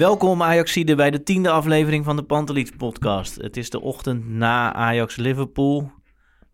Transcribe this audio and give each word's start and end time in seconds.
Welkom 0.00 0.42
Ajaxide 0.42 0.94
bij 0.94 1.10
de 1.10 1.22
tiende 1.22 1.50
aflevering 1.50 2.04
van 2.04 2.16
de 2.16 2.22
Panteliets 2.22 2.70
podcast. 2.70 3.36
Het 3.36 3.56
is 3.56 3.70
de 3.70 3.80
ochtend 3.80 4.28
na 4.28 4.72
Ajax-Liverpool. 4.72 5.90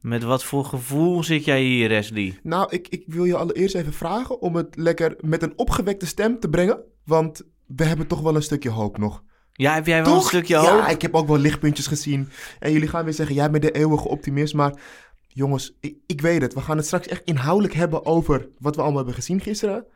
Met 0.00 0.22
wat 0.22 0.44
voor 0.44 0.64
gevoel 0.64 1.22
zit 1.24 1.44
jij 1.44 1.62
hier, 1.62 1.88
Wesley? 1.88 2.38
Nou, 2.42 2.66
ik, 2.70 2.88
ik 2.88 3.04
wil 3.06 3.24
je 3.24 3.36
allereerst 3.36 3.74
even 3.74 3.92
vragen 3.92 4.40
om 4.40 4.56
het 4.56 4.76
lekker 4.76 5.16
met 5.20 5.42
een 5.42 5.52
opgewekte 5.58 6.06
stem 6.06 6.40
te 6.40 6.48
brengen. 6.48 6.82
Want 7.04 7.42
we 7.66 7.84
hebben 7.84 8.06
toch 8.06 8.20
wel 8.20 8.34
een 8.36 8.42
stukje 8.42 8.70
hoop 8.70 8.98
nog. 8.98 9.22
Ja, 9.52 9.74
heb 9.74 9.86
jij 9.86 10.02
wel 10.02 10.12
Toch? 10.12 10.22
een 10.22 10.28
stukje 10.28 10.56
hoop? 10.56 10.78
Ja, 10.78 10.88
ik 10.88 11.02
heb 11.02 11.14
ook 11.14 11.28
wel 11.28 11.38
lichtpuntjes 11.38 11.86
gezien. 11.86 12.28
En 12.58 12.72
jullie 12.72 12.88
gaan 12.88 13.04
weer 13.04 13.14
zeggen, 13.14 13.34
jij 13.34 13.50
bent 13.50 13.62
de 13.62 13.70
eeuwige 13.70 14.08
optimist. 14.08 14.54
Maar 14.54 14.80
jongens, 15.28 15.76
ik, 15.80 15.96
ik 16.06 16.20
weet 16.20 16.42
het. 16.42 16.54
We 16.54 16.60
gaan 16.60 16.76
het 16.76 16.86
straks 16.86 17.06
echt 17.06 17.24
inhoudelijk 17.24 17.74
hebben 17.74 18.06
over 18.06 18.48
wat 18.58 18.74
we 18.74 18.80
allemaal 18.80 18.98
hebben 18.98 19.14
gezien 19.14 19.40
gisteren. 19.40 19.86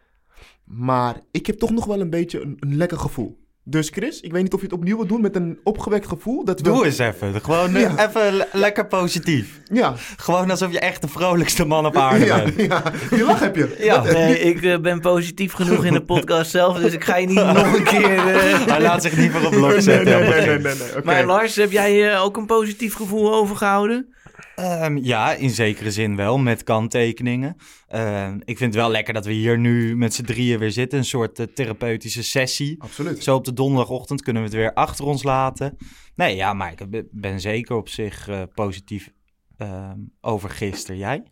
Maar 0.64 1.20
ik 1.30 1.46
heb 1.46 1.58
toch 1.58 1.70
nog 1.70 1.84
wel 1.84 2.00
een 2.00 2.10
beetje 2.10 2.40
een, 2.40 2.56
een 2.60 2.76
lekker 2.76 2.98
gevoel. 2.98 3.39
Dus 3.64 3.88
Chris, 3.88 4.20
ik 4.20 4.32
weet 4.32 4.42
niet 4.42 4.52
of 4.52 4.60
je 4.60 4.66
het 4.66 4.74
opnieuw 4.74 4.96
wilt 4.96 5.08
doen 5.08 5.20
met 5.20 5.36
een 5.36 5.58
opgewekt 5.64 6.06
gevoel. 6.08 6.44
Dat 6.44 6.58
we... 6.60 6.64
Doe 6.64 6.84
eens 6.84 6.98
even. 6.98 7.40
Gewoon 7.42 7.74
eh, 7.76 7.80
Ja. 7.82 8.08
even 8.08 8.32
le- 8.36 8.46
lekker 8.52 8.86
positief. 8.86 9.60
Ja, 9.72 9.94
Gewoon 10.16 10.50
alsof 10.50 10.72
je 10.72 10.78
echt 10.80 11.00
de 11.02 11.08
vrolijkste 11.08 11.64
man 11.64 11.86
op 11.86 11.96
aarde 11.96 12.24
ja, 12.24 12.42
bent. 12.44 12.60
ja. 12.60 12.82
Die 13.10 13.24
lach 13.24 13.40
heb 13.40 13.56
je. 13.56 13.76
Ja. 13.78 14.02
Nee, 14.02 14.38
ik 14.40 14.62
eh, 14.62 14.78
ben 14.78 15.00
positief 15.00 15.52
genoeg 15.52 15.84
in 15.84 15.92
de 15.92 16.02
podcast 16.04 16.50
zelf, 16.50 16.78
dus 16.78 16.92
ik 16.92 17.04
ga 17.04 17.16
je 17.16 17.26
niet 17.26 17.34
nog 17.54 17.76
een 17.76 17.84
keer... 17.84 18.18
eh, 18.34 18.66
Hij 18.66 18.80
laat 18.80 19.02
zich 19.02 19.16
niet 19.16 19.32
meer 19.32 19.44
op 19.46 19.50
blok 19.50 19.70
Nee, 19.70 19.80
zetten. 19.80 20.04
nee, 20.20 20.28
nee, 20.28 20.28
nee, 20.46 20.58
begin. 20.58 20.62
nee, 20.62 20.74
nee. 20.88 20.96
oké. 20.96 21.04
Maar 21.04 21.24
Lars, 21.24 21.56
heb 21.56 21.70
jij 21.72 22.18
ook 22.18 22.36
een 22.36 22.46
positief 22.46 22.94
gevoel 22.94 23.34
overgehouden? 23.34 24.14
Ehm, 24.54 24.96
ja, 24.96 25.32
in 25.32 25.50
zekere 25.50 25.90
zin 25.90 26.16
wel, 26.16 26.38
met 26.38 26.62
kanttekeningen. 26.64 27.56
Ehm, 27.88 28.34
ik 28.44 28.58
vind 28.58 28.74
het 28.74 28.82
wel 28.82 28.90
lekker 28.90 29.14
dat 29.14 29.24
we 29.24 29.32
hier 29.32 29.58
nu 29.58 29.96
met 29.96 30.14
z'n 30.14 30.24
drieën 30.24 30.58
weer 30.58 30.70
zitten. 30.70 30.98
Een 30.98 31.04
soort 31.04 31.38
eh, 31.38 31.46
therapeutische 31.54 32.22
sessie. 32.22 32.82
Absoluut. 32.82 33.22
Zo 33.22 33.34
op 33.34 33.44
de 33.44 33.52
donderdagochtend 33.52 34.22
kunnen 34.22 34.42
we 34.42 34.48
het 34.48 34.56
weer 34.56 34.74
achter 34.74 35.04
ons 35.04 35.22
laten. 35.22 35.76
Nee, 36.14 36.36
ja, 36.36 36.52
maar 36.52 36.72
ik 36.72 37.06
ben- 37.10 37.40
zeker 37.40 37.76
op 37.76 37.88
zich 37.88 38.28
eh, 38.28 38.42
positief 38.54 39.10
ehm, 39.56 39.98
over 40.20 40.50
gisteren. 40.50 40.96
Jij? 40.96 41.22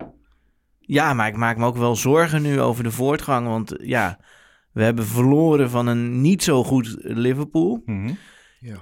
Ja, 0.81 1.15
maar 1.15 1.29
ik 1.29 1.37
maak 1.37 1.57
me 1.57 1.67
ook 1.67 1.77
wel 1.77 1.97
zorgen 1.97 2.43
nu 2.43 2.61
over 2.61 2.83
de 2.85 2.91
voortgang. 2.91 3.47
Want 3.47 3.77
eh, 3.77 3.89
ja, 3.89 4.19
we 4.73 4.83
hebben 4.83 5.07
verloren 5.07 5.71
van 5.71 5.87
een 5.87 6.21
niet 6.21 6.43
zo 6.43 6.65
goed 6.65 6.97
Liverpool. 6.99 7.83
Mhm. 7.85 8.13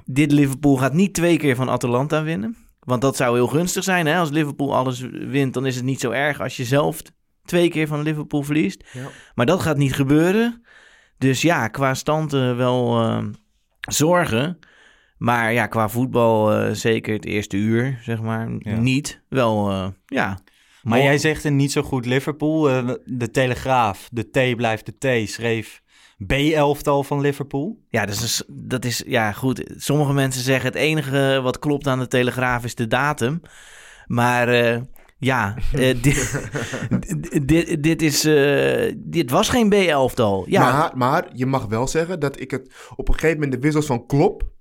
Dit 0.04 0.32
Liverpool 0.32 0.76
gaat 0.76 0.92
niet 0.92 1.14
twee 1.14 1.36
keer 1.38 1.56
van 1.56 1.68
Atalanta 1.68 2.22
winnen. 2.22 2.56
Want 2.86 3.00
dat 3.00 3.16
zou 3.16 3.34
heel 3.34 3.46
gunstig 3.46 3.84
zijn. 3.84 4.06
Hè? 4.06 4.18
Als 4.18 4.30
Liverpool 4.30 4.74
alles 4.74 5.00
wint, 5.10 5.54
dan 5.54 5.66
is 5.66 5.76
het 5.76 5.84
niet 5.84 6.00
zo 6.00 6.10
erg 6.10 6.40
als 6.40 6.56
je 6.56 6.64
zelf 6.64 7.02
twee 7.44 7.68
keer 7.68 7.86
van 7.86 8.02
Liverpool 8.02 8.42
verliest. 8.42 8.84
Ja. 8.92 9.08
Maar 9.34 9.46
dat 9.46 9.60
gaat 9.62 9.76
niet 9.76 9.94
gebeuren. 9.94 10.62
Dus 11.18 11.42
ja, 11.42 11.68
qua 11.68 11.94
stand 11.94 12.32
wel 12.32 13.00
eh, 13.02 13.24
zorgen. 13.80 14.58
Maar 15.18 15.52
ja, 15.52 15.66
qua 15.66 15.88
voetbal 15.88 16.52
eh, 16.52 16.72
zeker 16.72 17.14
het 17.14 17.24
eerste 17.24 17.56
uur, 17.56 17.98
zeg 18.02 18.20
maar, 18.22 18.50
Ja. 18.58 18.76
niet. 18.76 19.22
Wel, 19.28 19.70
eh, 19.70 19.86
ja. 20.06 20.38
Maar 20.82 20.98
jij 21.02 21.18
zegt 21.18 21.44
een 21.44 21.56
niet 21.56 21.72
zo 21.72 21.82
goed 21.82 22.06
Liverpool. 22.06 22.62
De 23.04 23.30
Telegraaf, 23.30 24.08
de 24.12 24.30
T 24.30 24.56
blijft 24.56 24.86
de 24.98 25.24
T, 25.24 25.28
schreef 25.30 25.82
B-elftal 26.26 27.02
van 27.02 27.20
Liverpool. 27.20 27.78
Ja, 27.88 28.06
dat 28.06 28.14
is, 28.14 28.42
dat 28.48 28.84
is, 28.84 29.02
ja, 29.06 29.32
goed. 29.32 29.74
Sommige 29.76 30.12
mensen 30.12 30.42
zeggen 30.42 30.66
het 30.66 30.78
enige 30.78 31.40
wat 31.42 31.58
klopt 31.58 31.86
aan 31.86 31.98
de 31.98 32.08
Telegraaf 32.08 32.64
is 32.64 32.74
de 32.74 32.86
datum. 32.86 33.40
Maar 34.06 34.48
eh, 34.48 34.80
ja, 35.18 35.54
eh, 35.72 36.02
dit, 36.02 37.48
dit, 37.48 37.82
dit, 37.82 38.02
is, 38.02 38.24
eh, 38.24 38.94
dit 38.96 39.30
was 39.30 39.48
geen 39.48 39.68
B-elftal. 39.68 40.44
Ja, 40.48 40.72
Maar, 40.72 40.96
maar 40.96 41.28
je 41.32 41.46
mag 41.46 41.66
wel 41.66 41.88
zeggen 41.88 42.20
dat 42.20 42.40
ik 42.40 42.50
het 42.50 42.72
op 42.96 43.08
een 43.08 43.14
gegeven 43.14 43.34
moment 43.34 43.52
de 43.52 43.60
wissels 43.60 43.86
van 43.86 44.06
Klop 44.06 44.54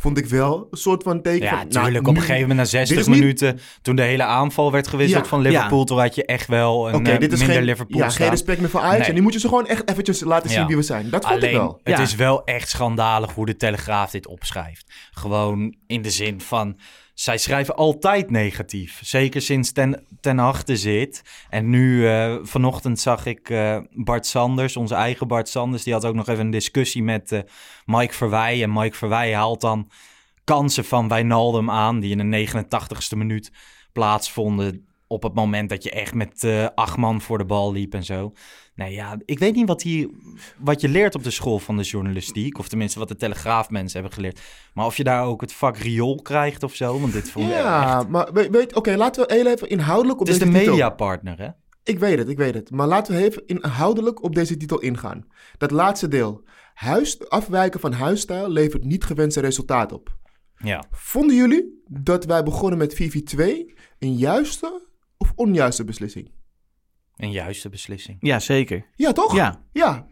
vond 0.00 0.18
ik 0.18 0.26
wel 0.26 0.68
een 0.70 0.78
soort 0.78 1.02
van 1.02 1.22
teken 1.22 1.42
Ja, 1.42 1.48
van... 1.48 1.58
nou, 1.58 1.72
natuurlijk. 1.72 2.08
op 2.08 2.14
een 2.14 2.20
gegeven 2.20 2.40
moment 2.40 2.56
na 2.58 2.62
dit 2.62 2.72
60 2.72 2.98
is 2.98 3.06
niet- 3.06 3.18
minuten, 3.18 3.60
toen 3.82 3.96
de 3.96 4.02
hele 4.02 4.22
aanval 4.22 4.72
werd 4.72 4.88
gewisseld 4.88 5.22
Ja. 5.22 5.28
van 5.28 5.40
Liverpool, 5.40 5.78
Ja. 5.78 5.84
toen 5.84 5.98
had 5.98 6.14
je 6.14 6.24
echt 6.24 6.46
wel 6.46 6.88
een 6.88 7.06
eh, 7.06 7.18
dit 7.18 7.32
is 7.32 7.38
minder 7.38 7.56
geen, 7.56 7.64
Liverpool 7.64 7.98
ja, 7.98 8.08
staan. 8.08 8.20
geen 8.20 8.30
respect 8.30 8.60
meer 8.60 8.70
voor 8.70 8.80
Ajax. 8.80 8.98
Nee. 8.98 9.08
En 9.08 9.14
nu 9.14 9.20
moet 9.20 9.32
je 9.32 9.38
ze 9.40 9.48
gewoon 9.48 9.66
echt 9.66 9.90
eventjes 9.90 10.20
laten 10.20 10.50
zien 10.50 10.66
wie 10.66 10.76
we 10.76 10.82
zijn. 10.82 11.10
Dat 11.10 11.24
vond 11.26 11.36
Alleen, 11.36 11.50
ik 11.50 11.56
wel. 11.56 11.80
het 11.82 11.98
is 11.98 12.14
wel 12.14 12.44
echt 12.44 12.68
schandalig 12.68 13.32
hoe 13.34 13.46
de 13.46 13.56
Telegraaf 13.56 14.10
dit 14.10 14.26
opschrijft. 14.26 14.92
Gewoon 15.10 15.74
in 15.86 16.02
de 16.02 16.10
zin 16.10 16.40
van, 16.40 16.76
zij 17.20 17.38
schrijven 17.38 17.76
altijd 17.76 18.30
negatief. 18.30 19.00
Zeker 19.02 19.42
sinds 19.42 19.72
Ten, 19.72 20.06
ten 20.20 20.54
zit. 20.64 21.22
En 21.50 21.70
nu, 21.70 22.08
eh, 22.08 22.36
vanochtend 22.42 23.00
zag 23.00 23.26
ik 23.26 23.50
eh, 23.50 23.78
Bart 23.90 24.26
Sanders, 24.26 24.76
onze 24.76 24.94
eigen 24.94 25.28
Bart 25.28 25.48
Sanders. 25.48 25.82
Die 25.82 25.92
had 25.92 26.04
ook 26.04 26.14
nog 26.14 26.28
even 26.28 26.44
een 26.44 26.50
discussie 26.50 27.02
met 27.02 27.32
eh, 27.32 27.40
Mike 27.84 28.14
Verwij. 28.14 28.62
En 28.62 28.72
Mike 28.72 28.96
Verwij 28.96 29.34
haalt 29.34 29.60
dan 29.60 29.90
kansen 30.44 30.84
van 30.84 31.08
Wijnaldum 31.08 31.70
aan... 31.70 32.00
die 32.00 32.16
in 32.16 32.30
de 32.30 32.46
89ste 32.48 33.16
minuut 33.16 33.52
plaatsvonden... 33.92 34.88
op 35.10 35.22
het 35.22 35.34
moment 35.34 35.68
dat 35.68 35.82
je 35.82 35.90
echt 35.90 36.14
met 36.14 36.44
eh, 36.44 36.66
acht 36.74 36.96
man 36.96 37.20
voor 37.20 37.38
de 37.38 37.44
bal 37.44 37.72
liep 37.72 37.94
en 37.94 38.04
zo. 38.04 38.32
Nee, 38.74 38.92
ja, 38.92 39.18
ik 39.24 39.38
weet 39.38 39.54
niet 39.54 39.66
wat, 39.66 39.82
hier, 39.82 40.10
wat 40.58 40.80
je 40.80 40.88
leert 40.88 41.14
op 41.14 41.22
de 41.22 41.30
school 41.30 41.58
van 41.58 41.76
de 41.76 41.82
journalistiek. 41.82 42.58
Of 42.58 42.68
tenminste 42.68 42.98
wat 42.98 43.08
de 43.08 43.16
Telegraaf 43.16 43.70
mensen 43.70 44.00
hebben 44.00 44.16
geleerd. 44.16 44.40
Maar 44.74 44.86
of 44.86 44.96
je 44.96 45.04
daar 45.04 45.24
ook 45.24 45.40
het 45.40 45.52
vak 45.52 45.76
riool 45.76 46.22
krijgt 46.22 46.62
of 46.62 46.74
zo. 46.74 47.00
Want 47.00 47.12
dit 47.12 47.30
vond 47.30 47.46
ik 47.46 47.52
Ja, 47.52 47.98
echt... 47.98 48.08
maar 48.08 48.32
weet, 48.32 48.74
oké, 48.74 48.96
laten 48.96 49.26
we 49.26 49.34
heel 49.34 49.46
even 49.46 49.68
inhoudelijk 49.68 50.20
op 50.20 50.26
Het 50.26 50.34
is 50.34 50.42
de 50.42 50.44
deze 50.44 50.58
titel... 50.58 50.74
mediapartner, 50.74 51.38
hè? 51.38 51.48
Ik 51.84 51.98
weet 51.98 52.18
het, 52.18 52.28
ik 52.28 52.36
weet 52.36 52.54
het. 52.54 52.70
Maar 52.70 52.86
laten 52.86 53.14
we 53.14 53.22
even 53.22 53.46
inhoudelijk 53.46 54.22
op 54.22 54.34
deze 54.34 54.56
titel 54.56 54.80
ingaan. 54.80 55.26
Dat 55.58 55.70
laatste 55.70 56.08
deel. 56.08 56.42
Huis, 56.74 57.28
afwijken 57.28 57.80
van 57.80 57.92
huisstijl 57.92 58.50
levert 58.50 58.84
niet 58.84 59.04
gewenste 59.04 59.40
resultaat 59.40 59.92
op. 59.92 60.16
Ja. 60.56 60.84
Vonden 60.90 61.36
jullie 61.36 61.82
dat 61.88 62.24
wij 62.24 62.42
begonnen 62.42 62.78
met 62.78 62.94
4-4-2 62.94 63.38
een 63.98 64.16
juiste 64.16 64.88
of 65.20 65.32
onjuiste 65.34 65.84
beslissing? 65.84 66.30
Een 67.16 67.30
juiste 67.30 67.68
beslissing. 67.68 68.18
ja 68.20 68.38
zeker. 68.38 68.86
Ja, 68.96 69.12
toch? 69.12 69.34
Ja, 69.34 69.62
Ja. 69.72 70.06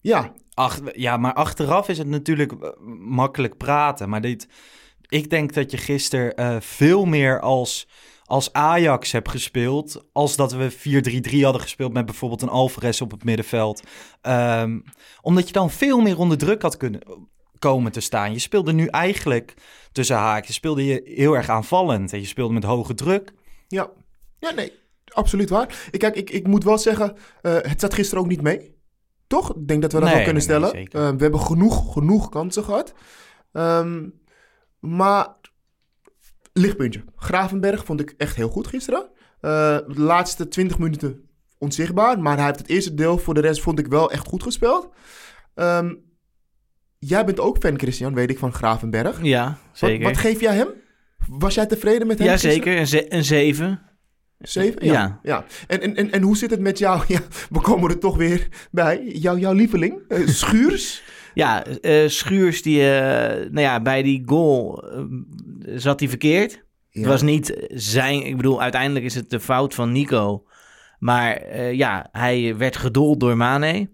Ja. 0.00 0.32
Ach, 0.54 0.80
ja, 0.92 1.16
maar 1.16 1.34
achteraf 1.34 1.88
is 1.88 1.98
het 1.98 2.06
natuurlijk 2.06 2.52
eh, 2.52 2.70
makkelijk 2.98 3.56
praten. 3.56 4.08
Maar 4.08 4.20
dit, 4.20 4.48
ik 5.08 5.30
denk 5.30 5.54
dat 5.54 5.70
je 5.70 5.76
gisteren 5.76 6.36
eh, 6.36 6.56
veel 6.60 7.04
meer 7.04 7.40
als, 7.40 7.88
als 8.24 8.52
Ajax 8.52 9.12
hebt 9.12 9.28
gespeeld. 9.28 10.04
Als 10.12 10.36
dat 10.36 10.52
we 10.52 10.72
4-3-3 11.32 11.40
hadden 11.40 11.60
gespeeld 11.60 11.92
met 11.92 12.06
bijvoorbeeld 12.06 12.42
een 12.42 12.48
Alvarez 12.48 13.00
op 13.00 13.10
het 13.10 13.24
middenveld. 13.24 13.82
Ehm, 14.20 14.80
omdat 15.20 15.46
je 15.46 15.52
dan 15.52 15.70
veel 15.70 16.00
meer 16.00 16.18
onder 16.18 16.38
druk 16.38 16.62
had 16.62 16.76
kunnen 16.76 17.00
komen 17.58 17.92
te 17.92 18.00
staan. 18.00 18.32
Je 18.32 18.38
speelde 18.38 18.72
nu 18.72 18.86
eigenlijk 18.86 19.54
tussen 19.92 20.16
haakjes, 20.16 20.54
speelde 20.54 20.84
je 20.84 21.02
heel 21.04 21.36
erg 21.36 21.48
aanvallend. 21.48 22.12
En 22.12 22.20
je 22.20 22.26
speelde 22.26 22.54
met 22.54 22.64
hoge 22.64 22.94
druk. 22.94 23.32
Ja. 23.68 23.90
Ja, 24.38 24.50
nee. 24.50 24.72
Absoluut 25.04 25.48
waar. 25.50 25.88
Ik, 25.90 25.98
kijk, 25.98 26.16
ik, 26.16 26.30
ik 26.30 26.46
moet 26.46 26.64
wel 26.64 26.78
zeggen, 26.78 27.16
eh, 27.42 27.56
het 27.60 27.80
zat 27.80 27.94
gisteren 27.94 28.22
ook 28.24 28.30
niet 28.30 28.42
mee. 28.42 28.76
Toch? 29.26 29.56
Ik 29.56 29.68
denk 29.68 29.82
dat 29.82 29.92
we 29.92 29.98
dat 30.00 30.08
Nee, 30.08 30.16
wel 30.24 30.24
kunnen 30.32 30.42
nee, 30.48 30.68
stellen. 30.68 30.84
Eh, 30.88 31.16
we 31.16 31.22
hebben 31.22 31.40
genoeg, 31.40 31.92
genoeg 31.92 32.28
kansen 32.28 32.64
gehad. 32.64 32.94
Ehm, 33.52 34.08
maar 34.80 35.36
Lichtpuntje. 36.52 37.04
Gravenberg 37.16 37.84
vond 37.84 38.00
ik 38.00 38.14
echt 38.16 38.36
heel 38.36 38.48
goed 38.48 38.66
gisteren. 38.66 39.10
Eh, 39.40 39.76
de 39.76 40.00
laatste 40.00 40.48
20 40.48 40.78
minuten 40.78 41.28
onzichtbaar. 41.58 42.18
Maar 42.20 42.36
hij 42.36 42.46
heeft 42.46 42.58
het 42.58 42.68
eerste 42.68 42.94
deel 42.94 43.18
voor 43.18 43.34
de 43.34 43.40
rest 43.40 43.60
vond 43.60 43.78
ik 43.78 43.86
wel 43.86 44.10
echt 44.10 44.26
goed 44.26 44.42
gespeeld. 44.42 44.88
Ehm, 45.54 45.94
jij 46.98 47.24
bent 47.24 47.40
ook 47.40 47.56
fan, 47.58 47.78
Christian, 47.78 48.14
weet 48.14 48.30
ik, 48.30 48.38
van 48.38 48.52
Gravenberg. 48.52 49.22
Ja, 49.22 49.46
Wat, 49.46 49.56
zeker. 49.72 50.04
wat 50.04 50.16
geef 50.16 50.40
jij 50.40 50.54
hem? 50.54 50.68
Was 51.28 51.54
jij 51.54 51.66
tevreden 51.66 52.06
met 52.06 52.18
hem? 52.18 52.26
ja, 52.26 52.32
gisteren? 52.32 52.56
zeker. 52.56 52.78
Een, 52.78 52.86
ze- 52.86 53.14
een 53.14 53.24
7. 53.24 53.82
Zeven? 54.38 54.84
Ja. 54.84 54.92
Ja. 54.92 55.18
ja. 55.22 55.44
En, 55.66 55.80
en, 55.80 55.96
en, 55.96 56.10
en 56.10 56.22
hoe 56.22 56.36
zit 56.36 56.50
het 56.50 56.60
met 56.60 56.78
jou? 56.78 57.02
Ja, 57.08 57.20
we 57.50 57.60
komen 57.60 57.90
er 57.90 57.98
toch 57.98 58.16
weer 58.16 58.48
bij. 58.70 59.04
Jou, 59.04 59.38
jouw 59.38 59.52
lieveling, 59.52 60.00
eh, 60.08 60.26
Schuurs. 60.26 61.02
Ja, 61.34 61.64
eh, 61.64 62.08
Schuurs, 62.08 62.62
die, 62.62 62.90
eh, 62.90 63.36
nou 63.36 63.60
ja, 63.60 63.82
bij 63.82 64.02
die 64.02 64.22
goal 64.26 64.84
zat 65.74 66.00
hij 66.00 66.08
verkeerd. 66.08 66.64
Het 66.90 67.06
was 67.06 67.22
niet 67.22 67.66
zijn, 67.68 68.26
ik 68.26 68.36
bedoel, 68.36 68.62
uiteindelijk 68.62 69.04
is 69.04 69.14
het 69.14 69.30
de 69.30 69.40
fout 69.40 69.74
van 69.74 69.92
Nico. 69.92 70.44
Maar 70.98 71.56
ja, 71.74 72.08
hij 72.12 72.56
werd 72.56 72.76
gedold 72.76 73.20
door 73.20 73.36
Mane. 73.36 73.90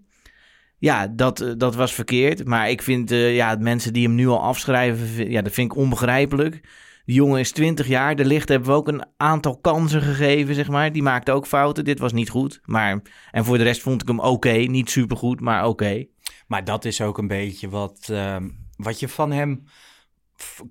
Ja, 0.77 1.07
dat, 1.07 1.53
dat 1.57 1.75
was 1.75 1.93
verkeerd. 1.93 2.45
Maar 2.45 2.69
ik 2.69 2.81
vind, 2.81 3.09
ja, 3.09 3.55
mensen 3.59 3.93
die 3.93 4.05
hem 4.05 4.15
nu 4.15 4.27
al 4.27 4.41
afschrijven, 4.41 5.29
ja, 5.31 5.41
dat 5.41 5.53
vind 5.53 5.71
ik 5.71 5.77
onbegrijpelijk. 5.77 6.61
Die 7.05 7.15
jongen 7.15 7.39
is 7.39 7.51
20 7.51 7.87
jaar. 7.87 8.15
De 8.15 8.25
licht 8.25 8.49
hebben 8.49 8.69
we 8.69 8.75
ook 8.75 8.87
een 8.87 9.05
aantal 9.17 9.57
kansen 9.57 10.01
gegeven, 10.01 10.55
zeg 10.55 10.69
maar. 10.69 10.91
Die 10.91 11.03
maakte 11.03 11.31
ook 11.31 11.47
fouten. 11.47 11.83
Dit 11.83 11.99
was 11.99 12.13
niet 12.13 12.29
goed. 12.29 12.59
Maar, 12.65 13.01
en 13.31 13.45
voor 13.45 13.57
de 13.57 13.63
rest 13.63 13.81
vond 13.81 14.01
ik 14.01 14.07
hem 14.07 14.19
oké. 14.19 14.51
Niet 14.51 14.89
supergoed, 14.89 15.39
maar 15.39 15.67
oké. 15.67 16.05
Maar 16.47 16.63
dat 16.63 16.85
is 16.85 17.01
ook 17.01 17.17
een 17.17 17.27
beetje 17.27 17.69
wat, 17.69 18.07
ehm, 18.11 18.49
wat 18.77 18.99
je 18.99 19.07
van 19.07 19.31
hem 19.31 19.63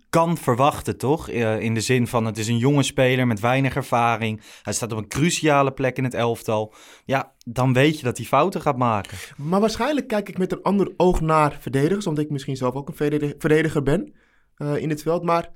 kan 0.09 0.37
verwachten, 0.39 0.97
toch? 0.99 1.29
Eh, 1.29 1.61
in 1.61 1.75
de 1.75 1.81
zin 1.81 2.07
van, 2.07 2.25
het 2.25 2.39
is 2.39 2.49
een 2.49 2.59
jonge 2.59 2.83
speler 2.83 3.27
met 3.27 3.41
weinig 3.41 3.77
ervaring. 3.77 4.41
Hij 4.63 4.73
staat 4.73 4.93
op 4.93 4.99
een 4.99 5.09
cruciale 5.09 5.73
plek 5.73 5.97
in 5.97 6.05
het 6.05 6.15
elftal. 6.15 6.75
Ja, 7.05 7.33
dan 7.45 7.73
weet 7.73 7.99
je 7.99 8.05
dat 8.05 8.17
hij 8.17 8.27
fouten 8.27 8.61
gaat 8.61 8.77
maken. 8.77 9.19
Maar 9.37 9.61
waarschijnlijk 9.61 10.09
kijk 10.09 10.29
ik 10.29 10.39
met 10.39 10.53
een 10.53 10.63
ander 10.63 10.93
oog 10.97 11.21
naar 11.21 11.57
verdedigers, 11.61 12.07
omdat 12.07 12.25
ik 12.25 12.31
misschien 12.31 12.57
zelf 12.57 12.75
ook 12.75 12.89
een 12.89 12.97
verdedig- 12.97 13.35
verdediger 13.39 13.83
ben 13.83 14.15
eh, 14.57 14.77
in 14.77 14.91
het 14.91 15.03
veld. 15.03 15.23
Maar 15.23 15.51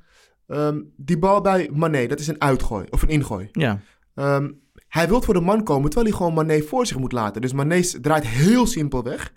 ehm, 0.48 0.80
die 0.96 1.18
bal 1.18 1.40
bij 1.40 1.70
Mané, 1.72 2.06
dat 2.06 2.20
is 2.20 2.26
een 2.26 2.40
uitgooi 2.40 2.86
of 2.90 3.02
een 3.02 3.08
ingooi. 3.08 3.48
Ja. 3.52 3.80
Ehm, 4.14 4.50
hij 4.88 5.08
wil 5.08 5.22
voor 5.22 5.34
de 5.34 5.40
man 5.40 5.64
komen, 5.64 5.90
terwijl 5.90 6.10
hij 6.10 6.18
gewoon 6.18 6.34
Mané 6.34 6.62
voor 6.62 6.86
zich 6.86 6.98
moet 6.98 7.12
laten. 7.12 7.40
Dus 7.40 7.52
Mané 7.52 7.80
draait 7.80 8.26
heel 8.26 8.66
simpel 8.66 9.02
weg. 9.02 9.32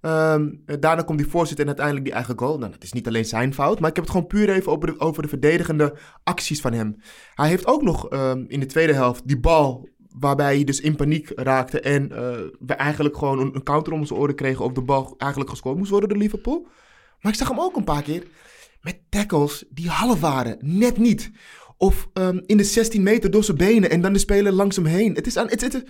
Ehm, 0.00 0.48
eh, 0.66 0.76
daarna 0.80 1.02
komt 1.02 1.18
die 1.18 1.28
voorzet 1.28 1.60
en 1.60 1.66
uiteindelijk 1.66 2.04
die 2.04 2.14
eigen 2.14 2.38
goal. 2.38 2.58
Nou, 2.58 2.72
dat 2.72 2.82
is 2.82 2.92
niet 2.92 3.06
alleen 3.06 3.24
zijn 3.24 3.54
fout, 3.54 3.80
maar 3.80 3.90
ik 3.90 3.96
heb 3.96 4.04
het 4.04 4.14
gewoon 4.14 4.28
puur 4.28 4.50
even 4.50 4.72
over 4.72 4.86
de, 4.86 5.00
over 5.00 5.22
de 5.22 5.28
verdedigende 5.28 5.94
acties 6.24 6.60
van 6.60 6.72
hem. 6.72 6.96
Hij 7.34 7.48
heeft 7.48 7.66
ook 7.66 7.82
nog 7.82 8.08
in 8.48 8.60
de 8.60 8.66
tweede 8.66 8.92
helft 8.92 9.28
die 9.28 9.40
bal 9.40 9.88
waarbij 10.18 10.54
hij 10.54 10.64
dus 10.64 10.80
in 10.80 10.96
paniek 10.96 11.32
raakte 11.34 11.80
en 11.80 12.12
eh, 12.12 12.40
we 12.58 12.74
eigenlijk 12.74 13.16
gewoon 13.16 13.38
een, 13.38 13.54
een 13.54 13.62
counter 13.62 13.92
om 13.92 14.04
zijn 14.04 14.18
oren 14.18 14.34
kregen 14.34 14.64
op 14.64 14.74
de 14.74 14.82
bal 14.82 15.14
eigenlijk 15.18 15.50
gescoord 15.50 15.76
moest 15.76 15.90
worden 15.90 16.08
door 16.08 16.18
Liverpool. 16.18 16.66
Maar 17.20 17.32
ik 17.32 17.38
zag 17.38 17.48
hem 17.48 17.60
ook 17.60 17.76
een 17.76 17.84
paar 17.84 18.02
keer 18.02 18.26
met 18.84 19.00
tackles 19.08 19.64
die 19.70 19.88
half 19.88 20.20
waren, 20.20 20.56
net 20.60 20.96
niet. 20.98 21.30
Of 21.76 22.08
ehm, 22.12 22.40
in 22.46 22.56
de 22.56 22.64
16 22.64 23.02
meter 23.02 23.30
door 23.30 23.44
zijn 23.44 23.56
benen 23.56 23.90
en 23.90 24.00
dan 24.00 24.12
de 24.12 24.18
speler 24.18 24.52
langs 24.52 24.76
hem 24.76 24.84
heen. 24.84 25.14
Het 25.14 25.26
is 25.26 25.36
aan. 25.36 25.48
Het, 25.48 25.60
het, 25.60 25.72
het- 25.72 25.88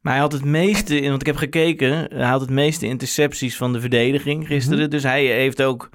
Maar 0.00 0.12
hij 0.12 0.22
had 0.22 0.32
het 0.32 0.44
meeste, 0.44 1.00
want 1.08 1.20
ik 1.20 1.26
heb 1.26 1.36
gekeken, 1.36 1.92
hij 2.14 2.26
had 2.28 2.40
het 2.40 2.50
meeste 2.50 2.86
intercepties 2.86 3.56
van 3.56 3.72
de 3.72 3.80
verdediging 3.80 4.46
gisteren. 4.46 4.78
Mhm. 4.80 4.88
Dus 4.90 5.02
hij 5.02 5.24
heeft 5.24 5.62
ook 5.62 5.90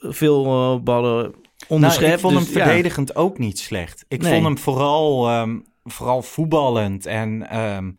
veel 0.00 0.44
eh, 0.46 0.82
ballen 0.82 1.34
onderschept. 1.68 2.02
Nou, 2.04 2.14
ik 2.14 2.20
vond 2.20 2.34
Dus, 2.38 2.46
hem 2.48 2.56
ja. 2.58 2.64
verdedigend 2.64 3.16
ook 3.16 3.38
niet 3.38 3.58
slecht. 3.58 4.04
Ik 4.08 4.22
Nee. 4.22 4.32
vond 4.32 4.44
hem 4.44 4.58
vooral, 4.58 5.28
ehm, 5.28 5.58
vooral 5.84 6.22
voetballend 6.22 7.06
en 7.06 7.48
ehm, 7.50 7.90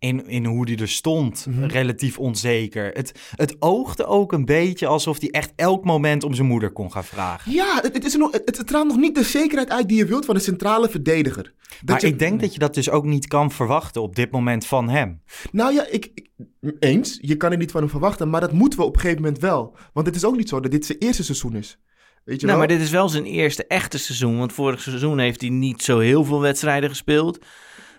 in, 0.00 0.26
in 0.28 0.44
hoe 0.44 0.68
hij 0.70 0.76
er 0.78 0.88
stond, 0.88 1.46
Mhm. 1.48 1.64
relatief 1.64 2.18
onzeker. 2.18 2.90
Het, 2.92 3.12
het 3.36 3.56
oogde 3.58 4.04
ook 4.06 4.32
een 4.32 4.44
beetje 4.44 4.86
alsof 4.86 5.20
hij 5.20 5.30
echt 5.30 5.52
elk 5.56 5.84
moment 5.84 6.24
om 6.24 6.34
zijn 6.34 6.46
moeder 6.46 6.70
kon 6.70 6.92
gaan 6.92 7.04
vragen. 7.04 7.52
ja, 7.52 7.78
het, 7.82 7.94
het, 7.94 8.04
is 8.04 8.12
er 8.12 8.18
nog, 8.18 8.32
het, 8.32 8.42
het 8.44 8.56
straalt 8.56 8.86
nog 8.86 8.96
niet 8.96 9.14
de 9.14 9.22
zekerheid 9.24 9.70
uit 9.70 9.88
die 9.88 9.96
je 9.98 10.04
wilt 10.06 10.24
van 10.24 10.34
een 10.34 10.40
centrale 10.40 10.88
verdediger. 10.88 11.52
Dat 11.68 11.86
maar 11.86 12.00
je- 12.00 12.06
ik 12.06 12.18
denk 12.18 12.40
dat 12.40 12.52
je 12.52 12.58
dat 12.58 12.74
dus 12.74 12.90
ook 12.90 13.04
niet 13.04 13.26
kan 13.26 13.50
verwachten 13.50 14.02
op 14.02 14.16
dit 14.16 14.30
moment 14.30 14.66
van 14.66 14.88
hem. 14.88 15.22
Nou 15.52 15.74
ja, 15.74 15.86
ik, 15.90 16.10
ik- 16.14 16.30
eens. 16.78 17.18
Je 17.20 17.36
kan 17.36 17.50
er 17.52 17.58
niet 17.58 17.70
van 17.70 17.80
hem 17.80 17.90
verwachten, 17.90 18.30
maar 18.30 18.40
dat 18.40 18.52
moeten 18.52 18.78
we 18.78 18.84
op 18.84 18.94
een 18.94 19.00
gegeven 19.00 19.22
moment 19.22 19.40
wel. 19.42 19.76
Want 19.92 20.06
het 20.06 20.16
is 20.16 20.24
ook 20.24 20.36
niet 20.36 20.48
zo 20.48 20.60
dat 20.60 20.70
dit 20.70 20.84
zijn 20.86 20.98
eerste 20.98 21.24
seizoen 21.24 21.56
is. 21.56 21.78
Weet 22.24 22.40
je 22.40 22.46
Nou, 22.46 22.58
wel? 22.58 22.66
maar 22.68 22.76
dit 22.76 22.86
is 22.86 22.92
wel 22.92 23.08
zijn 23.08 23.24
eerste 23.24 23.66
echte 23.66 23.98
seizoen. 23.98 24.38
Want 24.38 24.52
vorig 24.52 24.80
seizoen 24.80 25.18
heeft 25.18 25.40
hij 25.40 25.50
niet 25.50 25.82
zo 25.82 25.98
heel 25.98 26.24
veel 26.24 26.40
wedstrijden 26.40 26.88
gespeeld. 26.88 27.38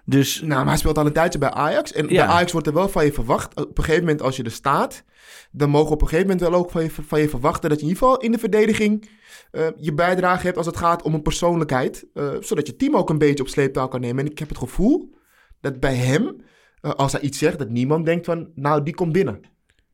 Dus 0.06 0.40
Nou, 0.40 0.50
maar 0.54 0.66
hij 0.66 0.78
speelt 0.78 0.98
al 0.98 1.06
een 1.06 1.14
tijdje 1.14 1.40
bij 1.40 1.50
Ajax. 1.52 1.92
En 1.94 2.04
Ja. 2.10 2.26
bij 2.26 2.34
Ajax 2.36 2.52
wordt 2.52 2.68
er 2.68 2.74
wel 2.74 2.90
van 2.90 3.06
je 3.06 3.14
verwacht. 3.14 3.60
Op 3.60 3.78
een 3.78 3.84
gegeven 3.84 4.06
moment 4.06 4.22
als 4.22 4.36
je 4.36 4.44
er 4.44 4.52
staat, 4.52 5.04
dan 5.52 5.70
mogen 5.70 5.88
we 5.88 5.94
op 5.94 6.02
een 6.02 6.08
gegeven 6.08 6.30
moment 6.32 6.50
wel 6.50 6.60
ook 6.60 6.72
van 6.72 6.84
je, 6.84 6.90
van 7.08 7.20
je 7.20 7.30
verwachten 7.30 7.70
dat 7.70 7.80
je 7.80 7.86
in 7.86 7.92
ieder 7.92 8.04
geval 8.08 8.22
in 8.22 8.32
de 8.32 8.38
verdediging 8.38 9.10
eh, 9.52 9.66
je 9.78 9.94
bijdrage 9.94 10.46
hebt 10.46 10.58
als 10.58 10.66
het 10.66 10.78
gaat 10.78 11.02
om 11.04 11.14
een 11.14 11.22
persoonlijkheid. 11.22 12.06
eh, 12.14 12.30
zodat 12.40 12.68
je 12.68 12.76
team 12.76 12.96
ook 12.96 13.10
een 13.10 13.18
beetje 13.18 13.44
op 13.44 13.50
sleeptouw 13.50 13.88
kan 13.88 14.00
nemen. 14.02 14.26
En 14.26 14.32
ik 14.32 14.40
heb 14.40 14.50
het 14.50 14.58
gevoel 14.58 15.14
dat 15.62 15.80
bij 15.80 15.96
hem, 15.96 16.36
eh, 16.82 16.92
als 16.92 17.12
hij 17.12 17.22
iets 17.22 17.38
zegt, 17.38 17.58
dat 17.60 17.70
niemand 17.70 18.06
denkt 18.06 18.26
van, 18.26 18.50
nou, 18.56 18.84
die 18.84 18.94
komt 18.96 19.12
binnen. 19.12 19.40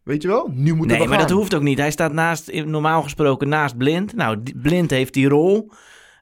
Weet 0.04 0.22
je 0.22 0.28
wel? 0.28 0.50
Nu 0.54 0.74
moeten 0.76 0.98
nee, 0.98 1.08
maar 1.08 1.18
gaan. 1.18 1.28
dat 1.28 1.38
hoeft 1.38 1.56
ook 1.56 1.62
niet. 1.62 1.78
Hij 1.78 1.92
staat 1.92 2.14
naast, 2.14 2.54
normaal 2.66 3.04
gesproken 3.04 3.50
naast 3.50 3.78
Blind. 3.78 4.16
Nou, 4.16 4.38
Blind 4.62 4.90
heeft 4.90 5.14
die 5.14 5.28
rol. 5.28 5.72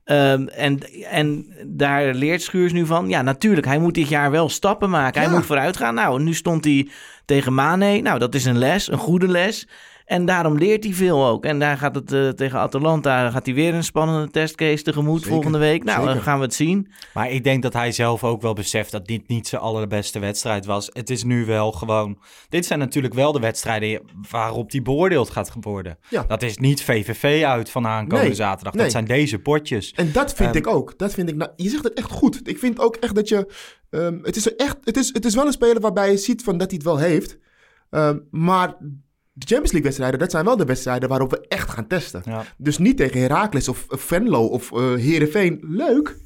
Ehm, 0.06 0.48
en, 0.48 0.80
en 1.10 1.54
daar 1.66 2.13
leert 2.13 2.42
Schuurs 2.42 2.72
nu 2.72 2.86
van. 2.86 3.10
Ja, 3.10 3.22
natuurlijk, 3.22 3.68
hij 3.68 3.80
moet 3.80 3.94
dit 3.94 4.10
jaar 4.10 4.31
wel 4.31 4.50
stappen 4.50 4.90
maken. 4.90 5.22
Hij 5.22 5.30
moet 5.30 5.46
vooruit 5.46 5.78
gaan. 5.78 5.94
Nou, 5.94 6.22
nu 6.22 6.34
stond 6.34 6.63
hij 6.63 6.90
tegen 7.25 7.54
Mane. 7.54 8.02
Nou, 8.02 8.19
dat 8.19 8.36
is 8.36 8.46
een 8.46 8.57
les, 8.57 8.92
een 8.92 8.98
goede 8.98 9.28
les. 9.28 9.68
En 10.06 10.25
daarom 10.25 10.57
leert 10.57 10.84
hij 10.84 10.94
veel 10.94 11.25
ook. 11.25 11.46
En 11.46 11.60
daar 11.60 11.78
gaat 11.78 11.96
het 11.96 12.12
eh, 12.12 12.30
tegen 12.30 12.60
Atalanta 12.60 13.30
gaat 13.30 13.46
hij 13.46 13.56
weer 13.56 13.74
een 13.74 13.84
spannende 13.84 14.31
testcase 14.31 14.84
tegemoet 14.84 15.18
Zeker, 15.18 15.31
volgende 15.34 15.57
week. 15.57 15.84
Nou, 15.84 15.98
zeker. 16.00 16.13
dan 16.13 16.24
gaan 16.24 16.38
we 16.38 16.44
het 16.44 16.54
zien. 16.54 16.92
Maar 17.13 17.31
ik 17.31 17.44
denk 17.44 17.63
dat 17.63 17.74
hij 17.74 17.92
zelf 17.92 18.24
ook 18.24 18.42
wel 18.42 18.54
beseft 18.54 18.92
dat 18.92 19.06
dit 19.07 19.28
niet 19.28 19.48
zijn 19.48 19.62
allerbeste 19.62 20.19
wedstrijd 20.19 20.66
was. 20.66 20.90
Het 20.94 21.10
is 21.10 21.24
nu 21.24 21.46
wel 21.46 21.72
gewoon... 21.72 22.18
Dit 22.50 22.66
zijn 22.66 22.80
natuurlijk 22.80 23.13
wel 23.13 23.31
de 23.31 23.40
wedstrijden 23.40 24.02
waarop 24.30 24.72
hij 24.72 24.81
beoordeeld 24.81 25.30
gaat 25.30 25.52
worden. 25.62 25.98
Ja. 26.10 26.24
Dat 26.28 26.42
is 26.42 26.58
niet 26.58 26.84
VVV 26.84 27.44
uit 27.46 27.69
van 27.69 27.88
aankomende 27.88 28.24
Nee, 28.30 28.36
zaterdag. 28.36 28.74
nee. 28.74 28.84
Dat 28.84 28.92
zijn 28.92 29.06
deze 29.06 29.40
potjes. 29.40 29.92
En 29.96 30.12
dat 30.12 30.34
vind 30.34 30.50
Ehm, 30.50 30.58
ik 30.58 30.68
ook. 30.68 30.98
Dat 30.98 31.13
vind 31.13 31.30
ik, 31.30 31.36
nou, 31.36 31.51
je 31.56 31.69
zegt 31.69 31.84
het 31.84 31.94
echt 31.94 32.12
goed. 32.12 32.48
Ik 32.50 32.60
vind 32.60 32.80
ook 32.80 32.96
echt 32.96 33.16
dat 33.16 33.27
je. 33.29 33.53
ehm, 33.89 34.18
het, 34.22 34.36
is 34.36 34.46
er 34.46 34.56
echt, 34.56 34.77
het, 34.84 34.98
is, 34.98 35.13
het 35.13 35.25
is 35.25 35.36
wel 35.36 35.46
een 35.46 35.51
speler 35.51 35.82
waarbij 35.82 36.12
je 36.12 36.18
ziet 36.18 36.44
van 36.44 36.58
dat 36.58 36.68
hij 36.72 36.75
het 36.77 36.86
wel 36.88 36.98
heeft. 36.98 37.38
Ehm, 37.89 38.18
maar 38.32 38.77
de 39.38 39.46
Champions 39.46 39.72
League 39.72 39.82
wedstrijden, 39.82 40.20
dat 40.20 40.32
zijn 40.32 40.46
wel 40.46 40.58
de 40.58 40.65
wedstrijden 40.65 41.10
waarop 41.10 41.32
we 41.32 41.48
echt 41.48 41.70
gaan 41.70 41.88
testen. 41.88 42.22
Ja. 42.25 42.44
Dus 42.58 42.77
niet 42.77 42.98
tegen 42.98 43.20
Heracles 43.20 43.68
of 43.68 43.86
Venlo 43.89 44.46
of 44.46 44.72
eh 44.72 44.94
Heerenveen. 44.94 45.60
Leuk. 45.62 46.18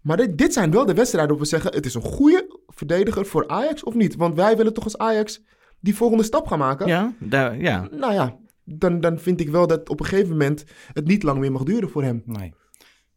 Maar 0.00 0.16
dit, 0.16 0.38
dit 0.38 0.52
zijn 0.52 0.70
wel 0.70 0.86
de 0.86 0.94
wedstrijden 0.94 1.30
waarop 1.30 1.38
we 1.38 1.56
zeggen... 1.56 1.74
het 1.74 1.86
is 1.86 1.94
een 1.94 2.02
goede 2.02 2.60
verdediger 2.66 3.26
voor 3.26 3.48
Ajax 3.48 3.84
of 3.84 3.94
niet. 3.94 4.16
Want 4.16 4.34
wij 4.34 4.56
willen 4.56 4.74
toch 4.74 4.84
als 4.84 4.98
Ajax 4.98 5.42
die 5.80 5.96
volgende 5.96 6.22
stap 6.22 6.46
gaan 6.46 6.58
maken. 6.58 6.86
Ja, 6.86 7.12
daar, 7.18 7.60
ja. 7.60 7.88
Nou 7.90 8.12
ja, 8.12 8.36
dan, 8.64 9.00
dan 9.00 9.18
vind 9.18 9.40
ik 9.40 9.48
wel 9.48 9.66
dat 9.66 9.88
op 9.88 10.00
een 10.00 10.06
gegeven 10.06 10.30
moment... 10.30 10.64
het 10.92 11.06
niet 11.06 11.22
lang 11.22 11.38
meer 11.38 11.52
mag 11.52 11.62
duren 11.62 11.90
voor 11.90 12.02
hem. 12.02 12.22
Nee. 12.26 12.54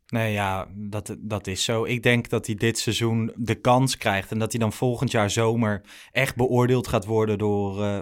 Nee, 0.08 0.34
ja, 0.34 0.68
dat, 0.76 1.16
dat 1.20 1.48
is 1.48 1.64
zo. 1.64 1.86
Ik 1.86 2.04
denk 2.04 2.30
dat 2.30 2.46
hij 2.46 2.56
dit 2.56 2.78
seizoen 2.78 3.32
de 3.36 3.56
kans 3.56 3.98
krijgt 3.98 4.32
en 4.32 4.40
dat 4.40 4.52
hij 4.52 4.60
dan 4.60 4.74
volgend 4.74 5.12
jaar 5.12 5.30
zomer 5.30 5.82
echt 6.12 6.36
beoordeeld 6.36 6.88
gaat 6.88 7.06
worden 7.06 7.38
door, 7.38 7.84
eh, 7.84 8.00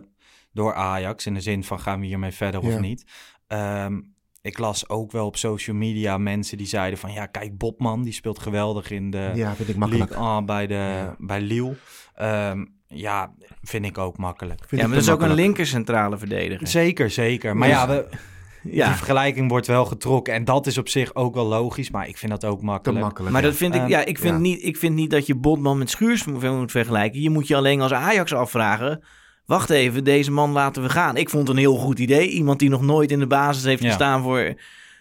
door 0.54 0.74
Ajax. 0.74 1.26
In 1.26 1.34
de 1.34 1.42
zin 1.42 1.64
van 1.64 1.80
gaan 1.80 2.00
we 2.00 2.06
hiermee 2.06 2.32
verder 2.32 2.64
Ja. 2.66 2.74
of 2.74 2.80
niet. 2.80 3.04
Ehm, 3.48 4.00
ik 4.42 4.58
las 4.58 4.90
ook 4.90 5.12
wel 5.12 5.26
op 5.26 5.38
social 5.38 5.76
media 5.76 6.18
mensen 6.18 6.58
die 6.58 6.68
zeiden 6.68 7.00
van 7.00 7.12
ja, 7.14 7.26
kijk, 7.26 7.58
Bobman, 7.58 8.04
die 8.04 8.14
speelt 8.14 8.40
geweldig 8.40 8.92
in 8.92 9.12
de 9.12 9.32
Ja, 9.36 9.56
vind 9.56 9.70
ik 9.70 9.76
makkelijk. 9.76 10.10
Ligue 10.10 10.26
1 10.26 10.46
bij, 10.46 10.68
de, 10.68 10.74
Ja. 10.74 11.16
bij 11.18 11.42
Lille. 11.42 11.76
Ehm, 12.16 12.66
ja, 12.88 13.34
vind 13.62 13.86
ik 13.86 13.98
ook 13.98 14.18
makkelijk. 14.18 14.60
Vind 14.68 14.82
ja, 14.82 14.88
maar 14.88 14.96
dat 14.98 15.06
is 15.06 15.12
ook 15.14 15.22
een 15.22 15.34
linker 15.34 15.66
centrale 15.68 16.18
verdediger. 16.18 16.68
Zeker, 16.68 17.10
zeker. 17.10 17.58
Maar 17.58 17.68
ja, 17.68 17.88
we, 17.88 18.08
Ja. 18.64 18.86
die 18.88 18.96
vergelijking 18.96 19.50
wordt 19.50 19.68
wel 19.68 19.86
getrokken. 19.86 20.34
En 20.34 20.46
dat 20.46 20.68
is 20.68 20.78
op 20.78 20.90
zich 20.90 21.16
ook 21.16 21.34
wel 21.34 21.46
logisch, 21.46 21.92
maar 21.92 22.08
ik 22.08 22.18
vind 22.18 22.32
dat 22.32 22.46
ook 22.46 22.60
Te 22.60 22.66
makkelijk. 22.66 23.02
makkelijk. 23.04 23.32
Maar 23.34 23.42
ja. 23.42 23.48
dat 23.48 23.58
vind 23.58 23.74
ik, 23.76 23.82
Ehm, 23.82 23.90
ja, 23.90 24.06
ik 24.06 24.20
vind, 24.20 24.34
ja. 24.34 24.40
Niet, 24.40 24.64
ik 24.64 24.78
vind 24.78 24.96
niet 24.96 25.10
dat 25.10 25.26
je 25.26 25.36
Botman 25.36 25.78
met 25.78 25.90
Schuurs 25.90 26.26
moet 26.26 26.72
vergelijken. 26.72 27.22
Je 27.22 27.30
moet 27.30 27.48
je 27.48 27.56
alleen 27.56 27.82
als 27.82 27.94
Ajax 27.94 28.34
afvragen. 28.34 29.04
Wacht 29.50 29.70
even, 29.70 30.04
deze 30.04 30.32
man 30.32 30.52
laten 30.52 30.82
we 30.84 30.90
gaan. 30.90 31.18
Ik 31.18 31.30
vond 31.30 31.48
het 31.48 31.52
een 31.58 31.62
heel 31.64 31.76
goed 31.76 32.00
idee. 32.00 32.30
Iemand 32.30 32.60
die 32.60 32.70
nog 32.70 32.82
nooit 32.82 33.12
in 33.12 33.20
de 33.20 33.28
basis 33.28 33.64
heeft 33.64 33.82
Ja. 33.82 33.88
gestaan 33.88 34.22
voor 34.24 34.54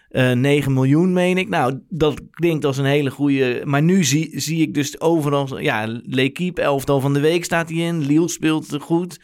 eh 0.09 0.31
9 0.31 0.73
miljoen, 0.73 1.13
meen 1.13 1.37
ik. 1.37 1.49
Nou, 1.49 1.79
dat 1.89 2.21
klinkt 2.31 2.65
als 2.65 2.77
een 2.77 2.85
hele 2.85 3.09
goede. 3.11 3.61
Maar 3.65 3.81
nu 3.81 4.03
zie, 4.03 4.29
zie 4.39 4.61
ik 4.61 4.73
dus 4.73 4.99
overal. 5.01 5.59
Ja, 5.59 5.99
L'Equipe, 6.03 6.61
elftal 6.61 6.99
van 6.99 7.13
de 7.13 7.19
week 7.19 7.43
staat 7.43 7.69
hij 7.69 7.77
in. 7.77 8.05
Lille 8.05 8.27
speelt 8.29 8.77
goed. 8.79 9.19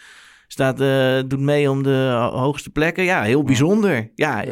Staat, 0.47 0.81
eh, 0.81 1.19
doet 1.27 1.39
mee 1.39 1.69
om 1.71 1.83
de 1.83 2.15
ho- 2.19 2.37
hoogste 2.37 2.69
plekken. 2.69 3.03
Ja, 3.03 3.21
heel 3.21 3.43
bijzonder. 3.43 4.11
Ja. 4.15 4.43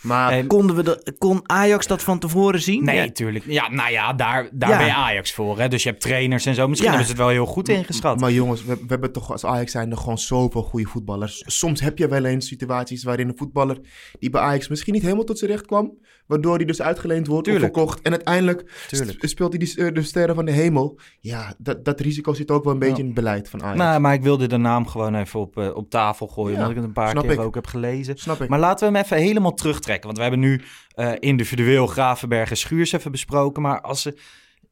Maar 0.00 0.32
En- 0.32 0.46
Konden 0.46 0.76
we 0.76 0.82
dat, 0.82 1.12
kon 1.18 1.40
Ajax 1.42 1.86
dat 1.86 2.02
van 2.02 2.18
tevoren 2.18 2.60
zien? 2.62 2.84
Nee, 2.84 2.96
Ja. 2.96 3.10
tuurlijk. 3.12 3.44
Ja, 3.48 3.68
nou 3.70 3.90
ja, 3.90 4.12
daar, 4.12 4.48
daar 4.52 4.70
Ja. 4.70 4.76
ben 4.76 4.86
je 4.86 4.94
Ajax 4.94 5.32
voor. 5.32 5.58
Hè? 5.58 5.68
Dus 5.68 5.82
je 5.82 5.88
hebt 5.88 6.00
trainers 6.00 6.46
en 6.46 6.54
zo. 6.54 6.68
Misschien 6.68 6.90
Ja. 6.90 6.96
hebben 6.96 7.16
ze 7.16 7.22
het 7.22 7.26
wel 7.32 7.44
heel 7.44 7.52
goed 7.52 7.68
ingeschat. 7.68 8.20
Maar 8.20 8.32
jongens, 8.32 8.64
we, 8.64 8.74
we 8.74 8.84
hebben 8.86 9.12
toch 9.12 9.30
als 9.32 9.44
Ajax 9.44 9.72
zijn 9.72 9.90
er 9.90 9.96
gewoon 9.96 10.18
zoveel 10.18 10.62
goede 10.62 10.86
voetballers. 10.86 11.42
Soms 11.46 11.80
heb 11.80 11.98
je 11.98 12.08
wel 12.08 12.24
eens 12.24 12.46
situaties 12.46 13.02
waarin 13.04 13.28
een 13.28 13.36
voetballer 13.36 13.78
die 14.18 14.30
bij 14.30 14.40
Ajax 14.40 14.68
misschien 14.68 14.92
niet 14.92 15.02
helemaal 15.02 15.24
tot 15.24 15.38
zijn 15.38 15.50
recht 15.50 15.66
kwam, 15.66 15.98
waardoor 16.26 16.56
hij 16.56 16.64
dus 16.64 16.82
uitgeleend 16.82 17.26
wordt 17.26 17.44
Tuurlijk. 17.48 17.76
of 17.76 17.78
verkocht. 17.80 18.02
En 18.02 18.10
uiteindelijk 18.12 18.84
Tuurlijk. 18.88 19.28
speelt 19.28 19.52
hij 19.52 19.58
die, 19.66 19.84
eh, 19.86 19.94
de 19.94 20.02
sterren 20.02 20.34
van 20.34 20.44
de 20.44 20.52
hemel. 20.52 20.98
Ja, 21.20 21.54
dat, 21.58 21.84
dat 21.84 22.00
risico 22.00 22.32
zit 22.34 22.50
ook 22.50 22.64
wel 22.64 22.72
een 22.72 22.78
beetje 22.78 22.98
in 22.98 23.04
het 23.06 23.14
beleid 23.14 23.48
van 23.48 23.62
Ajax. 23.62 23.78
Nou, 23.78 24.00
maar 24.00 24.14
ik 24.14 24.22
wilde 24.22 24.46
de 24.46 24.56
naam 24.56 24.86
gewoon 24.86 25.14
even 25.14 25.40
op, 25.40 25.56
eh, 25.58 25.76
op 25.76 25.90
tafel 25.90 26.26
gooien. 26.26 26.50
Ja, 26.52 26.56
omdat 26.56 26.70
ik 26.70 26.76
het 26.76 26.84
een 26.84 26.92
paar 26.92 27.10
snap 27.10 27.22
keer 27.22 27.32
ik. 27.32 27.40
ook 27.40 27.54
heb 27.54 27.66
gelezen. 27.66 28.18
Snap 28.18 28.40
ik. 28.42 28.48
Maar 28.48 28.58
laten 28.58 28.88
we 28.92 28.94
hem 28.96 29.04
even 29.04 29.16
helemaal 29.16 29.54
terugtrekken. 29.54 29.88
Want 29.98 30.16
we 30.16 30.22
hebben 30.22 30.40
nu 30.40 30.60
eh, 30.94 31.12
individueel 31.18 31.86
Gravenberg 31.86 32.50
en 32.50 32.56
Schuurs 32.56 32.92
even 32.92 33.10
besproken. 33.10 33.62
Maar 33.62 33.80
als 33.80 34.02
ze 34.02 34.18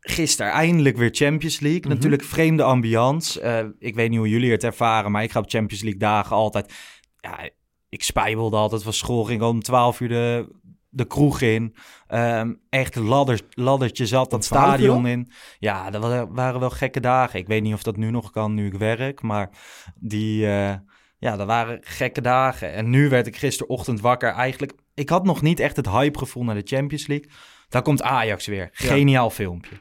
gisteren 0.00 0.52
eindelijk 0.52 0.96
weer 0.96 1.10
Champions 1.12 1.60
League. 1.60 1.80
Mhm. 1.80 1.88
Natuurlijk 1.88 2.22
vreemde 2.25 2.62
ambiance. 2.62 3.40
Eh, 3.40 3.64
ik 3.78 3.94
weet 3.94 4.10
niet 4.10 4.18
hoe 4.18 4.28
jullie 4.28 4.50
het 4.50 4.64
ervaren. 4.64 5.10
Maar 5.10 5.22
ik 5.22 5.30
ga 5.30 5.38
op 5.40 5.50
Champions 5.50 5.82
League 5.82 6.00
dagen 6.00 6.37
altijd... 6.37 6.72
Ja, 7.16 7.48
ik 7.88 8.02
spijbelde 8.02 8.56
altijd 8.56 8.82
van 8.82 8.92
school. 8.92 9.25
Ging 9.25 9.42
om 9.42 9.62
12 9.62 10.00
uur 10.00 10.08
de, 10.08 10.48
de 10.88 11.04
kroeg 11.06 11.40
in. 11.40 11.75
Ehm, 12.06 12.54
echt 12.68 12.94
ladder, 12.94 13.40
laddertje 13.50 14.06
zat 14.06 14.30
dat 14.30 14.42
12 14.42 14.64
uur 14.64 14.70
stadion 14.72 15.06
in. 15.06 15.30
Ja, 15.58 15.90
dat 15.90 16.02
wa- 16.02 16.28
waren 16.28 16.60
wel 16.60 16.70
gekke 16.70 17.00
dagen. 17.00 17.38
Ik 17.38 17.46
weet 17.46 17.62
niet 17.62 17.75
of 17.75 17.82
dat 17.82 17.96
nu 17.96 18.10
nog 18.10 18.30
kan, 18.30 18.54
nu 18.54 18.66
ik 18.66 18.75
werk. 18.75 19.22
Maar 19.22 19.50
die... 19.94 20.46
eh, 20.46 20.75
ja, 21.20 21.37
dat 21.37 21.46
waren 21.46 21.78
gekke 21.82 22.20
dagen. 22.20 22.72
En 22.72 22.90
nu 22.90 23.08
werd 23.08 23.26
ik 23.26 23.37
gisterochtend 23.37 24.00
wakker. 24.00 24.28
Eigenlijk, 24.32 24.72
ik 24.99 25.09
had 25.09 25.25
nog 25.25 25.43
niet 25.43 25.61
echt 25.61 25.76
het 25.76 25.88
hypegevoel 25.88 26.45
naar 26.45 26.55
de 26.55 26.62
Champions 26.76 27.07
League. 27.07 27.31
Daar 27.69 27.83
komt 27.83 28.02
Ajax 28.02 28.47
weer. 28.47 28.69
Geniaal 28.73 29.31
filmpje. 29.31 29.76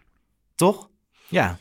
Toch? 0.56 0.90
Ja. 1.28 1.58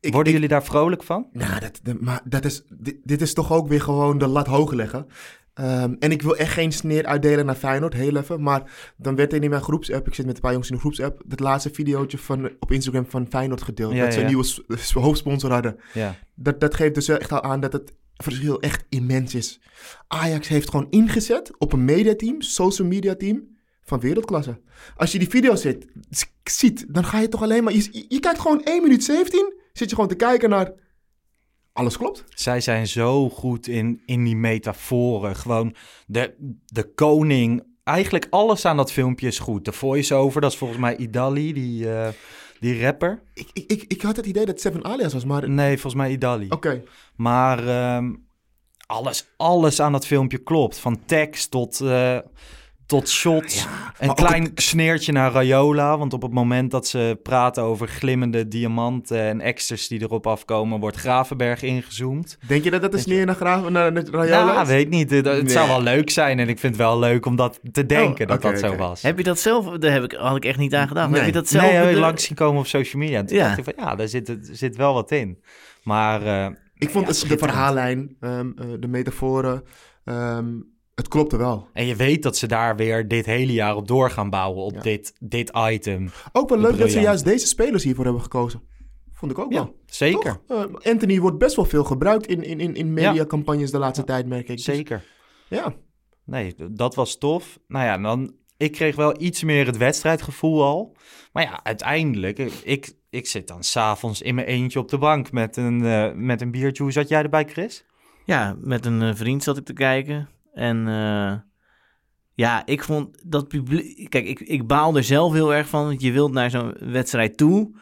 Ik- 0.00 0.12
Worden 0.12 0.32
ik- 0.32 0.38
jullie 0.38 0.54
daar 0.54 0.64
vrolijk 0.64 1.02
van? 1.02 1.28
Nou, 1.32 1.60
dat, 1.60 1.80
dat- 1.82 2.00
maar 2.00 2.20
dat 2.24 2.44
is, 2.44 2.62
dit, 2.68 2.96
dit 3.02 3.20
is 3.20 3.34
toch 3.34 3.52
ook 3.52 3.68
weer 3.68 3.80
gewoon 3.80 4.18
de 4.18 4.26
lat 4.26 4.46
hoog 4.46 4.72
leggen. 4.72 5.06
Ehm, 5.54 5.94
en 5.98 6.10
ik 6.10 6.22
wil 6.22 6.36
echt 6.36 6.52
geen 6.52 6.72
sneer 6.72 7.06
uitdelen 7.06 7.46
naar 7.46 7.54
Feyenoord, 7.54 7.92
heel 7.94 8.16
even. 8.16 8.42
Maar 8.42 8.92
dan 8.96 9.14
werd 9.16 9.32
er 9.32 9.42
in 9.42 9.50
mijn 9.50 9.62
groepsapp, 9.62 10.06
ik 10.06 10.14
zit 10.14 10.26
met 10.26 10.34
een 10.34 10.40
paar 10.40 10.50
jongens 10.50 10.68
in 10.70 10.74
de 10.74 10.80
groepsapp, 10.80 11.22
het 11.28 11.40
laatste 11.40 11.70
videootje 11.72 12.18
van, 12.18 12.50
op 12.58 12.70
Instagram 12.72 13.06
van 13.06 13.26
Feyenoord 13.30 13.62
gedeeld. 13.62 13.92
Ja, 13.92 14.04
dat 14.04 14.12
ze 14.12 14.18
ja. 14.20 14.24
een 14.26 14.30
nieuwe 14.32 15.00
hoofdsponsor 15.06 15.52
hadden. 15.52 15.76
Ja. 15.92 16.14
Dat, 16.34 16.60
dat 16.60 16.74
geeft 16.74 16.94
dus 16.94 17.08
echt 17.08 17.32
al 17.32 17.42
aan 17.42 17.60
dat 17.60 17.72
het 17.72 17.92
verschil 18.22 18.60
echt 18.60 18.84
immens 18.88 19.34
is. 19.34 19.60
Ajax 20.08 20.48
heeft 20.48 20.70
gewoon 20.70 20.90
ingezet 20.90 21.58
op 21.58 21.72
een 21.72 21.84
mediateam, 21.84 22.42
social 22.42 22.88
media 22.88 23.14
team 23.14 23.58
van 23.82 24.00
wereldklasse. 24.00 24.60
Als 24.96 25.12
je 25.12 25.18
die 25.18 25.28
video 25.28 25.54
ziet, 26.44 26.84
dan 26.88 27.04
ga 27.04 27.18
je 27.18 27.28
toch 27.28 27.42
alleen 27.42 27.64
maar... 27.64 27.72
Je 27.72 28.18
kijkt 28.20 28.38
gewoon 28.38 28.62
1 28.64 28.82
minuut 28.82 29.04
17, 29.04 29.52
zit 29.72 29.88
je 29.88 29.94
gewoon 29.94 30.10
te 30.10 30.16
kijken 30.16 30.50
naar... 30.50 30.72
Alles 31.72 31.96
klopt. 31.96 32.24
Zij 32.28 32.60
zijn 32.60 32.86
zo 32.86 33.30
goed 33.30 33.66
in, 33.66 34.02
in 34.06 34.24
die 34.24 34.36
metaforen. 34.36 35.36
Gewoon 35.36 35.74
de, 36.06 36.34
de 36.66 36.94
koning. 36.94 37.62
Eigenlijk 37.84 38.26
alles 38.30 38.64
aan 38.64 38.76
dat 38.76 38.92
filmpje 38.92 39.26
is 39.26 39.38
goed. 39.38 39.64
De 39.64 39.72
voice-over, 39.72 40.40
dat 40.40 40.52
is 40.52 40.58
volgens 40.58 40.80
mij 40.80 40.96
Idali, 40.96 41.52
die, 41.52 41.92
eh, 41.92 42.08
die 42.60 42.82
rapper. 42.82 43.22
Ik, 43.34 43.48
ik, 43.52 43.70
ik, 43.70 43.84
ik 43.88 44.02
had 44.02 44.16
het 44.16 44.26
idee 44.26 44.46
dat 44.46 44.60
Seven 44.60 44.84
alias 44.84 45.12
was, 45.12 45.24
maar... 45.24 45.42
Oké. 45.42 45.48
Nee, 45.48 45.72
volgens 45.72 46.02
mij 46.02 46.10
Idali. 46.10 46.46
Maar 47.16 47.68
ehm, 47.68 48.14
alles, 48.86 49.26
alles 49.36 49.80
aan 49.80 49.92
dat 49.92 50.06
filmpje 50.06 50.38
klopt. 50.38 50.78
Van 50.78 51.04
tekst 51.04 51.50
tot, 51.50 51.80
eh, 51.80 52.18
tot 52.90 53.08
shots. 53.08 53.66
een 53.98 54.14
klein 54.14 54.50
sneertje 54.54 55.12
naar 55.12 55.32
Rayola. 55.32 55.98
Want 55.98 56.12
op 56.12 56.22
het 56.22 56.32
moment 56.32 56.70
dat 56.70 56.86
ze 56.86 57.18
praten 57.22 57.62
over 57.62 57.88
glimmende 57.88 58.48
diamanten 58.48 59.18
en 59.20 59.40
extras 59.40 59.88
die 59.88 60.02
erop 60.02 60.26
afkomen, 60.26 60.80
wordt 60.80 60.96
Gravenberg 60.96 61.62
ingezoomd. 61.62 62.38
Denk 62.46 62.64
je 62.64 62.70
dat 62.70 62.80
dat 62.82 62.94
een 62.94 63.00
sneer 63.00 63.26
naar 63.26 63.34
Graven, 63.34 63.72
naar, 63.72 63.92
naar 63.92 64.04
Rayola 64.10 64.52
Ja, 64.52 64.62
is? 64.62 64.68
weet 64.68 64.88
niet. 64.88 65.10
Het, 65.10 65.26
het 65.26 65.42
Nee. 65.42 65.52
zou 65.52 65.68
wel 65.68 65.82
leuk 65.82 66.10
zijn. 66.10 66.38
En 66.38 66.48
ik 66.48 66.58
vind 66.58 66.76
het 66.76 66.82
wel 66.82 66.98
leuk 66.98 67.26
om 67.26 67.36
dat 67.36 67.60
te 67.72 67.86
denken 67.86 68.22
Oh, 68.24 68.30
dat 68.32 68.44
oké, 68.44 68.60
dat 68.60 68.70
zo 68.70 68.76
was. 68.76 69.02
Heb 69.02 69.18
je 69.18 69.24
dat 69.24 69.38
zelf, 69.40 69.78
daar 69.78 69.92
heb 69.92 70.02
ik, 70.04 70.12
had 70.12 70.36
ik 70.36 70.44
echt 70.44 70.58
niet 70.58 70.74
aan 70.74 70.88
gedacht. 70.88 71.08
Nee. 71.10 71.16
Heb 71.18 71.26
je 71.26 71.32
dat 71.34 71.48
zelf 71.48 71.72
nee, 71.72 71.94
de- 71.94 72.00
langs 72.00 72.24
zien 72.24 72.36
komen 72.36 72.60
op 72.60 72.66
social 72.66 73.02
media. 73.02 73.18
En 73.18 73.26
Toen 73.26 73.36
Ja. 73.36 73.44
dacht 73.46 73.58
ik 73.58 73.64
van, 73.64 73.74
ja, 73.76 73.94
daar 73.96 74.08
zit, 74.08 74.36
zit 74.40 74.76
wel 74.76 74.94
wat 74.94 75.10
in. 75.10 75.42
Maar 75.82 76.22
eh, 76.22 76.46
Ik 76.78 76.90
vond 76.90 77.06
Ja, 77.06 77.12
het, 77.12 77.28
de 77.28 77.38
verhaallijn, 77.38 78.16
ehm, 78.20 78.50
eh, 78.56 78.64
de 78.80 78.88
metaforen, 78.88 79.62
ehm, 80.04 80.46
het 81.00 81.08
klopte 81.08 81.36
wel. 81.36 81.68
En 81.72 81.86
je 81.86 81.96
weet 81.96 82.22
dat 82.22 82.36
ze 82.36 82.46
daar 82.46 82.76
weer 82.76 83.08
dit 83.08 83.26
hele 83.26 83.52
jaar 83.52 83.76
op 83.76 83.88
door 83.88 84.10
gaan 84.10 84.30
bouwen. 84.30 84.62
Op 84.64 84.74
Ja. 84.74 84.80
dit, 84.80 85.12
dit 85.18 85.52
item. 85.68 86.10
Ook 86.32 86.48
wel 86.48 86.58
leuk 86.58 86.78
dat 86.78 86.90
ze 86.90 87.00
juist 87.00 87.24
deze 87.24 87.46
spelers 87.46 87.84
hiervoor 87.84 88.04
hebben 88.04 88.22
gekozen. 88.22 88.62
Vond 89.12 89.32
ik 89.32 89.38
ook 89.38 89.52
Ja, 89.52 89.58
wel. 89.58 89.76
zeker. 89.86 90.40
Eh, 90.48 90.64
Anthony 90.82 91.20
wordt 91.20 91.38
best 91.38 91.56
wel 91.56 91.64
veel 91.64 91.84
gebruikt 91.84 92.26
in, 92.26 92.42
in, 92.42 92.60
in, 92.60 92.74
in 92.74 92.92
mediacampagnes 92.92 93.70
de 93.70 93.78
laatste 93.78 94.04
tijd, 94.04 94.26
merk 94.26 94.48
ik. 94.48 94.56
Dus, 94.56 94.64
Zeker. 94.64 95.04
ja. 95.48 95.74
Nee, 96.24 96.54
dat 96.70 96.94
was 96.94 97.18
tof. 97.18 97.58
Nou 97.68 97.84
ja, 97.84 97.98
dan, 97.98 98.34
ik 98.56 98.72
kreeg 98.72 98.96
wel 98.96 99.20
iets 99.22 99.42
meer 99.42 99.66
het 99.66 99.76
wedstrijdgevoel 99.76 100.62
al. 100.64 100.96
Maar 101.32 101.42
ja, 101.42 101.60
uiteindelijk, 101.62 102.38
eh, 102.38 102.46
ik, 102.64 102.92
ik 103.10 103.26
zit 103.26 103.48
dan 103.48 103.62
s'avonds 103.62 104.22
in 104.22 104.34
mijn 104.34 104.46
eentje 104.46 104.78
op 104.78 104.88
de 104.88 104.98
bank 104.98 105.32
met 105.32 105.56
een, 105.56 105.84
eh, 105.84 106.12
met 106.14 106.40
een 106.40 106.50
biertje. 106.50 106.82
Hoe 106.82 106.92
zat 106.92 107.08
jij 107.08 107.22
erbij, 107.22 107.44
Chris? 107.44 107.84
Ja, 108.24 108.56
met 108.60 108.86
een 108.86 109.16
vriend 109.16 109.42
zat 109.42 109.56
ik 109.56 109.64
te 109.64 109.72
kijken. 109.72 110.28
En 110.52 110.88
eh, 110.88 111.38
ja, 112.34 112.66
ik 112.66 112.84
vond 112.84 113.30
dat 113.30 113.48
publiek... 113.48 114.10
Kijk, 114.10 114.26
ik, 114.26 114.40
ik 114.40 114.66
baal 114.66 114.96
er 114.96 115.04
zelf 115.04 115.32
heel 115.32 115.54
erg 115.54 115.68
van. 115.68 115.84
Want 115.84 116.02
je 116.02 116.12
wilt 116.12 116.32
naar 116.32 116.50
zo'n 116.50 116.74
wedstrijd 116.78 117.36
toe. 117.36 117.78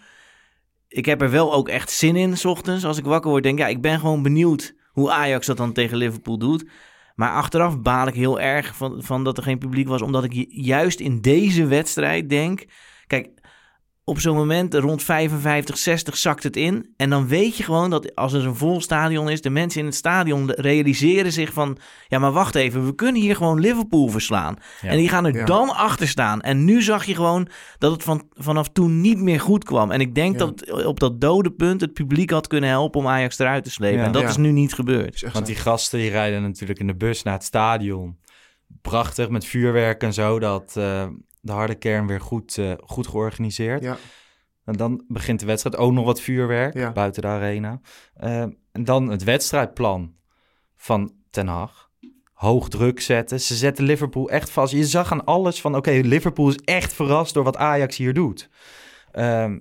Ik 0.89 1.07
heb 1.07 1.23
er 1.23 1.31
wel 1.31 1.55
ook 1.55 1.69
echt 1.69 1.91
zin 1.91 2.17
in, 2.17 2.37
s 2.37 2.45
ochtends. 2.45 2.85
Als 2.85 2.99
ik 2.99 3.05
wakker 3.05 3.31
word, 3.31 3.43
denk 3.43 3.59
ik, 3.59 3.65
ja, 3.65 3.71
ik 3.71 3.83
ben 3.83 4.01
gewoon 4.01 4.23
benieuwd 4.23 4.75
hoe 4.93 5.11
Ajax 5.11 5.47
dat 5.47 5.57
dan 5.57 5.73
tegen 5.73 5.97
Liverpool 5.97 6.39
doet. 6.39 6.71
Maar 7.15 7.33
achteraf 7.33 7.81
baal 7.81 8.07
ik 8.07 8.15
heel 8.15 8.41
erg 8.41 8.77
van, 8.77 9.03
van 9.03 9.25
dat 9.25 9.37
er 9.37 9.43
geen 9.43 9.59
publiek 9.59 9.89
was. 9.89 10.03
Omdat 10.03 10.25
ik 10.25 10.33
ju- 10.33 10.47
juist 10.49 11.01
in 11.01 11.21
deze 11.21 11.67
wedstrijd 11.67 12.29
denk... 12.29 12.65
Kijk, 13.07 13.38
op 14.09 14.21
zo'n 14.21 14.37
moment 14.37 14.75
rond 14.75 15.03
55, 15.03 15.79
60 15.79 16.17
zakt 16.17 16.43
het 16.43 16.57
in. 16.57 16.93
En 16.97 17.11
dan 17.11 17.27
weet 17.29 17.57
je 17.57 17.63
gewoon 17.63 17.91
dat 17.91 18.15
als 18.15 18.33
er 18.33 18.47
een 18.47 18.55
vol 18.57 18.81
stadion 18.81 19.29
is, 19.31 19.41
de 19.41 19.51
mensen 19.51 19.81
in 19.81 19.87
het 19.87 19.95
stadion 19.95 20.51
realiseren 20.51 21.33
zich 21.33 21.53
van: 21.53 21.79
ja, 22.09 22.19
maar 22.19 22.33
wacht 22.33 22.55
even, 22.55 22.87
we 22.87 22.95
kunnen 22.95 23.23
hier 23.23 23.37
gewoon 23.37 23.61
Liverpool 23.61 24.09
verslaan. 24.09 24.57
Ja. 24.81 24.89
En 24.89 24.97
die 24.97 25.09
gaan 25.09 25.27
er 25.27 25.35
Ja. 25.35 25.45
dan 25.45 25.69
achter 25.75 26.09
staan. 26.09 26.41
En 26.41 26.65
nu 26.65 26.83
zag 26.83 27.05
je 27.05 27.15
gewoon 27.15 27.49
dat 27.79 27.93
het 27.93 28.03
van, 28.03 28.29
vanaf 28.33 28.69
toen 28.69 29.01
niet 29.01 29.19
meer 29.19 29.41
goed 29.41 29.65
kwam. 29.65 29.91
En 29.91 30.01
ik 30.01 30.15
denk 30.15 30.33
Ja. 30.33 30.39
dat 30.39 30.61
het 30.61 30.85
op 30.85 31.01
dat 31.01 31.21
dode 31.21 31.51
punt 31.53 31.81
het 31.81 31.93
publiek 31.93 32.31
had 32.31 32.47
kunnen 32.47 32.71
helpen 32.71 33.01
om 33.01 33.07
Ajax 33.07 33.39
eruit 33.39 33.65
te 33.65 33.71
slepen. 33.71 33.99
Ja. 33.99 34.05
En 34.05 34.13
dat 34.13 34.23
Ja. 34.23 34.29
is 34.29 34.37
nu 34.37 34.51
niet 34.53 34.75
gebeurd. 34.75 35.25
Want 35.33 35.47
die 35.47 35.57
gasten 35.57 35.99
die 35.99 36.11
rijden 36.11 36.43
natuurlijk 36.43 36.79
in 36.79 36.87
de 36.87 36.97
bus 36.97 37.23
naar 37.23 37.35
het 37.35 37.45
stadion. 37.45 38.19
Prachtig 38.83 39.29
met 39.29 39.45
vuurwerk 39.45 40.03
en 40.03 40.13
zo. 40.13 40.39
Dat 40.39 40.75
eh, 40.77 41.07
de 41.41 41.53
harde 41.53 41.75
kern 41.75 42.07
weer 42.07 42.21
goed, 42.21 42.59
eh, 42.59 42.73
goed 42.85 43.07
georganiseerd. 43.07 43.83
Ja. 43.83 43.97
En 44.65 44.75
dan 44.77 45.05
begint 45.09 45.41
de 45.41 45.47
wedstrijd 45.47 45.77
ook 45.77 45.93
nog 45.93 46.05
wat 46.05 46.21
vuurwerk 46.21 46.75
Ja. 46.75 46.93
buiten 46.93 47.23
de 47.23 47.29
arena. 47.29 47.81
Eh, 48.15 48.41
en 48.73 48.85
dan 48.85 49.09
het 49.09 49.25
wedstrijdplan 49.25 50.15
van 50.77 51.13
Ten 51.31 51.47
Hag. 51.47 51.91
Hoog 52.33 52.69
druk 52.69 53.01
zetten. 53.01 53.41
Ze 53.41 53.55
zetten 53.57 53.85
Liverpool 53.85 54.31
echt 54.31 54.51
vast. 54.51 54.73
Je 54.73 54.85
zag 54.87 55.13
aan 55.13 55.25
alles 55.25 55.61
van... 55.61 55.77
oké, 55.77 55.91
Liverpool 55.91 56.49
is 56.49 56.57
echt 56.65 56.93
verrast 56.93 57.35
door 57.35 57.45
wat 57.45 57.57
Ajax 57.57 57.97
hier 57.97 58.15
doet. 58.15 58.49
Ehm, 59.13 59.59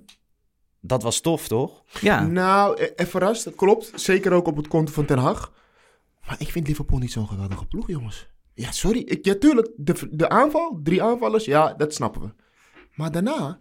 dat 0.80 1.02
was 1.02 1.20
tof, 1.20 1.48
toch? 1.48 1.82
Ja, 2.00 2.26
Nou, 2.26 2.76
eh, 2.80 2.88
eh, 2.96 3.06
verrast, 3.06 3.44
dat 3.44 3.54
klopt. 3.54 3.92
Zeker 3.94 4.32
ook 4.32 4.46
op 4.46 4.56
het 4.56 4.68
konto 4.68 4.92
van 4.92 5.04
Ten 5.04 5.18
Hag. 5.18 5.52
Maar 6.26 6.36
ik 6.40 6.48
vind 6.50 6.66
Liverpool 6.68 6.98
niet 6.98 7.12
zo'n 7.12 7.28
geweldige 7.28 7.66
ploeg, 7.66 7.86
jongens. 7.86 8.28
Ja, 8.58 8.70
sorry. 8.72 9.02
Ik, 9.04 9.24
ja, 9.24 9.34
tuurlijk, 9.34 9.70
de, 9.76 9.94
de 10.10 10.28
aanval, 10.28 10.80
drie 10.82 11.02
aanvallers, 11.02 11.44
ja, 11.44 11.74
dat 11.74 11.94
snappen 11.94 12.20
we. 12.20 12.28
Maar 12.94 13.10
daarna 13.12 13.60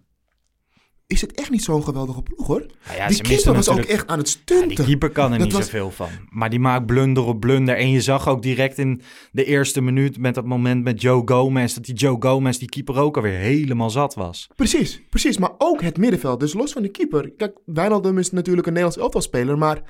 is 1.07 1.21
het 1.21 1.31
echt 1.33 1.49
niet 1.49 1.63
zo'n 1.63 1.83
geweldige 1.83 2.21
ploeg, 2.21 2.47
hoor. 2.47 2.65
Nou 2.85 2.97
ja, 2.97 3.07
die 3.07 3.21
keeper 3.21 3.53
was 3.53 3.69
ook 3.69 3.79
echt 3.79 4.07
aan 4.07 4.17
het 4.17 4.27
Ja, 4.31 4.39
stunten. 4.41 4.67
die 4.75 4.85
keeper 4.85 5.09
kan 5.09 5.31
er 5.31 5.37
Dat 5.37 5.47
niet 5.47 5.55
was- 5.55 5.63
zoveel 5.65 5.91
van. 5.91 6.07
Maar 6.29 6.49
die 6.49 6.59
maakt 6.59 6.85
blunder 6.85 7.23
op 7.25 7.39
blunder. 7.39 7.77
En 7.77 7.89
je 7.91 8.01
zag 8.01 8.27
ook 8.27 8.41
direct 8.41 8.77
in 8.77 9.01
de 9.31 9.43
eerste 9.45 9.81
minuut 9.81 10.17
met 10.17 10.35
dat 10.35 10.45
moment 10.45 10.83
met 10.83 11.01
Joe 11.01 11.21
Gomez... 11.25 11.73
dat 11.73 11.85
die 11.85 11.95
Joe 11.95 12.15
Gomez, 12.19 12.57
die 12.57 12.69
keeper, 12.69 12.97
ook 12.97 13.15
alweer 13.15 13.37
helemaal 13.37 13.89
zat 13.89 14.13
was. 14.15 14.47
Precies, 14.55 15.01
precies. 15.09 15.37
Maar 15.37 15.51
ook 15.57 15.81
het 15.81 15.97
middenveld. 15.97 16.39
Dus 16.39 16.53
los 16.53 16.71
van 16.71 16.81
de 16.81 16.89
keeper. 16.89 17.31
Kijk, 17.31 17.57
Wijnaldum 17.65 18.17
is 18.17 18.31
natuurlijk 18.31 18.67
een 18.67 18.73
Nederlands 18.73 19.03
elftalspeler, 19.03 19.57
maar 19.57 19.81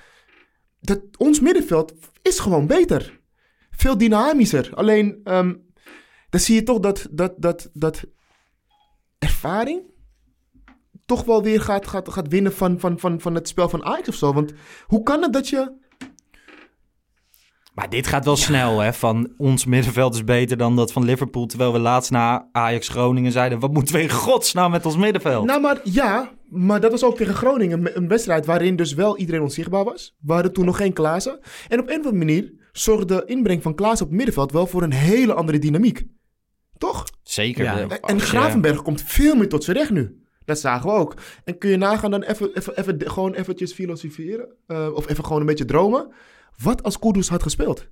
dat, 0.81 1.01
ons 1.17 1.39
middenveld 1.39 1.93
is 2.21 2.39
gewoon 2.39 2.67
beter. 2.67 3.19
Veel 3.77 3.97
dynamischer. 3.97 4.69
Alleen, 4.73 5.19
ehm, 5.23 5.53
dan 6.29 6.39
zie 6.39 6.55
je 6.55 6.63
toch 6.63 6.79
dat, 6.79 7.07
dat, 7.11 7.33
dat, 7.37 7.69
dat 7.73 8.03
ervaring 9.19 9.81
toch 11.05 11.23
wel 11.23 11.43
weer 11.43 11.61
gaat, 11.61 11.87
gaat, 11.87 12.09
gaat 12.09 12.27
winnen 12.27 12.53
van, 12.53 12.79
van, 12.79 12.99
van, 12.99 13.21
van 13.21 13.35
het 13.35 13.47
spel 13.47 13.69
van 13.69 13.85
Ajax 13.85 14.07
of 14.07 14.15
zo. 14.15 14.33
Want 14.33 14.53
hoe 14.85 15.03
kan 15.03 15.21
het 15.21 15.33
dat 15.33 15.49
je... 15.49 15.85
Maar 17.73 17.89
dit 17.89 18.07
gaat 18.07 18.25
wel 18.25 18.35
snel, 18.35 18.79
hè? 18.79 18.93
Van 18.93 19.33
ons 19.37 19.65
middenveld 19.65 20.13
is 20.13 20.23
beter 20.23 20.57
dan 20.57 20.75
dat 20.75 20.91
van 20.91 21.05
Liverpool. 21.05 21.45
Terwijl 21.45 21.73
we 21.73 21.79
laatst 21.79 22.11
na 22.11 22.49
Ajax 22.51 22.87
Groningen 22.87 23.31
zeiden... 23.31 23.59
wat 23.59 23.73
moeten 23.73 23.95
we 23.95 24.01
in 24.01 24.09
godsnaam 24.09 24.71
met 24.71 24.85
ons 24.85 24.97
middenveld? 24.97 25.45
Nou, 25.45 25.61
maar 25.61 25.79
ja, 25.83 26.31
maar 26.49 26.81
dat 26.81 26.91
was 26.91 27.03
ook 27.03 27.17
tegen 27.17 27.33
Groningen. 27.33 27.97
Een 27.97 28.07
wedstrijd 28.07 28.45
waarin 28.45 28.75
dus 28.75 28.93
wel 28.93 29.17
iedereen 29.17 29.41
onzichtbaar 29.41 29.83
was. 29.83 30.15
We 30.19 30.33
hadden 30.33 30.53
toen 30.53 30.65
nog 30.65 30.77
geen 30.77 30.93
Klaassen. 30.93 31.39
En 31.67 31.79
op 31.79 31.89
een 31.89 31.99
of 31.99 32.05
andere 32.05 32.25
manier 32.25 32.53
zorgde 32.79 33.15
de 33.15 33.23
inbreng 33.25 33.61
van 33.61 33.75
Klaas 33.75 34.01
op 34.01 34.07
het 34.07 34.15
middenveld 34.17 34.51
wel 34.51 34.67
voor 34.67 34.83
een 34.83 34.93
hele 34.93 35.33
andere 35.33 35.59
dynamiek. 35.59 36.03
Toch? 36.77 37.05
Zeker. 37.23 37.63
Ja. 37.63 37.85
de- 37.85 37.99
En- 37.99 38.19
Gravenberg 38.21 38.81
komt 38.81 39.01
veel 39.01 39.35
meer 39.35 39.49
tot 39.49 39.63
zijn 39.63 39.77
recht 39.77 39.89
nu. 39.91 40.21
Dat 40.45 40.59
zagen 40.59 40.89
we 40.89 40.95
ook. 40.95 41.13
En 41.43 41.57
kun 41.57 41.69
je 41.69 41.77
nagaan 41.77 42.11
dan 42.11 42.21
even, 42.23 42.55
even, 42.57 42.77
even 42.77 43.11
gewoon 43.11 43.33
eventjes 43.33 43.73
filosoferen. 43.73 44.47
eh, 44.67 44.89
of 44.93 45.09
even 45.09 45.23
gewoon 45.25 45.39
een 45.39 45.45
beetje 45.47 45.65
dromen. 45.65 46.11
Wat 46.63 46.83
als 46.83 46.99
Kudus 46.99 47.29
had 47.29 47.43
gespeeld? 47.43 47.87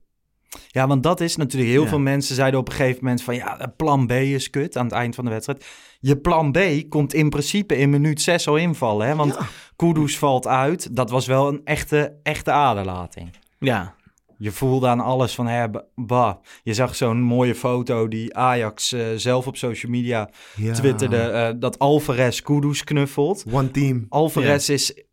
Ja, 0.67 0.87
want 0.87 1.03
dat 1.03 1.21
is 1.21 1.35
natuurlijk... 1.35 1.71
Heel 1.71 1.81
Ja. 1.83 1.87
veel 1.87 1.99
mensen 1.99 2.35
zeiden 2.35 2.59
op 2.59 2.67
een 2.67 2.73
gegeven 2.75 2.99
moment 3.03 3.21
van... 3.23 3.35
ja, 3.35 3.73
plan 3.77 4.07
B 4.07 4.11
is 4.11 4.49
kut 4.49 4.77
aan 4.77 4.85
het 4.85 4.93
eind 4.93 5.15
van 5.15 5.23
de 5.25 5.31
wedstrijd. 5.31 5.65
Je 5.99 6.17
plan 6.17 6.51
B 6.51 6.59
komt 6.89 7.13
in 7.13 7.29
principe 7.29 7.77
in 7.77 7.89
minuut 7.89 8.21
6 8.21 8.47
al 8.47 8.55
invallen. 8.57 9.07
Hè? 9.07 9.15
Want 9.15 9.33
Ja. 9.33 9.47
Kudus 9.75 10.17
valt 10.17 10.47
uit. 10.47 10.95
Dat 10.95 11.09
was 11.09 11.25
wel 11.27 11.47
een 11.47 11.61
echte, 11.63 12.19
echte 12.23 12.51
aderlating. 12.51 13.29
Ja, 13.59 13.94
Je 14.37 14.51
voelde 14.51 14.87
aan 14.87 14.99
alles 14.99 15.35
van, 15.35 15.47
hè, 15.47 15.69
ba- 15.69 15.85
bah. 15.95 16.35
Je 16.63 16.73
zag 16.73 16.95
zo'n 16.95 17.21
mooie 17.21 17.55
foto 17.55 18.07
die 18.07 18.35
Ajax 18.35 18.91
eh, 18.91 19.05
zelf 19.15 19.47
op 19.47 19.57
social 19.57 19.91
media 19.91 20.29
twitterde... 20.73 21.17
eh, 21.17 21.53
dat 21.59 21.79
Alvarez 21.79 22.41
Kudus 22.41 22.83
knuffelt. 22.83 23.43
One 23.51 23.71
team. 23.71 24.05
Alvarez 24.09 24.69
is 24.69 25.03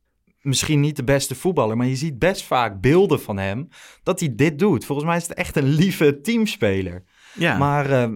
misschien 0.40 0.80
niet 0.80 0.96
de 0.96 1.04
beste 1.04 1.34
voetballer, 1.34 1.76
maar 1.76 1.86
je 1.86 1.96
ziet 1.96 2.18
best 2.18 2.42
vaak 2.42 2.80
beelden 2.80 3.20
van 3.20 3.38
hem 3.38 3.68
dat 4.02 4.20
hij 4.20 4.32
dit 4.34 4.58
doet. 4.58 4.84
Volgens 4.84 5.08
mij 5.08 5.16
is 5.16 5.28
het 5.28 5.36
echt 5.36 5.56
een 5.56 5.68
lieve 5.68 6.20
teamspeler. 6.20 7.02
ja. 7.34 7.56
Maar 7.58 7.90
eh, 7.90 8.10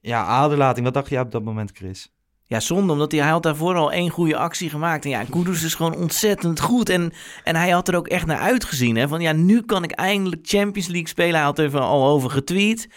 ja, 0.00 0.24
aderlating, 0.24 0.84
wat 0.84 0.94
dacht 0.94 1.08
jij 1.08 1.20
op 1.20 1.30
dat 1.30 1.44
moment, 1.44 1.70
Chris? 1.74 2.12
Ja, 2.52 2.60
zonde, 2.60 2.92
omdat 2.92 3.12
hij, 3.12 3.20
hij 3.20 3.30
had 3.30 3.42
daarvoor 3.42 3.74
al 3.74 3.92
één 3.92 4.10
goede 4.10 4.36
actie 4.36 4.70
gemaakt. 4.70 5.04
En 5.04 5.10
ja, 5.10 5.24
Kudus 5.30 5.62
is 5.64 5.74
gewoon 5.74 5.94
ontzettend 5.96 6.60
goed. 6.60 6.88
En, 6.88 7.12
en 7.44 7.56
hij 7.56 7.70
had 7.70 7.88
er 7.88 7.96
ook 7.96 8.08
echt 8.08 8.26
naar 8.26 8.38
uitgezien. 8.38 8.96
Hè? 8.96 9.08
Van 9.08 9.20
ja, 9.20 9.32
nu 9.32 9.62
kan 9.62 9.84
ik 9.84 9.90
eindelijk 9.90 10.40
Champions 10.44 10.88
League 10.88 11.08
spelen. 11.08 11.34
Hij 11.34 11.42
had 11.42 11.58
er 11.58 11.78
al 11.78 12.06
over 12.08 12.30
getweet. 12.30 12.88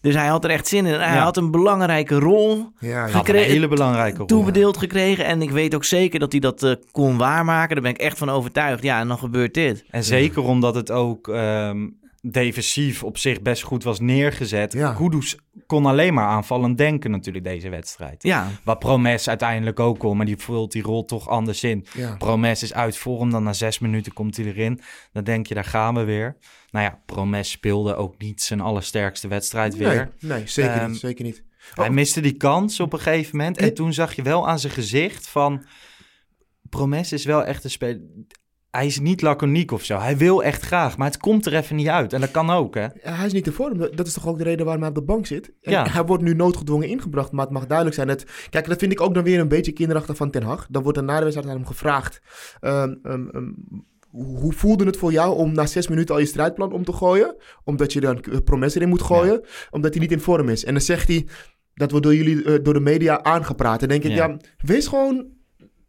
Dus 0.00 0.14
hij 0.14 0.26
had 0.26 0.44
er 0.44 0.50
echt 0.50 0.68
zin 0.68 0.86
in. 0.86 0.92
Hij 1.00 1.14
Ja. 1.14 1.22
had 1.22 1.36
een 1.36 1.50
belangrijke 1.50 2.18
rol 2.18 2.68
Ja. 2.78 3.00
Had 3.00 3.08
een 3.08 3.14
Gekregen- 3.14 3.50
hele 3.52 3.68
belangrijke 3.68 4.16
rol. 4.18 4.26
toebedeeld 4.26 4.76
gekregen. 4.76 5.24
En 5.24 5.42
ik 5.42 5.50
weet 5.50 5.74
ook 5.74 5.84
zeker 5.84 6.18
dat 6.20 6.32
hij 6.32 6.40
dat 6.40 6.62
eh, 6.62 6.72
kon 6.92 7.16
waarmaken. 7.16 7.74
Daar 7.74 7.82
ben 7.84 7.94
ik 7.94 8.00
echt 8.00 8.18
van 8.18 8.30
overtuigd. 8.30 8.82
Ja, 8.82 9.00
en 9.00 9.08
dan 9.08 9.18
gebeurt 9.18 9.54
dit. 9.54 9.84
En 9.90 10.04
zeker 10.04 10.42
omdat 10.42 10.74
het 10.74 10.90
ook 10.90 11.28
ehm, 11.28 11.86
defensief 12.26 13.02
op 13.02 13.18
zich 13.18 13.42
best 13.42 13.62
goed 13.62 13.82
was 13.84 14.00
neergezet. 14.00 14.72
Ja. 14.72 14.92
Kudus 14.92 15.36
kon 15.66 15.86
alleen 15.86 16.14
maar 16.14 16.26
aanvallend 16.26 16.78
denken 16.78 17.10
natuurlijk 17.10 17.44
deze 17.44 17.68
wedstrijd. 17.68 18.22
Ja, 18.22 18.50
Wat 18.64 18.78
Promes 18.78 19.28
uiteindelijk 19.28 19.80
ook 19.80 19.98
kon, 19.98 20.16
maar 20.16 20.26
die 20.26 20.36
vult 20.36 20.72
die 20.72 20.82
rol 20.82 21.04
toch 21.04 21.28
anders 21.28 21.64
in. 21.64 21.86
Ja. 21.94 22.16
Promes 22.16 22.62
is 22.62 22.74
uit 22.74 22.96
vorm, 22.96 23.30
dan 23.30 23.42
na 23.42 23.52
zes 23.52 23.78
minuten 23.78 24.12
komt 24.12 24.36
hij 24.36 24.46
erin. 24.46 24.80
Dan 25.12 25.24
denk 25.24 25.46
je, 25.46 25.54
daar 25.54 25.64
gaan 25.64 25.94
we 25.94 26.04
weer. 26.04 26.36
Nou 26.70 26.84
ja, 26.84 27.00
Promes 27.06 27.50
speelde 27.50 27.94
ook 27.94 28.18
niet 28.18 28.42
zijn 28.42 28.60
allersterkste 28.60 29.28
wedstrijd 29.28 29.78
Nee, 29.78 29.88
weer. 29.88 30.10
nee, 30.20 30.42
zeker 30.46 30.70
Ehm, 30.72 30.90
niet. 30.90 31.00
Zeker 31.00 31.24
niet. 31.24 31.42
Hij 31.74 31.88
Oh. 31.88 31.94
miste 31.94 32.20
die 32.20 32.36
kans 32.36 32.80
op 32.80 32.92
een 32.92 32.98
gegeven 33.00 33.36
moment. 33.36 33.58
En 33.58 33.74
toen 33.74 33.92
zag 33.92 34.14
je 34.16 34.22
wel 34.22 34.48
aan 34.48 34.58
zijn 34.58 34.72
gezicht 34.72 35.28
van... 35.28 35.64
Promes 36.70 37.12
is 37.12 37.24
wel 37.24 37.44
echt 37.44 37.64
een 37.64 37.70
speler... 37.70 38.00
Hij 38.76 38.86
is 38.86 39.00
niet 39.00 39.22
laconiek 39.22 39.70
of 39.72 39.84
zo. 39.84 39.98
Hij 39.98 40.16
wil 40.16 40.42
echt 40.44 40.62
graag, 40.62 40.96
maar 40.96 41.06
het 41.06 41.16
komt 41.16 41.46
er 41.46 41.54
even 41.54 41.76
niet 41.76 41.88
uit. 41.88 42.12
En 42.12 42.20
dat 42.20 42.30
kan 42.30 42.50
ook, 42.50 42.74
hè? 42.74 42.86
Hij 43.00 43.26
is 43.26 43.32
niet 43.32 43.46
in 43.46 43.52
vorm. 43.52 43.78
Dat 43.78 44.06
is 44.06 44.12
toch 44.12 44.26
ook 44.28 44.38
de 44.38 44.44
reden 44.44 44.64
waarom 44.64 44.82
hij 44.82 44.90
op 44.90 44.96
de 44.98 45.02
bank 45.04 45.26
zit. 45.26 45.52
En 45.62 45.72
Ja. 45.72 45.86
Hij 45.88 46.04
wordt 46.04 46.22
nu 46.22 46.34
noodgedwongen 46.34 46.88
ingebracht, 46.88 47.32
maar 47.32 47.44
het 47.44 47.52
mag 47.52 47.66
duidelijk 47.66 47.96
zijn. 47.96 48.08
Dat, 48.08 48.24
kijk, 48.50 48.68
dat 48.68 48.78
vind 48.78 48.92
ik 48.92 49.00
ook 49.00 49.14
dan 49.14 49.22
weer 49.24 49.40
een 49.40 49.48
beetje 49.48 49.72
kinderachtig 49.72 50.16
van 50.16 50.30
Ten 50.30 50.42
Hag. 50.42 50.66
Dan 50.70 50.82
wordt 50.82 50.98
er 50.98 51.04
na 51.04 51.16
de 51.16 51.22
wedstrijd 51.22 51.48
aan 51.50 51.56
hem 51.56 51.66
gevraagd... 51.66 52.20
ehm, 52.60 52.94
ehm, 53.02 53.28
ehm, 53.28 53.50
hoe 54.10 54.52
voelde 54.52 54.84
het 54.84 54.96
voor 54.96 55.12
jou 55.12 55.36
om 55.36 55.52
na 55.52 55.66
zes 55.66 55.88
minuten 55.88 56.14
al 56.14 56.20
je 56.20 56.26
strijdplan 56.26 56.72
om 56.72 56.84
te 56.84 56.92
gooien? 56.92 57.36
Omdat 57.64 57.92
je 57.92 58.00
dan 58.00 58.20
eh, 58.22 58.36
Promes 58.44 58.74
erin 58.74 58.88
moet 58.88 59.02
gooien, 59.02 59.44
omdat 59.70 59.92
hij 59.92 60.02
niet 60.02 60.12
in 60.12 60.20
vorm 60.20 60.48
is. 60.48 60.64
En 60.64 60.72
dan 60.72 60.82
zegt 60.82 61.08
hij, 61.08 61.26
dat 61.74 61.90
wordt 61.90 62.06
door 62.06 62.14
jullie, 62.14 62.44
eh, 62.44 62.58
door 62.62 62.74
de 62.74 62.80
media 62.80 63.22
aangepraat. 63.22 63.82
En 63.82 63.88
denk 63.88 64.04
ik, 64.04 64.10
Ja. 64.10 64.26
ja, 64.28 64.36
wees 64.56 64.86
gewoon 64.86 65.26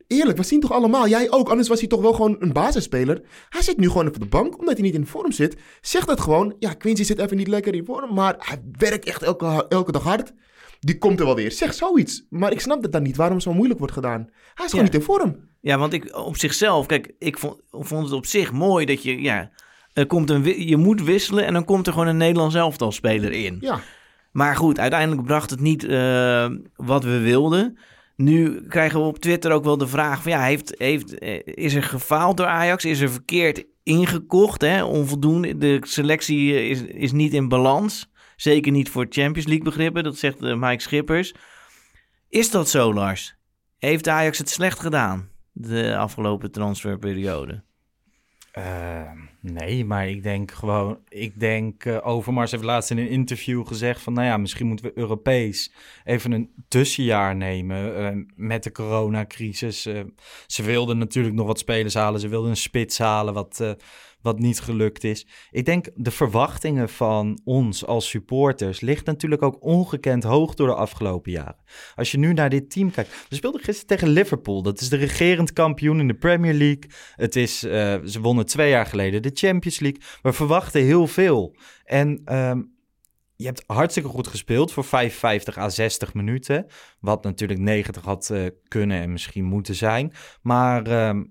eerlijk. 0.08 0.38
We 0.38 0.44
zien 0.44 0.60
toch 0.60 0.72
allemaal, 0.72 1.08
jij 1.08 1.32
ook. 1.32 1.50
Anders 1.50 1.68
was 1.68 1.80
hij 1.80 1.88
toch 1.88 2.02
wel 2.02 2.13
gewoon 2.13 2.36
een 2.39 2.54
basisspeler. 2.54 3.22
Hij 3.50 3.62
zit 3.62 3.78
nu 3.78 3.88
gewoon 3.88 4.08
op 4.08 4.20
de 4.20 4.26
bank, 4.26 4.60
omdat 4.60 4.74
hij 4.74 4.84
niet 4.84 4.94
in 4.96 5.06
vorm 5.08 5.32
zit. 5.32 5.56
Zeg 5.82 6.06
dat 6.06 6.20
gewoon. 6.22 6.56
Ja, 6.60 6.74
Quincy 6.74 7.04
zit 7.04 7.20
even 7.20 7.38
niet 7.38 7.48
lekker 7.48 7.74
in 7.76 7.86
vorm, 7.86 8.13
maar 8.13 8.36
hij 8.39 8.62
werkt 8.72 9.06
echt 9.06 9.24
elke, 9.24 9.65
elke 9.70 9.91
dag 9.91 10.04
hard. 10.04 10.34
Die 10.80 10.98
komt 10.98 11.20
er 11.20 11.26
wel 11.26 11.36
weer. 11.36 11.52
Zeg 11.52 11.74
zoiets. 11.74 12.26
Maar 12.30 12.52
ik 12.52 12.60
snap 12.60 12.82
het 12.84 12.91
dan 12.91 13.04
niet, 13.04 13.15
waarom 13.15 13.36
het 13.36 13.44
zo 13.46 13.54
moeilijk 13.54 13.80
wordt 13.80 13.94
gedaan. 13.94 14.30
Hij 14.54 14.65
is 14.65 14.72
gewoon 14.72 14.86
Ja. 14.86 14.91
niet 14.91 15.00
in 15.00 15.06
vorm. 15.08 15.50
Ja, 15.62 15.78
want 15.78 15.94
ik 15.94 16.15
op 16.18 16.38
zichzelf, 16.38 16.86
kijk, 16.86 17.13
ik 17.20 17.38
vond, 17.38 17.62
vond 17.72 18.04
het 18.04 18.13
op 18.13 18.26
zich 18.26 18.52
mooi 18.52 18.86
dat 18.86 19.04
je, 19.04 19.22
ja, 19.22 19.52
er 19.94 20.06
komt 20.08 20.30
een, 20.30 20.68
je 20.68 20.78
moet 20.78 21.02
wisselen 21.04 21.46
en 21.46 21.54
dan 21.54 21.65
komt 21.65 21.88
er 21.88 21.94
gewoon 21.94 22.08
een 22.08 22.18
Nederlands 22.18 22.56
elftalspeler 22.56 23.32
in. 23.32 23.58
Ja. 23.62 23.80
Maar 24.32 24.56
goed, 24.56 24.80
uiteindelijk 24.80 25.24
bracht 25.24 25.50
het 25.50 25.60
niet 25.60 25.84
eh, 25.84 26.50
wat 26.76 27.04
we 27.04 27.20
wilden. 27.20 27.78
Nu 28.15 28.67
krijgen 28.67 28.99
we 28.99 29.06
op 29.06 29.19
Twitter 29.19 29.51
ook 29.51 29.63
wel 29.63 29.78
de 29.78 29.88
vraag 29.88 30.21
van, 30.21 30.32
ja, 30.32 30.43
heeft, 30.43 30.75
heeft, 30.78 31.17
eh, 31.19 31.39
is 31.43 31.73
er 31.73 31.84
gefaald 31.84 32.38
door 32.38 32.45
Ajax? 32.45 32.86
Is 32.86 32.99
er 32.99 33.12
verkeerd 33.12 33.65
ingekocht? 33.84 34.62
Hè? 34.62 34.84
Onvoldoende, 34.84 35.58
de 35.58 35.80
selectie 35.82 36.54
eh, 36.54 36.69
is, 36.69 36.82
is 36.82 37.12
niet 37.12 37.34
in 37.34 37.47
balans. 37.47 38.12
Zeker 38.36 38.71
niet 38.71 38.89
voor 38.89 39.06
Champions 39.10 39.47
League 39.47 39.65
begrippen, 39.65 40.04
dat 40.04 40.17
zegt 40.17 40.43
eh, 40.43 40.56
Mike 40.56 40.82
Schippers. 40.82 41.34
Is 42.30 42.51
dat 42.51 42.69
zo, 42.69 42.93
Lars? 42.93 43.36
Heeft 43.78 44.08
Ajax 44.08 44.38
het 44.38 44.49
slecht 44.49 44.80
gedaan 44.80 45.30
de 45.51 45.97
afgelopen 45.97 46.51
transferperiode? 46.51 47.63
Eh, 48.56 49.12
nee, 49.39 49.86
maar 49.86 50.10
ik 50.10 50.24
denk 50.24 50.52
gewoon... 50.52 51.00
Ik 51.10 51.39
denk, 51.39 51.86
eh, 51.86 52.08
Overmars 52.08 52.52
heeft 52.52 52.63
laatst 52.63 52.91
in 52.91 52.98
een 52.98 53.10
interview 53.10 53.68
gezegd 53.68 54.02
van... 54.02 54.13
Nou 54.13 54.26
ja, 54.26 54.38
misschien 54.38 54.68
moeten 54.68 54.86
we 54.86 54.98
Europees 54.98 55.72
even 56.04 56.32
een 56.32 56.50
tussenjaar 56.68 57.36
nemen 57.36 57.98
eh, 57.98 58.24
met 58.36 58.63
de 58.63 58.72
coronacrisis. 58.72 59.86
Eh, 59.86 60.02
ze 60.48 60.63
wilden 60.63 60.98
natuurlijk 60.98 61.36
nog 61.36 61.48
wat 61.48 61.60
spelers 61.60 61.94
halen. 61.94 62.20
Ze 62.20 62.28
wilden 62.28 62.50
een 62.50 62.58
spits 62.58 62.98
halen, 62.98 63.34
wat, 63.34 63.76
wat 64.26 64.40
niet 64.40 64.60
gelukt 64.60 65.04
is. 65.04 65.28
Ik 65.52 65.66
denk 65.66 65.88
de 65.96 66.12
verwachtingen 66.12 66.90
van 66.90 67.40
ons 67.44 67.86
als 67.86 68.10
supporters... 68.10 68.80
ligt 68.80 69.06
natuurlijk 69.06 69.42
ook 69.42 69.64
ongekend 69.64 70.24
hoog 70.24 70.54
door 70.54 70.68
de 70.68 70.76
afgelopen 70.76 71.32
jaren. 71.32 71.64
Als 71.96 72.12
je 72.12 72.18
nu 72.18 72.34
naar 72.34 72.50
dit 72.50 72.70
team 72.70 72.92
kijkt... 72.92 73.26
We 73.30 73.36
speelden 73.36 73.62
gisteren 73.62 73.88
tegen 73.88 74.14
Liverpool. 74.14 74.62
Dat 74.62 74.82
is 74.82 74.90
de 74.90 74.96
regerend 74.96 75.54
kampioen 75.54 76.00
in 76.00 76.08
de 76.08 76.14
Premier 76.14 76.54
League. 76.54 76.84
Het 77.16 77.36
is, 77.36 77.64
eh, 77.64 77.96
ze 78.04 78.22
wonnen 78.22 78.46
twee 78.46 78.70
jaar 78.70 78.86
geleden 78.86 79.22
de 79.22 79.32
Champions 79.34 79.80
League. 79.80 80.02
We 80.22 80.34
verwachten 80.34 80.84
heel 80.84 81.08
veel. 81.08 81.56
En 81.84 82.22
ehm, 82.26 82.62
je 83.36 83.46
hebt 83.46 83.64
hartstikke 83.68 84.10
goed 84.10 84.28
gespeeld 84.28 84.72
voor 84.72 84.84
55 84.84 85.58
à 85.58 85.70
60 85.70 86.14
minuten. 86.14 86.66
Wat 87.00 87.24
natuurlijk 87.24 87.60
90 87.60 88.04
had 88.04 88.30
eh, 88.30 88.46
kunnen 88.68 89.02
en 89.02 89.12
misschien 89.12 89.44
moeten 89.44 89.76
zijn. 89.76 90.14
Maar 90.42 90.88
ehm, 90.88 91.24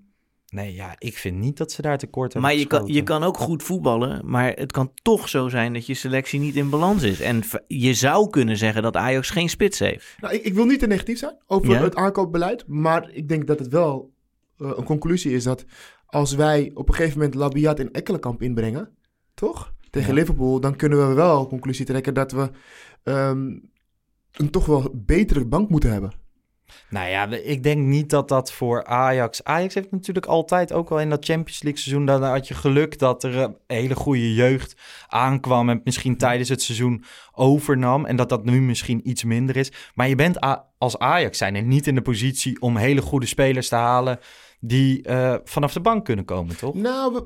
nee, 0.55 0.73
ja, 0.73 0.95
ik 0.97 1.17
vind 1.17 1.37
niet 1.37 1.57
dat 1.57 1.71
ze 1.71 1.81
daar 1.81 1.97
tekort 1.97 2.33
hebben 2.33 2.51
Maar 2.51 2.59
je 2.59 2.67
kan, 2.67 2.87
je 2.87 3.03
kan 3.03 3.23
ook 3.23 3.37
goed 3.37 3.63
voetballen, 3.63 4.29
maar 4.29 4.51
het 4.53 4.71
kan 4.71 4.91
toch 5.01 5.29
zo 5.29 5.49
zijn 5.49 5.73
dat 5.73 5.85
je 5.85 5.93
selectie 5.93 6.39
niet 6.39 6.55
in 6.55 6.69
balans 6.69 7.03
is. 7.03 7.21
En 7.21 7.43
je 7.67 7.93
zou 7.93 8.29
kunnen 8.29 8.57
zeggen 8.57 8.81
dat 8.81 8.95
Ajax 8.95 9.29
geen 9.29 9.49
spits 9.49 9.79
heeft. 9.79 10.15
Nou, 10.19 10.33
ik, 10.33 10.43
ik 10.43 10.53
wil 10.53 10.65
niet 10.65 10.79
te 10.79 10.87
negatief 10.87 11.17
zijn 11.17 11.37
over 11.47 11.69
Ja? 11.69 11.81
het 11.81 11.95
aankoopbeleid. 11.95 12.67
Maar 12.67 13.09
ik 13.11 13.27
denk 13.27 13.47
dat 13.47 13.59
het 13.59 13.67
wel 13.67 14.13
eh, 14.57 14.71
een 14.75 14.83
conclusie 14.83 15.33
is 15.33 15.43
dat 15.43 15.65
als 16.05 16.35
wij 16.35 16.71
op 16.73 16.87
een 16.87 16.95
gegeven 16.95 17.17
moment 17.17 17.35
Labiat 17.35 17.79
en 17.79 17.91
Ekkelenkamp 17.91 18.41
inbrengen, 18.41 18.89
toch? 19.33 19.73
Tegen 19.89 20.13
Ja. 20.13 20.19
Liverpool, 20.19 20.59
dan 20.59 20.75
kunnen 20.75 21.07
we 21.07 21.13
wel 21.13 21.39
een 21.39 21.47
conclusie 21.47 21.85
trekken 21.85 22.13
dat 22.13 22.31
we 22.31 22.49
ehm, 23.03 23.57
een 24.31 24.49
toch 24.49 24.65
wel 24.65 24.91
betere 24.93 25.45
bank 25.45 25.69
moeten 25.69 25.91
hebben. 25.91 26.11
Nou 26.89 27.09
ja, 27.09 27.27
ik 27.27 27.63
denk 27.63 27.85
niet 27.85 28.09
dat 28.09 28.27
dat 28.27 28.51
voor 28.51 28.85
Ajax... 28.85 29.43
Ajax 29.43 29.73
heeft 29.73 29.91
natuurlijk 29.91 30.25
altijd 30.25 30.73
ook 30.73 30.89
wel 30.89 30.99
in 30.99 31.09
dat 31.09 31.25
Champions 31.25 31.63
League 31.63 31.81
seizoen... 31.81 32.05
dan 32.05 32.23
had 32.23 32.47
je 32.47 32.53
geluk 32.53 32.99
dat 32.99 33.23
er 33.23 33.37
een 33.37 33.55
hele 33.67 33.95
goede 33.95 34.33
jeugd 34.33 34.75
aankwam... 35.07 35.69
en 35.69 35.81
misschien 35.83 36.17
tijdens 36.17 36.49
het 36.49 36.61
seizoen 36.61 37.03
overnam... 37.31 38.05
en 38.05 38.15
dat 38.15 38.29
dat 38.29 38.45
nu 38.45 38.61
misschien 38.61 39.09
iets 39.09 39.23
minder 39.23 39.57
is. 39.57 39.71
Maar 39.93 40.07
je 40.07 40.15
bent 40.15 40.37
als 40.77 40.99
Ajax 40.99 41.37
zijn 41.37 41.55
en 41.55 41.67
niet 41.67 41.87
in 41.87 41.95
de 41.95 42.01
positie... 42.01 42.61
om 42.61 42.77
hele 42.77 43.01
goede 43.01 43.25
spelers 43.25 43.69
te 43.69 43.75
halen... 43.75 44.19
die 44.59 45.03
eh, 45.03 45.35
vanaf 45.43 45.73
de 45.73 45.79
bank 45.79 46.05
kunnen 46.05 46.25
komen, 46.25 46.57
toch? 46.57 46.73
Nou, 46.73 47.23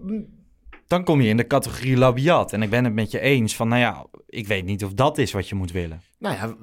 dan 0.90 1.04
kom 1.04 1.22
je 1.22 1.30
in 1.30 1.38
de 1.38 1.48
categorie 1.48 1.98
labiat. 1.98 2.54
En 2.54 2.62
ik 2.62 2.70
ben 2.70 2.84
het 2.84 2.94
met 2.94 3.12
je 3.12 3.20
eens 3.20 3.56
van, 3.56 3.68
nou 3.68 3.82
ja, 3.82 4.06
ik 4.26 4.48
weet 4.48 4.66
niet 4.66 4.84
of 4.84 4.94
dat 4.94 5.18
is 5.18 5.32
wat 5.32 5.50
je 5.50 5.56
moet 5.56 5.72
willen. 5.72 6.02
Nou 6.18 6.36
ja, 6.36 6.56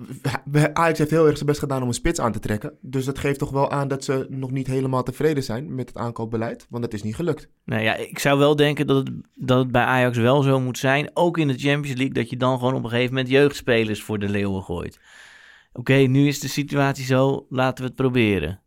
Ajax 0.73 0.99
heeft 0.99 1.11
heel 1.11 1.27
erg 1.27 1.35
zijn 1.35 1.47
best 1.47 1.59
gedaan 1.59 1.83
om 1.83 1.89
een 1.89 1.95
spits 1.95 2.21
aan 2.21 2.33
te 2.33 2.39
trekken. 2.39 2.73
Dus 2.81 3.05
dat 3.05 3.19
geeft 3.19 3.39
toch 3.39 3.51
wel 3.51 3.71
aan 3.71 3.89
dat 3.89 4.05
ze 4.05 4.27
nog 4.31 4.51
niet 4.51 4.67
helemaal 4.67 5.03
tevreden 5.03 5.43
zijn 5.43 5.75
met 5.75 5.89
het 5.89 5.99
aankoopbeleid. 5.99 6.67
Want 6.71 6.83
dat 6.83 6.93
is 6.93 7.03
niet 7.03 7.15
gelukt. 7.15 7.49
Nou 7.65 7.83
ja, 7.83 7.95
ik 7.95 8.19
zou 8.19 8.39
wel 8.39 8.57
denken 8.57 8.87
dat 8.87 8.97
het, 8.97 9.11
dat 9.35 9.59
het 9.59 9.73
bij 9.73 9.85
Ajax 9.85 10.19
wel 10.19 10.43
zo 10.43 10.61
moet 10.61 10.79
zijn. 10.79 11.11
Ook 11.15 11.39
in 11.39 11.49
de 11.49 11.59
Champions 11.59 11.99
League, 11.99 12.15
dat 12.15 12.31
je 12.31 12.37
dan 12.37 12.59
gewoon 12.59 12.75
op 12.75 12.85
een 12.85 12.91
gegeven 12.91 13.15
moment 13.15 13.33
jeugdspelers 13.33 14.03
voor 14.03 14.19
de 14.19 14.29
leeuwen 14.29 14.63
gooit. 14.63 15.01
Oké, 15.73 15.95
nu 15.95 16.27
is 16.27 16.41
de 16.41 16.49
situatie 16.49 17.05
zo, 17.05 17.47
laten 17.49 17.83
we 17.83 17.89
het 17.89 17.99
proberen. 17.99 18.61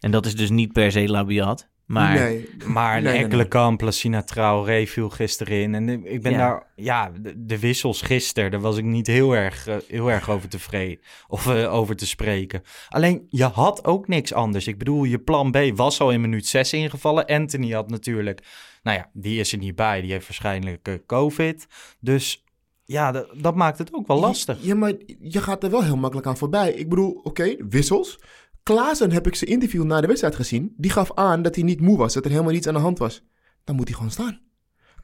En 0.00 0.10
dat 0.10 0.26
is 0.26 0.36
dus 0.36 0.50
niet 0.50 0.72
per 0.72 0.92
se 0.92 1.08
labiat. 1.08 1.68
Maar 1.86 2.14
nee, 2.14 2.48
Maar 2.66 2.96
een 2.96 3.02
Nee, 3.02 3.22
enkele 3.22 3.48
kamp, 3.48 3.80
Lassina 3.80 4.22
Traoré 4.22 4.86
viel 4.86 5.10
gisteren 5.10 5.60
in. 5.62 5.74
En 5.74 6.06
ik 6.06 6.22
ben 6.22 6.32
Ja. 6.32 6.38
daar, 6.38 6.66
ja, 6.74 7.10
de, 7.20 7.44
de 7.46 7.58
wissels 7.58 8.02
gisteren, 8.02 8.50
daar 8.50 8.60
was 8.60 8.76
ik 8.76 8.84
niet 8.84 9.06
heel 9.06 9.36
erg, 9.36 9.66
eh, 9.66 9.76
heel 9.88 10.10
erg 10.10 10.30
over 10.30 10.48
tevreden 10.48 10.98
of 11.28 11.46
eh, 11.46 11.74
over 11.74 11.96
te 11.96 12.06
spreken. 12.06 12.62
Alleen, 12.88 13.26
je 13.30 13.44
had 13.44 13.84
ook 13.84 14.08
niks 14.08 14.32
anders. 14.32 14.66
Ik 14.66 14.78
bedoel, 14.78 15.04
je 15.04 15.18
plan 15.18 15.50
B 15.50 15.58
was 15.74 16.00
al 16.00 16.10
in 16.10 16.20
minuut 16.20 16.46
6 16.46 16.72
ingevallen. 16.72 17.26
Anthony 17.26 17.70
had 17.70 17.90
natuurlijk, 17.90 18.42
nou 18.82 18.96
ja, 18.96 19.10
die 19.12 19.40
is 19.40 19.52
er 19.52 19.58
niet 19.58 19.74
bij. 19.76 20.00
Die 20.00 20.12
heeft 20.12 20.26
waarschijnlijk 20.26 20.88
eh, 20.88 20.94
COVID. 21.06 21.66
Dus 22.00 22.44
ja, 22.84 23.12
dat, 23.12 23.28
dat 23.34 23.54
maakt 23.54 23.78
het 23.78 23.92
ook 23.94 24.06
wel 24.06 24.20
lastig. 24.20 24.58
Ja, 24.60 24.74
maar 24.74 24.92
je 25.20 25.40
gaat 25.42 25.62
er 25.64 25.70
wel 25.70 25.84
heel 25.84 25.96
makkelijk 25.96 26.26
aan 26.28 26.36
voorbij. 26.36 26.72
Ik 26.72 26.88
bedoel, 26.88 27.20
oké, 27.22 27.56
wissels. 27.68 28.18
Klaassen 28.66 29.12
heb 29.12 29.26
ik 29.26 29.34
zijn 29.34 29.50
interview 29.50 29.84
na 29.84 30.00
de 30.00 30.06
wedstrijd 30.06 30.34
gezien. 30.34 30.74
Die 30.76 30.90
gaf 30.90 31.14
aan 31.14 31.42
dat 31.42 31.54
hij 31.54 31.64
niet 31.64 31.80
moe 31.80 31.96
was, 31.96 32.14
dat 32.14 32.24
er 32.24 32.30
helemaal 32.30 32.52
niets 32.52 32.66
aan 32.66 32.74
de 32.74 32.80
hand 32.80 32.98
was. 32.98 33.24
Dan 33.64 33.76
moet 33.76 33.86
hij 33.86 33.96
gewoon 33.96 34.10
staan. 34.10 34.40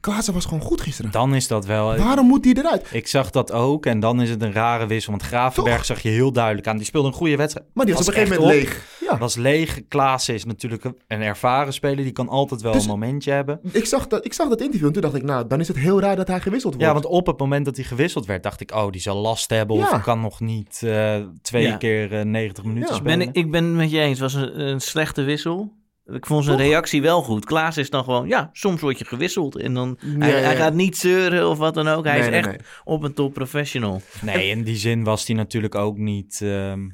Klaassen 0.03 0.33
was 0.33 0.45
gewoon 0.45 0.61
goed 0.63 0.81
gisteren. 0.81 1.11
Dan 1.11 1.35
is 1.35 1.47
dat 1.47 1.65
wel... 1.65 1.97
Waarom 1.97 2.27
moet 2.27 2.45
hij 2.45 2.53
eruit? 2.53 2.87
Ik 2.91 3.07
zag 3.07 3.29
dat 3.29 3.51
ook 3.51 3.85
en 3.85 3.99
dan 3.99 4.21
is 4.21 4.29
het 4.29 4.41
een 4.41 4.51
rare 4.53 4.85
wissel. 4.87 5.11
Want 5.11 5.23
Gravenberg 5.23 5.75
Toch? 5.77 5.85
zag 5.85 6.01
je 6.01 6.09
heel 6.09 6.31
duidelijk 6.31 6.67
aan. 6.67 6.77
Die 6.77 6.85
speelde 6.85 7.07
een 7.07 7.13
goede 7.13 7.35
wedstrijd. 7.35 7.67
Maar 7.73 7.85
die 7.85 7.93
was, 7.93 8.03
op 8.07 8.13
een 8.13 8.19
gegeven 8.19 8.41
moment 8.41 8.61
op. 8.61 8.63
leeg. 8.63 8.85
Ja. 9.09 9.17
was 9.17 9.35
leeg. 9.35 9.81
Klaassen 9.87 10.33
is 10.33 10.45
natuurlijk 10.45 10.83
een- 10.83 11.21
ervaren 11.21 11.73
speler. 11.73 12.03
Die 12.03 12.11
kan 12.11 12.29
altijd 12.29 12.61
wel 12.61 12.71
Dus- 12.71 12.83
een 12.83 12.89
momentje 12.89 13.31
hebben. 13.31 13.59
Ik, 13.71 13.85
zag 13.85 14.07
dat, 14.07 14.25
ik 14.25 14.33
zag 14.33 14.49
dat 14.49 14.61
interview 14.61 14.87
en 14.87 14.93
toen 14.93 15.01
dacht 15.01 15.15
ik, 15.15 15.23
nou, 15.23 15.47
dan 15.47 15.59
is 15.59 15.67
het 15.67 15.77
heel 15.77 15.99
raar 16.01 16.15
dat 16.15 16.27
hij 16.27 16.39
gewisseld 16.41 16.73
wordt. 16.73 16.87
Ja, 16.87 16.93
want 16.93 17.05
op 17.05 17.27
het 17.27 17.39
moment 17.39 17.65
dat 17.65 17.75
hij 17.75 17.85
gewisseld 17.85 18.25
werd, 18.25 18.43
dacht 18.43 18.61
ik... 18.61 18.71
oh, 18.75 18.89
die 18.91 19.01
zal 19.01 19.15
last 19.17 19.49
hebben 19.49 19.77
Ja. 19.77 19.91
of 19.91 20.01
kan 20.01 20.21
nog 20.21 20.39
niet 20.39 20.81
eh, 20.83 21.15
twee 21.41 21.63
Ja. 21.67 21.77
keer 21.77 22.13
eh, 22.19 22.25
90 22.25 22.63
minuten 22.63 22.89
Ja. 22.89 22.95
spelen. 22.95 23.17
ben 23.19 23.27
ik, 23.27 23.35
ik 23.35 23.51
ben 23.51 23.63
het 23.65 23.73
met 23.75 23.91
je 23.91 23.99
eens. 23.99 24.19
Het 24.19 24.31
was 24.33 24.41
een, 24.43 24.59
een 24.59 24.81
slechte 24.81 25.21
wissel. 25.21 25.71
Ik 26.05 26.25
vond 26.25 26.43
zijn 26.45 26.57
Toch? 26.57 26.65
reactie 26.65 27.01
wel 27.01 27.21
goed. 27.21 27.45
Klaas 27.45 27.77
is 27.77 27.89
dan 27.89 28.03
gewoon, 28.03 28.27
ja, 28.27 28.49
soms 28.53 28.81
word 28.81 28.99
je 28.99 29.05
gewisseld. 29.05 29.57
En 29.57 29.73
dan, 29.73 29.97
hij, 30.19 30.55
gaat 30.55 30.73
niet 30.73 30.97
zeuren 30.97 31.49
of 31.49 31.57
wat 31.57 31.73
dan 31.73 31.87
ook. 31.87 32.03
Hij 32.05 32.13
Nee, 32.13 32.23
is 32.23 32.29
nee, 32.29 32.39
echt 32.39 32.47
nee. 32.47 32.59
op 32.83 33.03
een 33.03 33.13
top 33.13 33.33
professional. 33.33 34.01
Nee, 34.21 34.49
in 34.49 34.63
die 34.63 34.75
zin 34.75 35.03
was 35.03 35.27
hij 35.27 35.35
natuurlijk 35.35 35.75
ook 35.75 35.97
niet... 35.97 36.39
ehm, 36.41 36.89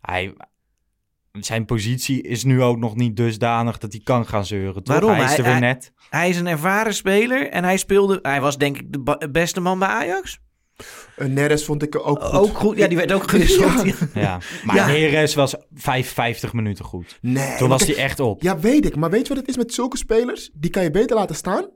hij, 0.00 0.34
zijn 1.32 1.64
positie 1.64 2.22
is 2.22 2.44
nu 2.44 2.62
ook 2.62 2.78
nog 2.78 2.94
niet 2.96 3.16
dusdanig 3.16 3.78
dat 3.78 3.92
hij 3.92 4.00
kan 4.04 4.26
gaan 4.26 4.46
zeuren. 4.46 4.82
Toch? 4.84 5.00
Waarom? 5.00 5.14
Hij 5.16 5.24
is 5.32 5.38
er 5.38 5.44
Hij- 5.44 5.52
weer 5.52 5.60
net. 5.60 5.92
Hij 6.10 6.28
is 6.28 6.36
een 6.38 6.46
ervaren 6.46 6.94
speler 6.94 7.48
en 7.48 7.64
hij 7.64 7.76
speelde... 7.76 8.18
Hij 8.22 8.40
was 8.40 8.58
denk 8.58 8.78
ik 8.78 8.92
de 8.92 9.28
beste 9.32 9.60
man 9.60 9.78
bij 9.78 9.88
Ajax. 9.88 10.38
Neres 11.16 11.64
vond 11.64 11.82
ik 11.82 12.08
ook 12.08 12.22
goed. 12.22 12.40
Ook 12.40 12.58
goed. 12.58 12.76
Ja, 12.76 12.86
die 12.88 12.96
werd 12.96 13.12
ook 13.12 13.30
gewisseld. 13.30 13.84
Ja. 13.84 13.94
Ja. 14.22 14.40
Maar 14.64 14.76
Ja. 14.76 14.86
Neres 14.86 15.34
was 15.34 15.54
55 15.74 16.52
minuten 16.52 16.84
goed. 16.84 17.18
Nee. 17.20 17.56
Toen 17.56 17.68
was 17.68 17.86
hij 17.86 17.96
echt 17.96 18.20
op. 18.20 18.42
Ja, 18.42 18.58
weet 18.58 18.86
ik. 18.86 18.96
Maar 18.96 19.10
weet 19.10 19.22
je 19.22 19.28
wat 19.28 19.38
het 19.38 19.48
is 19.48 19.56
met 19.56 19.74
zulke 19.74 19.96
spelers? 19.96 20.50
Die 20.54 20.70
kan 20.70 20.82
je 20.82 20.90
beter 20.90 21.16
laten 21.16 21.36
staan. 21.36 21.68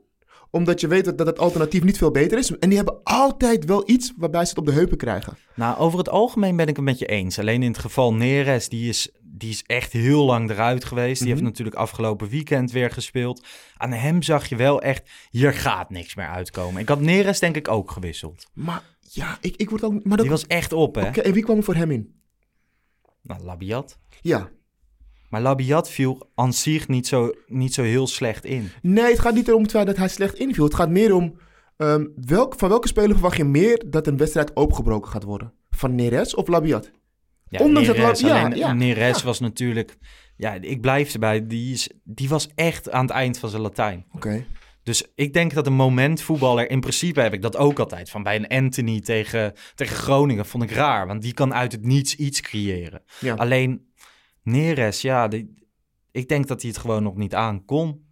Omdat 0.51 0.79
je 0.81 0.87
weet 0.87 1.05
dat 1.05 1.17
dat 1.17 1.27
het 1.27 1.39
alternatief 1.39 1.83
niet 1.83 1.97
veel 1.97 2.11
beter 2.11 2.37
is. 2.37 2.57
En 2.57 2.67
die 2.69 2.77
hebben 2.77 2.99
altijd 3.03 3.65
wel 3.65 3.83
iets 3.89 4.13
waarbij 4.17 4.43
ze 4.43 4.49
het 4.49 4.57
op 4.59 4.65
de 4.65 4.71
heupen 4.71 4.97
krijgen. 4.97 5.37
Nou, 5.55 5.77
over 5.77 5.97
het 5.97 6.09
algemeen 6.09 6.55
ben 6.55 6.67
ik 6.67 6.75
het 6.75 6.85
met 6.85 6.99
je 6.99 7.05
eens. 7.05 7.39
Alleen 7.39 7.63
in 7.63 7.71
het 7.71 7.79
geval 7.79 8.13
Neres, 8.13 8.69
die 8.69 8.89
is, 8.89 9.09
die 9.39 9.49
is 9.49 9.63
echt 9.65 9.93
heel 9.93 10.25
lang 10.25 10.49
eruit 10.49 10.85
geweest. 10.85 11.17
Die 11.19 11.27
Mhm. 11.27 11.37
heeft 11.37 11.49
natuurlijk 11.49 11.77
afgelopen 11.77 12.29
weekend 12.29 12.71
weer 12.71 12.91
gespeeld. 12.91 13.45
Aan 13.77 13.91
hem 13.91 14.21
zag 14.21 14.49
je 14.49 14.55
wel 14.55 14.81
echt, 14.81 15.09
hier 15.29 15.53
gaat 15.53 15.89
niks 15.89 16.15
meer 16.15 16.27
uitkomen. 16.27 16.81
Ik 16.81 16.87
had 16.89 17.01
Neres 17.01 17.39
denk 17.39 17.55
ik 17.55 17.67
ook 17.67 17.91
gewisseld. 17.91 18.45
Maar 18.53 18.83
ja, 18.99 19.37
ik, 19.41 19.55
ik 19.55 19.69
word 19.69 19.83
ook... 19.83 19.91
Maar 19.93 20.01
dat, 20.17 20.19
Die 20.19 20.29
was 20.29 20.47
echt 20.47 20.73
op, 20.73 20.95
hè? 20.95 21.01
En 21.01 21.33
wie 21.33 21.43
kwam 21.43 21.57
er 21.57 21.63
voor 21.63 21.75
hem 21.75 21.91
in? 21.91 22.21
Nou, 23.21 23.43
Labiat. 23.43 23.99
Ja. 24.21 24.49
Maar 25.29 25.41
Labiat 25.41 25.89
viel 25.89 26.29
aan 26.35 26.53
zich 26.53 26.87
niet 26.87 27.07
zo, 27.07 27.31
niet 27.47 27.73
zo 27.73 27.83
heel 27.83 28.07
slecht 28.07 28.45
in. 28.45 28.69
Nee, 28.81 29.11
het 29.11 29.19
gaat 29.19 29.33
niet 29.33 29.47
erom 29.47 29.67
dat 29.67 29.97
hij 29.97 30.07
slecht 30.07 30.35
inviel. 30.35 30.63
Het 30.63 30.75
gaat 30.75 30.89
meer 30.89 31.13
om... 31.13 31.39
ehm, 31.77 32.05
welk, 32.15 32.53
van 32.57 32.69
welke 32.69 32.87
speler 32.87 33.11
verwacht 33.11 33.37
je 33.37 33.43
meer 33.43 33.83
dat 33.89 34.07
een 34.07 34.17
wedstrijd 34.17 34.55
opengebroken 34.55 35.11
gaat 35.11 35.23
worden? 35.23 35.53
Van 35.69 35.95
Neres 35.95 36.35
of 36.35 36.47
Labiat? 36.47 36.91
Ja, 37.49 37.59
Ondanks 37.59 38.21
La- 38.21 38.27
ja, 38.27 38.55
ja, 38.55 38.73
Neres 38.73 39.23
was 39.23 39.39
natuurlijk... 39.39 39.97
Ja, 40.35 40.53
ik 40.53 40.81
blijf 40.81 41.13
erbij. 41.13 41.47
Die, 41.47 41.73
is, 41.73 41.89
die 42.03 42.29
was 42.29 42.49
echt 42.55 42.91
aan 42.91 43.01
het 43.05 43.11
eind 43.11 43.39
van 43.39 43.49
zijn 43.49 43.61
Latijn. 43.61 44.05
Oké. 44.11 44.45
Dus 44.83 45.11
ik 45.15 45.33
denk 45.33 45.53
dat 45.53 45.67
een 45.67 45.73
momentvoetballer, 45.73 46.69
in 46.69 46.79
principe 46.79 47.21
heb 47.21 47.33
ik 47.33 47.41
dat 47.41 47.57
ook 47.57 47.79
altijd. 47.79 48.09
Van 48.09 48.23
bij 48.23 48.35
een 48.35 48.47
Anthony 48.47 49.01
tegen, 49.01 49.53
tegen 49.75 49.95
Groningen 49.95 50.45
vond 50.45 50.63
ik 50.63 50.71
raar. 50.71 51.07
Want 51.07 51.21
die 51.21 51.33
kan 51.33 51.53
uit 51.53 51.71
het 51.71 51.85
niets 51.85 52.15
iets 52.15 52.41
creëren. 52.41 53.03
Ja. 53.19 53.33
Alleen 53.33 53.91
Neres, 54.43 55.01
ja, 55.01 55.27
die, 55.27 55.67
ik 56.11 56.27
denk 56.27 56.47
dat 56.47 56.61
hij 56.61 56.69
het 56.71 56.79
gewoon 56.79 57.03
nog 57.03 57.15
niet 57.15 57.35
aan 57.35 57.65
kon. 57.65 58.07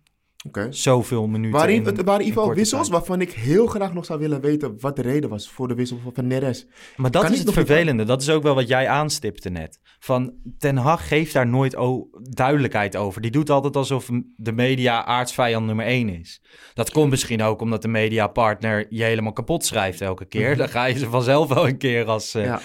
Oké. 0.47 0.67
Zoveel 0.69 1.27
minuten 1.27 1.51
Waren, 1.59 1.73
in, 1.75 1.85
het 1.85 1.95
waren 2.03 2.19
in 2.21 2.25
ieder 2.27 2.41
geval 2.41 2.55
wissels 2.55 2.81
tijd. 2.81 2.93
waarvan 2.93 3.21
ik 3.21 3.31
heel 3.31 3.67
graag 3.67 3.93
nog 3.93 4.05
zou 4.05 4.19
willen 4.19 4.41
weten 4.41 4.75
wat 4.79 4.95
de 4.95 5.01
reden 5.01 5.29
was 5.29 5.49
voor 5.49 5.67
de 5.67 5.73
wissel 5.75 5.97
van- 6.13 6.27
Neres. 6.27 6.65
Maar 6.95 7.11
dat 7.11 7.23
Kan 7.23 7.31
is 7.33 7.39
het 7.39 7.53
vervelende. 7.53 8.03
Dat 8.03 8.21
is 8.21 8.29
ook 8.29 8.43
wel 8.43 8.55
wat 8.55 8.67
jij 8.67 8.87
aanstipte 8.87 9.49
net. 9.49 9.79
Van 9.99 10.33
Ten 10.57 10.77
Hag 10.77 11.07
geeft 11.07 11.33
daar 11.33 11.47
nooit 11.47 11.75
duidelijkheid 12.21 12.95
over. 12.95 13.21
Die 13.21 13.31
doet 13.31 13.49
altijd 13.49 13.75
alsof 13.75 14.09
de 14.35 14.51
media 14.51 15.05
aardsvijand 15.05 15.65
nummer 15.65 15.85
één 15.85 16.09
is. 16.09 16.41
Dat 16.73 16.91
komt 16.91 17.09
misschien 17.09 17.41
ook 17.41 17.61
omdat 17.61 17.81
de 17.81 17.87
mediapartner 17.87 18.85
je 18.89 19.03
helemaal 19.03 19.33
kapot 19.33 19.65
schrijft 19.65 20.01
elke 20.01 20.25
keer. 20.25 20.57
Dan 20.57 20.69
ga 20.69 20.85
je 20.85 20.97
ze 20.97 21.09
vanzelf 21.09 21.47
wel 21.53 21.67
een 21.67 21.77
keer 21.77 22.05
als 22.05 22.33
eh, 22.35 22.43
Ja. 22.43 22.59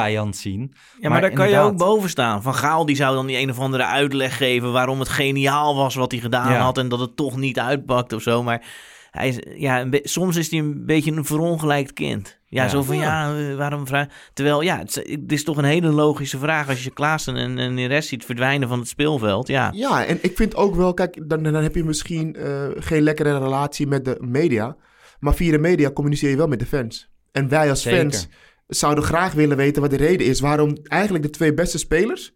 Vijand 0.00 0.36
zien. 0.36 0.74
Ja, 1.00 1.08
maar, 1.08 1.20
daar 1.20 1.30
kan 1.30 1.48
je 1.50 1.58
ook 1.58 1.76
boven 1.76 2.10
staan. 2.10 2.42
Van 2.42 2.54
Gaal 2.54 2.86
die 2.86 2.96
zou 2.96 3.14
dan 3.14 3.26
die 3.26 3.38
een 3.38 3.50
of 3.50 3.58
andere 3.58 3.84
uitleg 3.84 4.36
geven 4.36 4.72
waarom 4.72 4.98
het 4.98 5.08
geniaal 5.08 5.76
was 5.76 5.94
wat 5.94 6.10
hij 6.12 6.20
gedaan 6.20 6.52
Ja. 6.52 6.58
had 6.60 6.78
en 6.78 6.88
dat 6.88 7.00
het 7.00 7.16
toch 7.16 7.36
niet 7.36 7.58
uitpakt 7.58 8.12
of 8.12 8.22
zo. 8.22 8.42
Maar 8.42 8.66
hij 9.10 9.28
is, 9.28 9.38
ja, 9.56 9.86
soms 9.90 10.36
is 10.36 10.50
hij 10.50 10.58
een 10.60 10.86
beetje 10.86 11.12
een 11.12 11.24
verongelijkt 11.24 11.92
kind. 11.92 12.38
Ja, 12.46 12.62
Ja. 12.62 12.68
zo 12.68 12.82
van 12.82 12.96
ja, 12.96 13.34
waarom 13.56 13.86
vraag... 13.86 14.06
Terwijl 14.32 14.60
ja, 14.62 14.78
het 14.78 14.88
is, 14.96 15.12
het 15.12 15.32
is 15.32 15.44
toch 15.44 15.56
een 15.56 15.64
hele 15.64 15.88
logische 15.88 16.38
vraag 16.38 16.68
als 16.68 16.84
je 16.84 16.90
Klaassen 16.90 17.36
en, 17.36 17.58
en 17.58 17.76
de 17.76 17.86
rest 17.86 18.08
ziet 18.08 18.24
verdwijnen 18.24 18.68
van 18.68 18.78
het 18.78 18.88
speelveld. 18.88 19.48
Ja, 19.48 19.70
Ja, 19.74 20.04
en 20.04 20.18
ik 20.22 20.36
vind 20.36 20.56
ook 20.56 20.74
wel, 20.74 20.94
kijk, 20.94 21.28
dan, 21.28 21.42
dan 21.42 21.54
heb 21.54 21.74
je 21.74 21.84
misschien 21.84 22.34
eh, 22.34 22.66
geen 22.74 23.02
lekkere 23.02 23.38
relatie 23.38 23.86
met 23.86 24.04
de 24.04 24.16
media. 24.20 24.76
Maar 25.20 25.34
via 25.34 25.50
de 25.50 25.58
media 25.58 25.90
communiceer 25.90 26.30
je 26.30 26.36
wel 26.36 26.46
met 26.48 26.58
de 26.58 26.66
fans. 26.66 27.08
En 27.32 27.48
wij 27.48 27.70
als 27.70 27.82
Zeker. 27.82 28.00
fans 28.00 28.28
zouden 28.66 29.04
graag 29.04 29.32
willen 29.32 29.56
weten 29.56 29.82
wat 29.82 29.90
de 29.90 29.96
reden 29.96 30.26
is 30.26 30.40
waarom 30.40 30.76
eigenlijk 30.82 31.24
de 31.24 31.30
twee 31.30 31.54
beste 31.54 31.78
spelers 31.78 32.32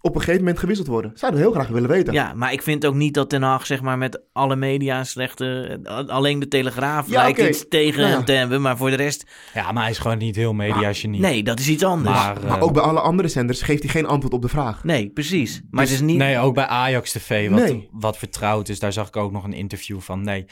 op 0.00 0.14
een 0.14 0.20
gegeven 0.20 0.40
moment 0.40 0.58
gewisseld 0.58 0.88
worden. 0.88 1.10
Zouden 1.14 1.40
we 1.40 1.46
heel 1.46 1.54
graag 1.56 1.68
willen 1.68 1.88
weten. 1.88 2.12
Ja, 2.12 2.34
maar 2.34 2.52
ik 2.52 2.62
vind 2.62 2.86
ook 2.86 2.94
niet 2.94 3.14
dat 3.14 3.30
Den 3.30 3.42
Haag 3.42 3.66
zeg 3.66 3.80
maar 3.82 3.98
met 3.98 4.22
alle 4.32 4.56
media 4.56 5.04
slechte... 5.04 5.78
Alleen 6.06 6.38
de 6.38 6.48
Telegraaf 6.48 7.08
Ja, 7.08 7.22
lijkt 7.22 7.38
iets 7.40 7.68
tegen 7.68 7.98
Nou 8.00 8.10
ja. 8.10 8.16
hem 8.16 8.24
te 8.24 8.32
hebben, 8.32 8.60
maar 8.60 8.76
voor 8.76 8.90
de 8.90 8.96
rest... 8.96 9.26
Ja, 9.54 9.72
maar 9.72 9.82
hij 9.82 9.92
is 9.92 9.98
gewoon 9.98 10.18
niet 10.18 10.36
heel 10.36 10.52
media-genie. 10.52 11.20
Nee, 11.20 11.42
dat 11.42 11.58
is 11.58 11.68
iets 11.68 11.84
anders. 11.84 12.16
Maar, 12.16 12.36
Maar 12.46 12.56
eh, 12.56 12.62
ook 12.62 12.72
bij 12.72 12.82
alle 12.82 13.00
andere 13.00 13.28
zenders 13.28 13.62
geeft 13.62 13.82
hij 13.82 13.90
geen 13.92 14.06
antwoord 14.06 14.34
op 14.34 14.42
de 14.42 14.48
vraag. 14.48 14.84
Nee, 14.84 15.10
precies. 15.10 15.62
Maar 15.70 15.84
Dus- 15.84 15.90
het 15.92 16.00
is 16.00 16.06
niet... 16.06 16.16
Nee, 16.18 16.38
ook 16.38 16.54
bij 16.54 16.66
Ajax 16.66 17.12
TV, 17.12 17.50
wat, 17.50 17.60
Nee. 17.60 17.88
wat 17.92 18.18
vertrouwd 18.18 18.68
is. 18.68 18.78
Daar 18.78 18.92
zag 18.92 19.08
ik 19.08 19.16
ook 19.16 19.32
nog 19.32 19.44
een 19.44 19.52
interview 19.52 20.00
van. 20.00 20.22
Nee, 20.24 20.46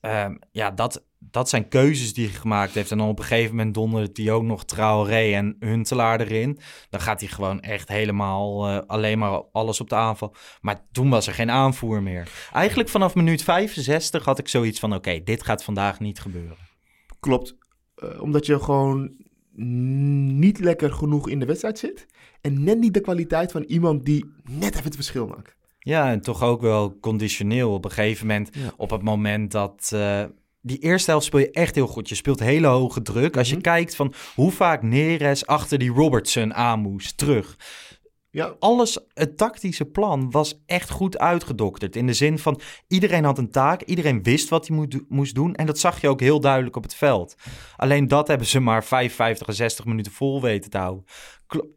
Ehm, 0.00 0.34
ja, 0.50 0.70
dat, 0.70 1.04
dat 1.30 1.48
zijn 1.48 1.68
keuzes 1.68 2.14
die 2.14 2.26
hij 2.28 2.34
gemaakt 2.34 2.74
heeft. 2.74 2.90
En 2.90 2.98
dan 2.98 3.08
op 3.08 3.18
een 3.18 3.24
gegeven 3.24 3.56
moment 3.56 3.74
donderde 3.74 4.22
hij 4.22 4.32
ook 4.32 4.42
nog 4.42 4.64
Traoré 4.64 5.32
en 5.34 5.56
Huntelaar 5.60 6.20
erin. 6.20 6.58
Dan 6.90 7.00
gaat 7.00 7.20
hij 7.20 7.28
gewoon 7.28 7.60
echt 7.60 7.88
helemaal 7.88 8.68
eh, 8.68 8.78
alleen 8.86 9.18
maar 9.18 9.42
alles 9.52 9.80
op 9.80 9.88
de 9.88 9.94
aanval. 9.94 10.34
Maar 10.60 10.84
toen 10.92 11.10
was 11.10 11.26
er 11.26 11.34
geen 11.34 11.50
aanvoer 11.50 12.02
meer. 12.02 12.28
Eigenlijk 12.52 12.88
vanaf 12.88 13.14
minuut 13.14 13.42
65 13.42 14.24
had 14.24 14.38
ik 14.38 14.48
zoiets 14.48 14.78
van... 14.80 14.94
oké, 14.94 15.22
dit 15.24 15.42
gaat 15.42 15.64
vandaag 15.64 16.00
niet 16.00 16.20
gebeuren. 16.20 16.56
Klopt. 17.20 17.56
Eh, 17.94 18.22
omdat 18.22 18.46
je 18.46 18.60
gewoon 18.60 19.10
niet 20.36 20.58
lekker 20.58 20.92
genoeg 20.92 21.28
in 21.28 21.38
de 21.38 21.46
wedstrijd 21.46 21.78
zit. 21.78 22.06
En 22.40 22.64
net 22.64 22.78
niet 22.78 22.94
de 22.94 23.00
kwaliteit 23.00 23.52
van 23.52 23.62
iemand 23.62 24.04
die 24.04 24.32
net 24.50 24.72
even 24.72 24.84
het 24.84 24.94
verschil 24.94 25.26
maakt. 25.26 25.56
Ja, 25.78 26.10
en 26.10 26.20
toch 26.20 26.42
ook 26.42 26.60
wel 26.60 26.98
conditioneel. 27.00 27.72
Op 27.74 27.84
een 27.84 27.90
gegeven 27.90 28.26
moment, 28.26 28.50
Ja. 28.54 28.72
op 28.76 28.90
het 28.90 29.02
moment 29.02 29.50
dat... 29.52 29.90
eh, 29.94 30.24
die 30.62 30.78
eerste 30.78 31.10
helft 31.10 31.26
speel 31.26 31.40
je 31.40 31.50
echt 31.50 31.74
heel 31.74 31.86
goed. 31.86 32.08
Je 32.08 32.14
speelt 32.14 32.40
hele 32.40 32.66
hoge 32.66 33.02
druk. 33.02 33.36
Als 33.36 33.48
je 33.48 33.54
Mhm. 33.54 33.62
kijkt 33.62 33.96
van 33.96 34.14
hoe 34.34 34.50
vaak 34.50 34.82
Neres 34.82 35.46
achter 35.46 35.78
die 35.78 35.90
Robertson 35.90 36.54
aan 36.54 36.80
moest, 36.80 37.16
terug. 37.16 37.56
Ja. 38.34 38.54
Alles, 38.58 38.98
het 39.14 39.36
tactische 39.36 39.84
plan 39.84 40.30
was 40.30 40.62
echt 40.66 40.90
goed 40.90 41.18
uitgedokterd. 41.18 41.96
In 41.96 42.06
de 42.06 42.12
zin 42.12 42.38
van, 42.38 42.60
iedereen 42.88 43.24
had 43.24 43.38
een 43.38 43.50
taak, 43.50 43.82
iedereen 43.82 44.22
wist 44.22 44.48
wat 44.48 44.66
hij 44.66 44.88
moest 45.08 45.34
doen. 45.34 45.54
En 45.54 45.66
dat 45.66 45.78
zag 45.78 46.00
je 46.00 46.08
ook 46.08 46.20
heel 46.20 46.40
duidelijk 46.40 46.76
op 46.76 46.82
het 46.82 46.94
veld. 46.94 47.34
Alleen 47.76 48.08
dat 48.08 48.28
hebben 48.28 48.46
ze 48.46 48.60
maar 48.60 48.84
55 48.84 49.46
en 49.46 49.54
60 49.54 49.84
minuten 49.84 50.12
vol 50.12 50.40
weten 50.40 50.70
te 50.70 50.78
houden. 50.78 51.04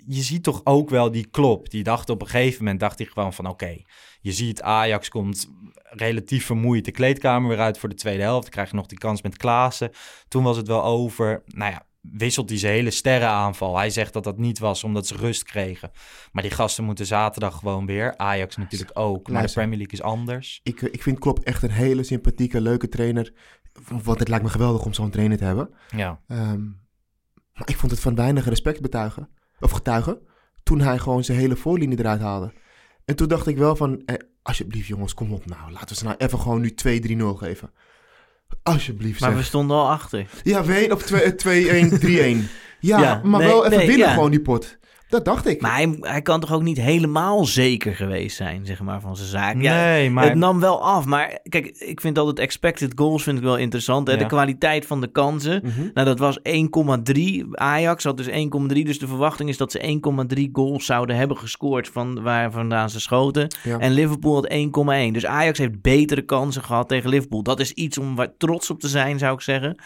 Je 0.07 0.21
ziet 0.21 0.43
toch 0.43 0.61
ook 0.63 0.89
wel 0.89 1.11
die 1.11 1.27
klop. 1.27 1.69
Die 1.69 1.83
dacht 1.83 2.09
op 2.09 2.21
een 2.21 2.27
gegeven 2.27 2.63
moment, 2.63 2.79
dacht 2.79 2.97
hij 2.97 3.07
gewoon 3.07 3.33
van 3.33 3.47
oké, 3.47 3.77
je 4.21 4.31
ziet 4.31 4.61
Ajax 4.61 5.09
komt 5.09 5.49
relatief 5.83 6.45
vermoeid 6.45 6.85
de 6.85 6.91
kleedkamer 6.91 7.49
weer 7.49 7.59
uit 7.59 7.77
voor 7.77 7.89
de 7.89 7.95
tweede 7.95 8.23
helft. 8.23 8.41
Dan 8.41 8.51
krijg 8.51 8.69
je 8.69 8.75
nog 8.75 8.85
die 8.85 8.97
kans 8.97 9.21
met 9.21 9.37
Klaassen. 9.37 9.91
Toen 10.27 10.43
was 10.43 10.57
het 10.57 10.67
wel 10.67 10.83
over. 10.83 11.43
Nou 11.45 11.71
ja, 11.71 11.85
wisselt 12.11 12.49
hij 12.49 12.57
zijn 12.57 12.73
hele 12.73 12.91
sterrenaanval. 12.91 13.77
Hij 13.77 13.89
zegt 13.89 14.13
dat 14.13 14.23
dat 14.23 14.37
niet 14.37 14.59
was 14.59 14.83
omdat 14.83 15.07
ze 15.07 15.15
rust 15.15 15.43
kregen. 15.43 15.91
Maar 16.31 16.43
die 16.43 16.51
gasten 16.51 16.83
moeten 16.83 17.05
zaterdag 17.05 17.57
gewoon 17.59 17.85
weer. 17.85 18.17
Ajax 18.17 18.57
natuurlijk 18.57 18.91
ook. 18.93 19.29
Maar 19.29 19.45
de. 19.45 19.53
Premier 19.53 19.77
League 19.77 19.93
is 19.93 20.01
anders. 20.01 20.59
Ik, 20.63 20.81
eh, 20.81 20.93
ik 20.93 21.03
vind 21.03 21.19
Klopp 21.19 21.39
echt 21.39 21.63
een 21.63 21.71
hele 21.71 22.03
sympathieke, 22.03 22.61
leuke 22.61 22.89
trainer. 22.89 23.33
Want 24.03 24.19
het 24.19 24.27
lijkt 24.27 24.43
me 24.43 24.49
geweldig 24.49 24.85
om 24.85 24.93
zo'n 24.93 25.09
trainer 25.09 25.37
te 25.37 25.43
hebben. 25.43 25.69
Ja. 25.95 26.19
Ehm, 26.27 26.63
maar 27.53 27.69
ik 27.69 27.77
vond 27.77 27.91
het 27.91 28.01
van 28.01 28.15
weinig 28.15 28.45
respect 28.45 28.81
betuigen. 28.81 29.29
Of 29.59 29.71
getuigen. 29.71 30.19
Toen 30.63 30.79
hij 30.79 30.99
gewoon 30.99 31.23
zijn 31.23 31.37
hele 31.37 31.55
voorlinie 31.55 31.99
eruit 31.99 32.21
haalde. 32.21 32.53
En 33.05 33.15
toen 33.15 33.27
dacht 33.27 33.47
ik 33.47 33.57
wel 33.57 33.75
van... 33.75 34.01
Eh, 34.05 34.15
alsjeblieft 34.41 34.87
jongens, 34.87 35.13
kom 35.13 35.33
op 35.33 35.45
nou. 35.45 35.71
Laten 35.71 35.87
we 35.87 35.95
ze 35.95 36.03
nou 36.03 36.15
even 36.17 36.39
gewoon 36.39 36.61
nu 36.61 36.75
2-3-0 36.75 37.37
geven. 37.37 37.71
Alsjeblieft 38.63 39.19
Maar 39.19 39.29
zeg. 39.29 39.39
we 39.39 39.45
stonden 39.45 39.77
al 39.77 39.89
achter. 39.89 40.25
Ja, 40.43 40.63
weet 40.63 40.91
op 40.91 41.01
2-1, 41.01 41.05
3-1. 41.05 42.49
Ja, 42.79 42.99
Ja, 42.99 43.21
maar 43.23 43.39
nee, 43.39 43.49
wel 43.49 43.65
even 43.65 43.77
nee, 43.77 43.87
winnen 43.87 44.07
ja. 44.07 44.13
gewoon 44.13 44.31
die 44.31 44.41
pot. 44.41 44.77
Dat 45.09 45.25
dacht 45.25 45.47
ik. 45.47 45.61
Maar 45.61 45.75
hij, 45.75 45.97
hij 45.99 46.21
kan 46.21 46.39
toch 46.39 46.53
ook 46.53 46.61
niet 46.61 46.77
helemaal 46.77 47.45
zeker 47.45 47.95
geweest 47.95 48.37
zijn, 48.37 48.65
zeg 48.65 48.81
maar, 48.81 49.01
van 49.01 49.15
zijn 49.15 49.29
zaak. 49.29 49.61
Ja, 49.61 49.83
nee, 49.83 50.09
maar... 50.09 50.23
Het 50.23 50.35
nam 50.35 50.59
wel 50.59 50.83
af, 50.83 51.05
maar 51.05 51.39
kijk, 51.49 51.67
ik 51.67 52.01
vind 52.01 52.17
altijd 52.17 52.39
expected 52.39 52.91
goals 52.95 53.23
vind 53.23 53.37
ik 53.37 53.43
wel 53.43 53.57
interessant. 53.57 54.07
Hè? 54.07 54.13
Ja. 54.13 54.19
De 54.19 54.25
kwaliteit 54.25 54.85
van 54.85 55.01
de 55.01 55.07
kansen. 55.07 55.61
Mhm. 55.63 55.89
Nou, 55.93 56.07
dat 56.07 56.19
was 56.19 56.39
1,3. 56.39 57.49
Ajax 57.51 58.03
had 58.03 58.17
dus 58.17 58.27
1,3. 58.27 58.33
Dus 58.83 58.99
de 58.99 59.07
verwachting 59.07 59.49
is 59.49 59.57
dat 59.57 59.71
ze 59.71 59.99
1,3 60.37 60.49
goals 60.51 60.85
zouden 60.85 61.15
hebben 61.15 61.37
gescoord 61.37 61.87
van 61.87 62.21
waar 62.21 62.51
vandaan 62.51 62.89
ze 62.89 62.99
schoten. 62.99 63.47
Ja. 63.63 63.79
En 63.79 63.91
Liverpool 63.91 64.35
had 64.35 64.53
1,1. 65.07 65.11
Dus 65.11 65.25
Ajax 65.25 65.57
heeft 65.57 65.81
betere 65.81 66.21
kansen 66.21 66.63
gehad 66.63 66.87
tegen 66.87 67.09
Liverpool. 67.09 67.43
Dat 67.43 67.59
is 67.59 67.71
iets 67.71 67.97
om 67.97 68.15
waar 68.15 68.37
trots 68.37 68.69
op 68.69 68.79
te 68.79 68.87
zijn, 68.87 69.19
zou 69.19 69.33
ik 69.33 69.41
zeggen. 69.41 69.77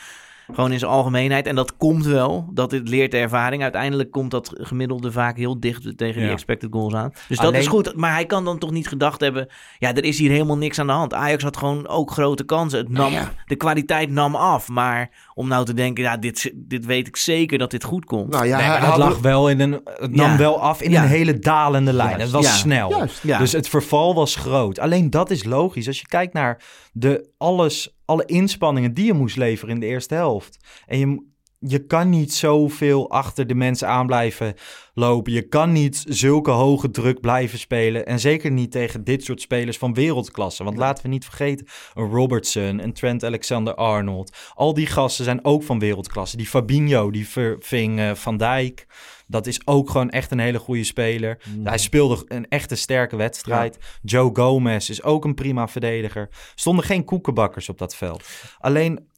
Gewoon 0.53 0.71
in 0.71 0.79
zijn 0.79 0.91
algemeenheid. 0.91 1.47
En 1.47 1.55
dat 1.55 1.77
komt 1.77 2.05
wel. 2.05 2.49
Dat 2.53 2.71
het 2.71 2.89
leert 2.89 3.11
de 3.11 3.17
ervaring. 3.17 3.63
Uiteindelijk 3.63 4.11
komt 4.11 4.31
dat 4.31 4.53
gemiddelde 4.53 5.11
vaak 5.11 5.37
heel 5.37 5.59
dicht 5.59 5.97
tegen 5.97 6.21
die 6.21 6.31
expected 6.31 6.69
goals 6.71 6.93
aan. 6.93 7.13
Dus 7.27 7.37
dat 7.37 7.53
is 7.53 7.67
goed. 7.67 7.95
Maar 7.95 8.13
hij 8.13 8.25
kan 8.25 8.45
dan 8.45 8.57
toch 8.57 8.71
niet 8.71 8.87
gedacht 8.87 9.21
hebben... 9.21 9.47
Ja, 9.77 9.95
er 9.95 10.03
is 10.03 10.19
hier 10.19 10.31
helemaal 10.31 10.57
niks 10.57 10.79
aan 10.79 10.87
de 10.87 10.93
hand. 10.93 11.13
Ajax 11.13 11.43
had 11.43 11.57
gewoon 11.57 11.87
ook 11.87 12.11
grote 12.11 12.43
kansen. 12.43 12.79
Het 12.79 12.89
nam, 12.89 13.13
De 13.45 13.55
kwaliteit 13.55 14.09
nam 14.09 14.35
af. 14.35 14.67
Maar 14.67 15.09
om 15.39 15.47
nou 15.47 15.65
te 15.65 15.73
denken... 15.73 16.03
Ja, 16.03 16.17
dit, 16.17 16.51
dit 16.55 16.85
weet 16.85 17.07
ik 17.07 17.15
zeker 17.15 17.57
dat 17.57 17.71
dit 17.71 17.83
goed 17.83 18.05
komt. 18.05 18.29
Nou 18.29 18.45
ja, 18.45 18.57
Nee, 18.57 18.67
maar 18.67 18.79
haalde- 18.79 19.03
lag 19.03 19.19
wel 19.19 19.49
in 19.49 19.59
een... 19.59 19.71
Het 19.83 20.15
nam 20.15 20.31
Ja. 20.31 20.37
wel 20.37 20.61
af 20.61 20.81
in 20.81 20.91
Ja. 20.91 21.01
een 21.03 21.07
hele 21.09 21.39
dalende 21.39 21.93
lijn. 21.93 22.09
Juist. 22.09 22.23
Het 22.23 22.31
was 22.31 22.45
Ja. 22.45 22.51
snel. 22.51 22.89
Juist. 22.89 23.23
Ja. 23.23 23.37
Dus 23.37 23.51
het 23.51 23.67
verval 23.69 24.15
was 24.15 24.35
groot. 24.35 24.79
Alleen 24.79 25.09
dat 25.09 25.29
is 25.31 25.43
logisch. 25.43 25.87
Als 25.87 25.99
je 25.99 26.07
kijkt 26.07 26.33
naar 26.33 26.63
de 26.91 27.29
alles, 27.37 27.97
alle 28.05 28.25
inspanningen 28.25 28.93
die 28.93 29.05
je 29.05 29.13
moest 29.13 29.37
leveren 29.37 29.73
in 29.73 29.79
de 29.79 29.85
eerste 29.85 30.15
helft. 30.15 30.57
En 30.85 30.99
je, 30.99 31.27
je 31.59 31.85
kan 31.85 32.09
niet 32.09 32.33
zoveel 32.33 33.09
achter 33.09 33.47
de 33.47 33.55
mensen 33.55 33.87
aan 33.87 34.05
blijven 34.05 34.53
lopen. 34.93 35.33
Je 35.33 35.41
kan 35.41 35.71
niet 35.71 36.03
zulke 36.07 36.51
hoge 36.51 36.91
druk 36.91 37.19
blijven 37.21 37.59
spelen. 37.59 38.05
En 38.05 38.19
zeker 38.19 38.51
niet 38.51 38.71
tegen 38.71 39.03
dit 39.03 39.23
soort 39.23 39.41
spelers 39.41 39.77
van 39.77 39.93
wereldklasse. 39.93 40.63
Want 40.63 40.77
laten 40.77 41.03
we 41.03 41.09
niet 41.09 41.25
vergeten, 41.25 41.67
een 41.93 42.09
Robertson, 42.09 42.83
een 42.83 42.93
Trent 42.93 43.23
Alexander-Arnold. 43.23 44.37
Al 44.53 44.73
die 44.73 44.87
gasten 44.87 45.25
zijn 45.25 45.45
ook 45.45 45.63
van 45.63 45.79
wereldklasse. 45.79 46.37
Die 46.37 46.47
Fabinho, 46.47 47.11
die 47.11 47.27
verving 47.27 47.99
eh, 47.99 48.13
Van 48.13 48.37
Dijk. 48.37 48.87
Dat 49.27 49.47
is 49.47 49.67
ook 49.67 49.89
gewoon 49.89 50.09
echt 50.09 50.31
een 50.31 50.39
hele 50.39 50.59
goede 50.59 50.83
speler. 50.83 51.37
Hij 51.63 51.77
speelde 51.77 52.23
een 52.27 52.47
echte 52.47 52.75
sterke 52.75 53.15
wedstrijd. 53.15 53.77
Joe 54.01 54.29
Gomez 54.33 54.89
is 54.89 55.03
ook 55.03 55.25
een 55.25 55.35
prima 55.35 55.67
verdediger. 55.67 56.29
Stonden 56.55 56.85
geen 56.85 57.05
koekenbakkers 57.05 57.69
op 57.69 57.77
dat 57.77 57.95
veld. 57.95 58.23
Alleen 58.59 59.08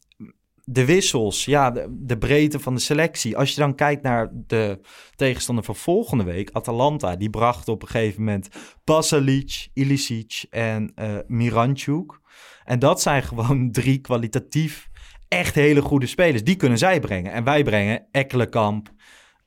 de 0.63 0.85
wissels, 0.85 1.45
ja, 1.45 1.71
de, 1.71 1.87
de 1.89 2.17
breedte 2.17 2.59
van 2.59 2.75
de 2.75 2.81
selectie. 2.81 3.37
Als 3.37 3.53
je 3.53 3.59
dan 3.59 3.75
kijkt 3.75 4.03
naar 4.03 4.29
de 4.33 4.79
tegenstander 5.15 5.63
van 5.63 5.75
volgende 5.75 6.23
week, 6.23 6.49
Atalanta, 6.51 7.15
die 7.15 7.29
bracht 7.29 7.67
op 7.67 7.81
een 7.81 7.87
gegeven 7.87 8.23
moment 8.23 8.49
Pasalic, 8.83 9.69
Ilicic 9.73 10.45
en 10.49 10.91
eh 10.95 11.17
Miranchuk. 11.27 12.19
En 12.63 12.79
dat 12.79 13.01
zijn 13.01 13.23
gewoon 13.23 13.71
drie 13.81 13.99
kwalitatief 13.99 14.89
echt 15.27 15.55
hele 15.55 15.81
goede 15.81 16.07
spelers. 16.07 16.43
Die 16.43 16.55
kunnen 16.55 16.77
zij 16.77 16.99
brengen. 16.99 17.31
En 17.31 17.43
wij 17.43 17.63
brengen 17.63 18.07
Ekkelenkamp, 18.11 18.89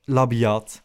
Labiat, 0.01 0.83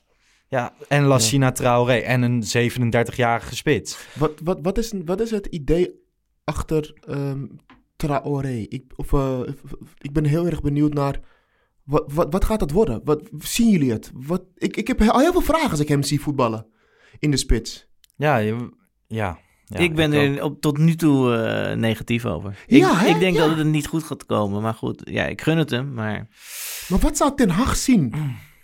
ja, 0.48 0.74
en 0.88 1.04
Lassina 1.04 1.52
Traoré 1.52 1.96
en 1.96 2.22
een 2.22 2.42
37-jarige 2.42 3.56
spits. 3.56 3.98
Wat, 4.14 4.32
wat, 4.44 4.58
wat, 4.62 4.78
is, 4.78 4.92
wat 5.04 5.20
is 5.20 5.30
het 5.30 5.46
idee 5.46 6.00
achter 6.44 6.98
ehm 7.06 7.44
Traoré? 8.00 8.66
Ik, 8.68 8.84
of, 8.96 9.12
eh, 9.12 9.40
ik 9.98 10.12
ben 10.12 10.24
heel 10.24 10.46
erg 10.46 10.60
benieuwd 10.62 10.94
naar... 10.94 11.20
Wat, 11.84 12.04
wat, 12.12 12.32
wat 12.32 12.44
gaat 12.44 12.60
dat 12.60 12.70
worden? 12.70 13.00
Wat, 13.04 13.22
zien 13.38 13.70
jullie 13.70 13.90
het? 13.92 14.10
Wat, 14.14 14.42
ik, 14.56 14.76
ik 14.76 14.86
heb 14.86 15.00
al 15.02 15.20
heel 15.20 15.32
veel 15.32 15.40
vragen 15.40 15.70
als 15.70 15.80
ik 15.80 15.88
hem 15.88 16.02
zie 16.02 16.20
voetballen. 16.20 16.66
In 17.18 17.30
de 17.30 17.36
spits. 17.36 17.86
Ja, 18.16 18.36
je- 18.36 18.72
ja. 19.06 19.38
ja 19.64 19.78
ik 19.78 19.94
ben 19.94 20.12
er 20.12 20.42
op, 20.42 20.60
tot 20.60 20.78
nu 20.78 20.94
toe 20.94 21.34
eh, 21.34 21.76
negatief 21.76 22.26
over. 22.26 22.64
Ja, 22.66 22.90
ik, 22.92 23.06
hè? 23.06 23.06
ik 23.14 23.18
denk 23.20 23.36
Ja. 23.36 23.46
dat 23.48 23.56
het 23.56 23.66
niet 23.66 23.86
goed 23.86 24.02
gaat 24.04 24.26
komen. 24.26 24.62
Maar 24.62 24.74
goed, 24.74 25.02
ja, 25.04 25.24
ik 25.26 25.40
gun 25.40 25.58
het 25.58 25.70
hem. 25.70 25.92
Maar 25.94 26.28
Maar 26.88 26.98
wat 26.98 27.16
zou 27.16 27.36
Ten 27.36 27.50
Hag 27.50 27.76
zien? 27.76 28.14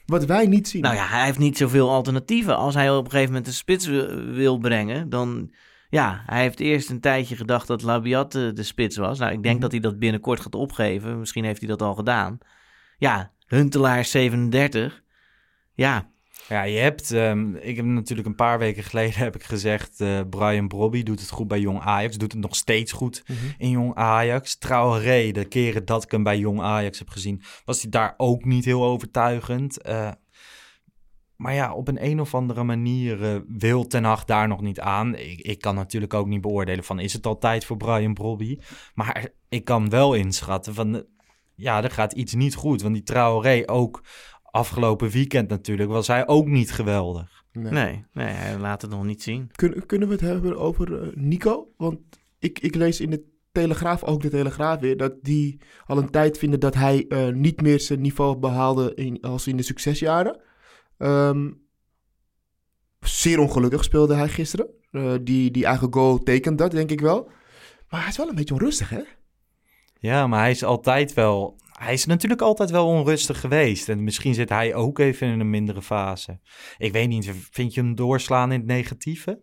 Wat 0.07 0.25
wij 0.25 0.46
niet 0.46 0.68
zien. 0.68 0.83
nou 0.83 0.94
ja, 0.94 1.07
hij 1.07 1.25
heeft 1.25 1.38
niet 1.38 1.57
zoveel 1.57 1.90
alternatieven. 1.90 2.57
Als 2.57 2.75
hij 2.75 2.90
op 2.90 3.05
een 3.05 3.11
gegeven 3.11 3.31
moment 3.33 3.46
de 3.51 3.57
spits 3.57 3.87
wil, 3.87 4.25
wil 4.25 4.59
brengen, 4.59 5.09
dan... 5.09 5.51
Ja, 5.96 6.22
hij 6.26 6.40
heeft 6.42 6.61
eerst 6.61 6.90
een 6.90 7.00
tijdje 7.00 7.37
gedacht 7.37 7.66
dat 7.66 7.82
Labiat 7.82 8.35
eh, 8.35 8.48
de 8.54 8.62
spits 8.62 8.96
was. 8.96 9.18
Nou, 9.18 9.32
ik 9.32 9.42
denk 9.42 9.52
Mhm. 9.54 9.62
dat 9.62 9.70
hij 9.72 9.80
dat 9.80 9.98
binnenkort 9.98 10.40
gaat 10.40 10.54
opgeven. 10.54 11.18
Misschien 11.18 11.44
heeft 11.44 11.61
hij 11.61 11.68
dat 11.68 11.82
al 11.82 11.94
gedaan. 11.94 12.38
Ja, 12.98 13.32
Huntelaar 13.46 13.98
is 13.98 14.11
37. 14.11 15.02
Ja, 15.74 16.14
Ja, 16.48 16.62
je 16.62 16.78
hebt, 16.78 17.11
ehm, 17.12 17.54
ik 17.54 17.76
heb 17.76 17.85
natuurlijk 17.85 18.28
een 18.28 18.35
paar 18.35 18.59
weken 18.59 18.82
geleden 18.82 19.18
heb 19.24 19.35
ik 19.35 19.42
gezegd, 19.42 20.00
eh, 20.00 20.20
Brian 20.30 20.68
Brobby 20.68 21.02
doet 21.02 21.20
het 21.20 21.30
goed 21.30 21.48
bij 21.48 21.61
Jong 21.61 21.80
Ajax, 21.80 22.16
doet 22.16 22.32
het 22.32 22.40
nog 22.40 22.56
steeds 22.56 22.92
goed 22.92 23.22
Mhm. 23.26 23.38
in 23.59 23.70
Jong 23.70 23.94
Ajax. 23.94 24.56
Traoré, 24.59 25.30
de 25.32 25.44
keren 25.44 25.85
dat 25.85 26.02
ik 26.04 26.11
hem 26.11 26.22
bij 26.22 26.38
Jong 26.38 26.61
Ajax 26.61 26.98
heb 26.98 27.09
gezien, 27.09 27.42
was 27.64 27.82
hij 27.82 27.90
daar 27.90 28.14
ook 28.16 28.44
niet 28.44 28.64
heel 28.64 28.85
overtuigend. 28.85 29.82
Eh, 29.82 30.11
maar 31.46 31.54
ja, 31.54 31.74
op 31.74 31.88
een 31.88 32.04
een 32.04 32.20
of 32.20 32.35
andere 32.35 32.62
manier 32.64 33.22
eh, 33.24 33.40
wil 33.48 33.87
Ten 33.87 34.04
Hag 34.04 34.24
daar 34.24 34.48
nog 34.48 34.61
niet 34.61 34.80
aan. 34.80 35.14
Ik, 35.14 35.40
ik 35.40 35.61
kan 35.61 35.74
natuurlijk 35.74 36.14
ook 36.14 36.26
niet 36.26 36.40
beoordelen 36.40 36.85
van, 36.85 36.98
is 36.98 37.12
het 37.12 37.26
al 37.26 37.38
tijd 37.38 37.64
voor 37.64 37.76
Brian 37.76 38.14
Brobby? 38.14 38.59
Maar 38.94 39.28
ik 39.48 39.64
kan 39.64 39.90
wel 39.90 40.14
inschatten 40.14 40.74
van, 40.74 40.94
eh, 40.94 41.02
ja, 41.54 41.82
er 41.82 41.90
gaat 41.90 42.12
iets 42.12 42.35
niet 42.35 42.54
goed. 42.54 42.82
Want 42.82 42.94
die 42.94 43.02
Traoré 43.02 43.62
ook 43.66 44.02
afgelopen 44.42 45.11
weekend 45.11 45.48
natuurlijk 45.48 45.90
was 45.90 46.06
hij 46.06 46.26
ook 46.28 46.46
niet 46.46 46.72
geweldig. 46.72 47.44
Nee. 47.52 47.72
nee, 47.72 48.04
nee, 48.12 48.26
hij 48.26 48.59
laat 48.59 48.82
het 48.82 48.90
nog 48.90 49.04
niet 49.04 49.22
zien. 49.22 49.50
Kun- 49.52 49.87
kunnen 49.87 50.09
we 50.09 50.14
het 50.14 50.22
hebben 50.22 50.59
over 50.59 51.02
eh, 51.02 51.09
Nico? 51.14 51.68
Want 51.76 51.98
ik, 52.38 52.59
ik 52.59 52.74
lees 52.74 53.00
in 53.00 53.11
de 53.11 53.24
Telegraaf, 53.52 54.04
ook 54.04 54.22
de 54.22 54.30
Telegraaf 54.30 54.80
weer, 54.80 54.96
dat 54.96 55.14
die 55.22 55.61
al 55.87 55.98
een 55.98 56.11
tijd 56.11 56.38
vinden 56.38 56.61
dat 56.61 56.74
hij 56.74 57.04
eh, 57.09 57.28
niet 57.28 57.61
meer 57.61 57.80
zijn 57.80 58.00
niveau 58.00 58.37
behaalde 58.37 58.94
in, 58.94 59.20
als 59.20 59.46
in 59.46 59.56
de 59.56 59.62
succesjaren. 59.62 60.40
Ehm, 60.98 61.50
zeer 63.00 63.38
ongelukkig 63.38 63.85
speelde 63.85 64.14
hij 64.14 64.28
gisteren. 64.28 64.68
Eh, 64.90 65.14
die, 65.22 65.50
die 65.50 65.64
eigen 65.64 65.92
goal 65.92 66.18
tekent 66.18 66.59
dat, 66.59 66.70
denk 66.70 66.90
ik 66.90 67.00
wel. 67.00 67.30
Maar 67.88 68.00
hij 68.00 68.09
is 68.09 68.16
wel 68.16 68.28
een 68.28 68.35
beetje 68.35 68.54
onrustig, 68.54 68.88
hè? 68.88 69.02
Ja, 69.98 70.26
maar 70.26 70.40
hij 70.40 70.50
is 70.50 70.64
altijd 70.64 71.14
wel. 71.14 71.61
Hij 71.72 71.92
is 71.92 72.06
natuurlijk 72.06 72.42
altijd 72.42 72.70
wel 72.70 72.87
onrustig 72.87 73.40
geweest. 73.40 73.88
En 73.88 74.04
misschien 74.04 74.35
zit 74.35 74.48
hij 74.48 74.74
ook 74.74 74.98
even 74.98 75.28
in 75.28 75.40
een 75.40 75.50
mindere 75.50 75.82
fase. 75.82 76.40
Ik 76.78 76.92
weet 76.92 77.09
niet, 77.09 77.30
vind 77.50 77.74
je 77.74 77.80
hem 77.80 77.94
doorslaan 77.94 78.52
in 78.52 78.59
het 78.59 78.68
negatieve? 78.68 79.42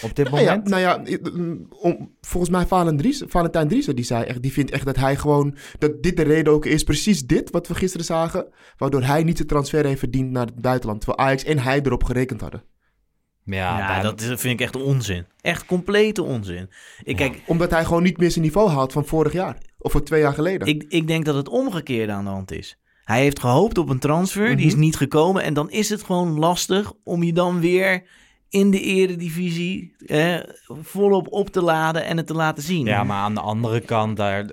Op 0.00 0.14
dit 0.16 0.30
Nou 0.30 0.42
ja, 0.42 0.48
moment? 0.50 0.68
nou 0.68 0.80
ja, 0.82 1.02
mm, 1.32 1.66
om, 1.70 2.14
volgens 2.20 2.52
mij 2.52 2.66
Valen 2.66 2.96
Dries, 2.96 3.22
Valentijn 3.26 3.68
Driessen, 3.68 3.96
die 3.96 4.04
zei 4.04 4.24
echt, 4.24 4.42
die 4.42 4.52
vindt 4.52 4.70
echt 4.70 4.84
dat 4.84 4.96
hij 4.96 5.16
gewoon, 5.16 5.56
dat 5.78 6.02
dit 6.02 6.16
de 6.16 6.22
reden 6.22 6.52
ook 6.52 6.66
is, 6.66 6.82
precies 6.84 7.26
dit 7.26 7.50
wat 7.50 7.68
we 7.68 7.74
gisteren 7.74 8.06
zagen, 8.06 8.46
waardoor 8.76 9.02
hij 9.02 9.22
niet 9.22 9.36
zijn 9.36 9.48
transfer 9.48 9.84
heeft 9.86 9.98
verdiend 9.98 10.30
naar 10.30 10.46
het 10.46 10.54
buitenland, 10.62 11.00
terwijl 11.00 11.28
Ajax 11.28 11.44
en 11.44 11.58
hij 11.58 11.80
erop 11.82 12.04
gerekend 12.04 12.40
hadden. 12.40 12.62
ja, 13.44 13.78
Ja, 13.78 13.86
daar- 13.88 14.02
dat 14.02 14.20
is, 14.20 14.26
vind 14.26 14.42
ik 14.44 14.60
echt 14.60 14.76
onzin. 14.76 15.26
Echt 15.40 15.66
complete 15.66 16.22
onzin. 16.22 16.70
Ik, 17.02 17.16
kijk, 17.16 17.42
Omdat 17.46 17.70
hij 17.70 17.84
gewoon 17.84 18.02
niet 18.02 18.18
meer 18.18 18.30
zijn 18.30 18.44
niveau 18.44 18.68
haalt 18.70 18.92
van 18.92 19.06
vorig 19.06 19.32
jaar, 19.32 19.58
of 19.78 19.92
van 19.92 20.02
twee 20.02 20.20
jaar 20.20 20.34
geleden. 20.34 20.68
ik, 20.68 20.84
ik 20.88 21.06
denk 21.06 21.24
dat 21.24 21.34
het 21.34 21.48
omgekeerde 21.48 22.12
aan 22.12 22.24
de 22.24 22.30
hand 22.30 22.52
is. 22.52 22.76
Hij 23.04 23.20
heeft 23.22 23.40
gehoopt 23.40 23.78
op 23.78 23.88
een 23.88 23.98
transfer, 23.98 24.56
die 24.56 24.66
is 24.66 24.72
Mhm. 24.72 24.80
niet 24.80 24.96
gekomen. 24.96 25.42
En 25.42 25.54
dan 25.54 25.70
is 25.70 25.88
het 25.88 26.02
gewoon 26.02 26.38
lastig 26.38 26.92
om 27.04 27.22
je 27.22 27.32
dan 27.32 27.60
weer 27.60 28.02
in 28.52 28.70
de 28.70 28.80
eredivisie 28.80 29.94
eh, 30.06 30.36
volop 30.82 31.26
op 31.32 31.50
te 31.50 31.62
laden 31.62 32.04
en 32.04 32.16
het 32.16 32.26
te 32.26 32.34
laten 32.34 32.62
zien. 32.62 32.86
Ja, 32.86 33.04
maar 33.04 33.16
aan 33.18 33.34
de 33.34 33.40
andere 33.40 33.80
kant, 33.80 34.16
daar, 34.16 34.50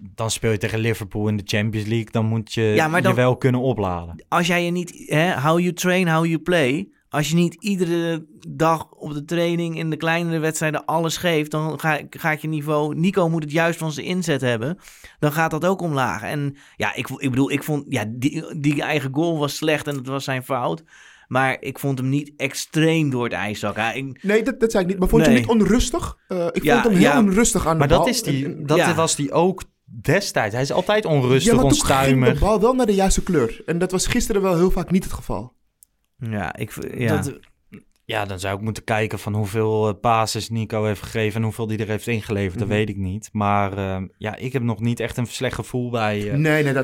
dan 0.00 0.30
speel 0.30 0.50
je 0.50 0.58
tegen 0.58 0.78
Liverpool 0.78 1.28
in 1.28 1.36
de 1.36 1.42
Champions 1.46 1.86
League. 1.88 2.10
Dan 2.10 2.26
moet 2.26 2.52
je 2.54 2.62
Ja, 2.62 2.88
maar 2.88 3.02
dan- 3.02 3.10
je 3.10 3.16
wel 3.16 3.36
kunnen 3.36 3.60
opladen. 3.60 4.24
Als 4.28 4.46
jij 4.46 4.64
je 4.64 4.70
niet, 4.70 5.02
hè, 5.06 5.40
how 5.40 5.58
you 5.58 5.72
train, 5.72 6.08
how 6.08 6.24
you 6.26 6.38
play. 6.38 6.88
Als 7.08 7.28
je 7.28 7.34
niet 7.34 7.54
iedere 7.54 8.26
dag 8.48 8.90
op 8.90 9.12
de 9.14 9.24
training 9.24 9.78
in 9.78 9.90
de 9.90 9.96
kleinere 9.96 10.38
wedstrijden 10.38 10.84
alles 10.84 11.16
geeft, 11.16 11.50
dan 11.50 11.80
ga, 11.80 12.00
gaat 12.10 12.42
je 12.42 12.48
niveau. 12.48 12.94
Nico 12.98 13.28
moet 13.28 13.42
het 13.42 13.52
juist 13.52 13.78
van 13.78 13.92
zijn 13.92 14.06
inzet 14.06 14.40
hebben. 14.40 14.78
Dan 15.18 15.32
gaat 15.32 15.50
dat 15.50 15.64
ook 15.64 15.80
omlaag. 15.80 16.22
En 16.22 16.56
ja, 16.76 16.94
ik, 16.94 17.08
ik 17.08 17.30
bedoel, 17.30 17.50
ik 17.50 17.62
vond 17.62 17.84
ja, 17.88 18.04
die, 18.08 18.58
die 18.60 18.82
eigen 18.82 19.10
goal 19.14 19.38
was 19.38 19.56
slecht 19.56 19.86
en 19.86 19.96
het 19.96 20.06
was 20.06 20.24
zijn 20.24 20.42
fout. 20.44 20.84
Maar 21.28 21.56
ik 21.60 21.78
vond 21.78 21.98
hem 21.98 22.08
niet 22.08 22.32
extreem 22.36 23.10
door 23.10 23.24
het 23.24 23.32
ijs 23.32 23.58
zakken. 23.60 24.18
Nee, 24.22 24.42
dat, 24.42 24.60
dat 24.60 24.70
zei 24.70 24.82
ik 24.84 24.88
niet. 24.90 24.98
Maar 24.98 25.08
vond 25.08 25.24
je 25.24 25.30
hem 25.30 25.40
niet 25.40 25.48
onrustig? 25.48 26.16
Eh, 26.28 26.46
ik 26.52 26.62
Ja, 26.64 26.72
vond 26.72 26.84
hem 26.84 27.02
heel 27.02 27.10
ja. 27.12 27.18
onrustig 27.18 27.66
aan 27.66 27.72
de 27.72 27.78
Maar 27.78 27.88
bal. 27.88 27.98
dat, 27.98 28.08
is 28.08 28.22
die, 28.22 28.44
En- 28.44 28.56
en- 28.56 28.66
dat 28.66 28.76
ja. 28.76 28.94
was 28.94 29.16
die 29.16 29.32
ook 29.32 29.62
destijds. 30.02 30.52
Hij 30.54 30.62
is 30.62 30.72
altijd 30.72 31.04
onrustig, 31.04 31.52
ja, 31.52 31.60
maar 31.60 31.70
toen 31.70 31.80
ging 31.80 31.86
de 31.88 31.94
onstuimig. 31.94 32.38
bal 32.40 32.60
wel 32.60 32.74
naar 32.74 32.86
de 32.86 32.94
juiste 32.94 33.22
kleur. 33.22 33.62
En 33.66 33.78
dat 33.78 33.90
was 33.90 34.06
gisteren 34.06 34.42
wel 34.42 34.56
heel 34.56 34.70
vaak 34.70 34.90
niet 34.90 35.04
het 35.04 35.12
geval. 35.12 35.54
ja, 36.16 36.56
ik, 36.56 36.96
ja. 36.98 37.16
Dat, 37.16 37.38
ja, 38.08 38.24
dan 38.24 38.38
zou 38.40 38.56
ik 38.56 38.62
moeten 38.62 38.84
kijken 38.84 39.18
van 39.18 39.34
hoeveel 39.34 39.88
eh, 39.88 39.94
passes 40.00 40.48
Nico 40.50 40.84
heeft 40.84 41.02
gegeven 41.02 41.36
en 41.36 41.42
hoeveel 41.42 41.66
die 41.66 41.78
er 41.78 41.86
heeft 41.88 42.06
ingeleverd. 42.06 42.58
Dat 42.58 42.68
Mhm. 42.68 42.76
weet 42.76 42.88
ik 42.88 42.96
niet. 42.96 43.28
Maar 43.32 43.78
eh, 43.78 44.02
ja, 44.18 44.36
ik 44.36 44.52
heb 44.52 44.62
nog 44.62 44.80
niet 44.80 45.00
echt 45.00 45.16
een 45.16 45.26
slecht 45.26 45.54
gevoel 45.54 45.90
bij, 45.90 46.16
eh, 46.30 46.36
nee, 46.36 46.62
nee, 46.62 46.72
dat 46.72 46.82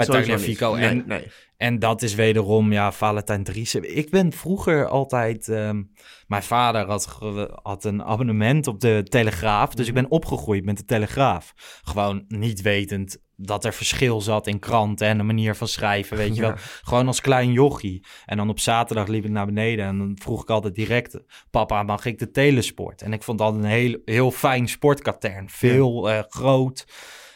bij. 0.73 0.89
En- 0.89 0.97
Nee, 0.97 1.05
nee. 1.07 1.27
En 1.57 1.79
dat 1.79 2.03
is 2.03 2.15
wederom, 2.15 2.73
ja, 2.73 2.93
Valentijn 2.93 3.45
Driessen. 3.45 3.97
Ik 3.97 4.11
ben 4.11 4.33
vroeger 4.33 4.87
altijd... 4.89 5.49
ehm, 5.49 5.83
mijn 6.27 6.43
vader 6.43 6.87
had, 6.87 7.19
had 7.63 7.85
een 7.85 8.03
abonnement 8.05 8.67
op 8.67 8.81
de 8.81 9.03
Telegraaf. 9.09 9.75
Dus 9.75 9.89
ik 9.89 9.95
ben 9.95 10.11
opgegroeid 10.11 10.65
met 10.65 10.77
de 10.77 10.85
Telegraaf. 10.85 11.53
Gewoon 11.85 12.25
niet 12.29 12.61
wetend 12.63 13.19
dat 13.45 13.65
er 13.65 13.73
verschil 13.73 14.21
zat 14.21 14.47
in 14.47 14.59
kranten 14.59 15.07
en 15.07 15.17
de 15.17 15.23
manier 15.23 15.55
van 15.55 15.69
schrijven, 15.69 16.17
weet 16.17 16.35
je 16.37 16.43
Ja. 16.43 16.49
wel. 16.49 16.57
Gewoon 16.83 17.07
als 17.07 17.21
klein 17.21 17.53
jochie. 17.53 18.05
En 18.27 18.37
dan 18.37 18.49
op 18.49 18.59
zaterdag 18.61 19.07
liep 19.07 19.25
ik 19.25 19.31
naar 19.31 19.47
beneden 19.47 19.85
en 19.87 19.99
dan 19.99 20.19
vroeg 20.23 20.43
ik 20.43 20.51
altijd 20.51 20.75
direct... 20.75 21.19
Papa, 21.51 21.83
mag 21.83 22.05
ik 22.05 22.19
de 22.19 22.31
telesport? 22.31 23.03
En 23.03 23.13
ik 23.13 23.23
vond 23.23 23.39
dat 23.39 23.55
een 23.55 23.65
heel, 23.65 23.99
heel 24.05 24.31
fijn 24.31 24.69
sportkatern. 24.69 25.49
Veel 25.51 26.11
eh, 26.11 26.23
groot. 26.29 26.87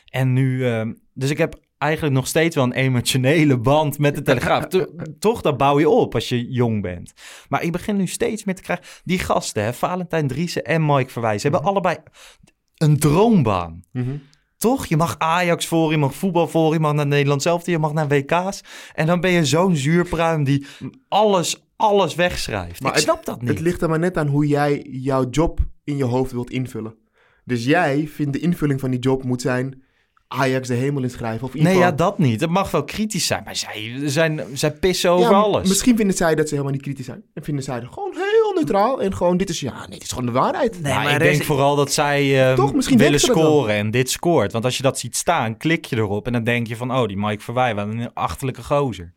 En 0.07 0.33
nu... 0.33 0.66
ehm, 0.66 0.92
dus 1.14 1.31
ik 1.31 1.38
heb 1.38 1.64
eigenlijk 1.79 2.14
nog 2.14 2.27
steeds 2.27 2.55
wel 2.55 2.64
een 2.64 2.73
emotionele 2.73 3.59
band 3.59 3.99
met 3.99 4.14
de 4.14 4.23
Telegraaf. 4.23 4.66
To- 4.66 4.87
toch, 5.19 5.40
dat 5.40 5.57
bouw 5.57 5.79
je 5.79 5.88
op 5.88 6.14
als 6.14 6.29
je 6.29 6.51
jong 6.51 6.83
bent. 6.83 7.12
Maar 7.49 7.62
ik 7.62 7.73
begin 7.73 7.97
nu 7.97 8.07
steeds 8.07 8.45
meer 8.45 8.55
te 8.55 8.62
krijgen... 8.62 8.85
Die 9.05 9.19
gasten, 9.19 9.64
hè, 9.64 9.73
Valentijn 9.73 10.27
Driessen 10.27 10.64
en 10.64 10.87
Mike 10.87 11.11
Verwijs... 11.11 11.42
hebben 11.42 11.62
allebei 11.62 11.97
een 12.77 12.99
droombaan. 12.99 13.83
Mhm. 13.92 14.16
Toch? 14.59 14.87
Je 14.87 14.97
mag 14.97 15.14
Ajax 15.19 15.66
voor, 15.66 15.90
je 15.90 15.97
mag 15.97 16.14
voetbal 16.14 16.49
voor, 16.49 16.73
je 16.73 16.81
mag 16.81 16.92
naar 16.92 17.07
Nederland 17.07 17.42
zelf, 17.42 17.66
je 17.66 17.79
mag 17.79 17.92
naar 17.92 18.09
WK's. 18.09 18.61
En 18.95 19.07
dan 19.07 19.21
ben 19.21 19.31
je 19.31 19.45
zo'n 19.45 19.77
zuurpruim 19.77 20.45
die 20.45 20.66
alles, 21.09 21.66
alles 21.77 22.14
wegschrijft. 22.14 22.81
Maar 22.81 22.90
ik 22.90 22.97
het- 22.97 23.05
snap 23.05 23.25
dat 23.25 23.40
niet. 23.40 23.49
Het 23.51 23.61
ligt 23.61 23.83
er 23.83 23.88
maar 23.88 23.99
net 23.99 24.16
aan 24.16 24.27
hoe 24.29 24.47
jij 24.47 24.87
jouw 24.90 25.29
job 25.31 25.59
in 25.85 25.97
je 25.97 26.05
hoofd 26.05 26.33
wilt 26.33 26.51
invullen. 26.51 26.95
Dus 27.45 27.64
jij 27.64 28.07
vindt 28.09 28.33
de 28.33 28.38
invulling 28.38 28.81
van 28.81 28.90
die 28.90 29.01
job 29.01 29.25
moet 29.25 29.40
zijn... 29.40 29.83
Ajax 30.29 30.69
de 30.69 30.75
hemel 30.75 31.03
inschrijven. 31.03 31.47
Of 31.47 31.55
ieder 31.55 31.71
Nee, 31.71 31.79
ja, 31.81 31.93
dat 31.93 32.19
niet. 32.19 32.41
Het 32.41 32.51
mag 32.51 32.71
wel 32.71 32.85
kritisch 32.85 33.27
zijn, 33.27 33.43
maar 33.45 33.57
zij, 33.57 34.01
zijn, 34.05 34.41
zij 34.53 34.73
pissen 34.73 35.11
Ja, 35.11 35.17
over 35.17 35.31
m- 35.33 35.35
alles. 35.35 35.69
Misschien 35.69 35.97
vinden 35.97 36.17
zij 36.17 36.35
dat 36.35 36.45
ze 36.49 36.51
helemaal 36.55 36.73
niet 36.75 36.83
kritisch 36.83 37.05
zijn. 37.07 37.23
En 37.35 37.43
vinden 37.45 37.65
zij 37.65 37.81
er 37.81 37.89
gewoon 37.93 38.12
heel 38.15 38.53
neutraal. 38.55 39.03
En 39.03 39.15
gewoon, 39.17 39.37
dit 39.37 39.49
is, 39.49 39.61
ja, 39.61 39.79
nee, 39.79 39.89
dit 39.89 40.03
is 40.03 40.09
gewoon 40.11 40.27
de 40.27 40.33
waarheid. 40.33 40.73
Nee, 40.83 40.93
Maar 40.93 41.05
maar 41.05 41.15
ik 41.15 41.21
is- 41.23 41.31
denk 41.37 41.43
vooral 41.45 41.77
dat 41.77 41.93
zij 41.93 42.49
eh, 42.51 42.55
Toch? 42.55 42.75
Misschien 42.75 42.99
willen 42.99 43.21
scoren 43.21 43.75
en 43.75 43.91
dit 43.91 44.11
scoort. 44.11 44.53
Want 44.53 44.65
als 44.65 44.77
je 44.77 44.83
dat 44.83 44.99
ziet 44.99 45.17
staan, 45.17 45.57
klik 45.57 45.85
je 45.85 45.97
erop 45.97 46.27
en 46.27 46.33
dan 46.33 46.45
denk 46.45 46.67
je 46.67 46.77
van... 46.77 46.93
oh, 46.95 47.07
die 47.07 47.17
Mike 47.19 47.43
Verwij, 47.43 47.75
wat 47.75 47.87
een 47.89 48.11
achterlijke 48.15 48.62
gozer. 48.62 49.15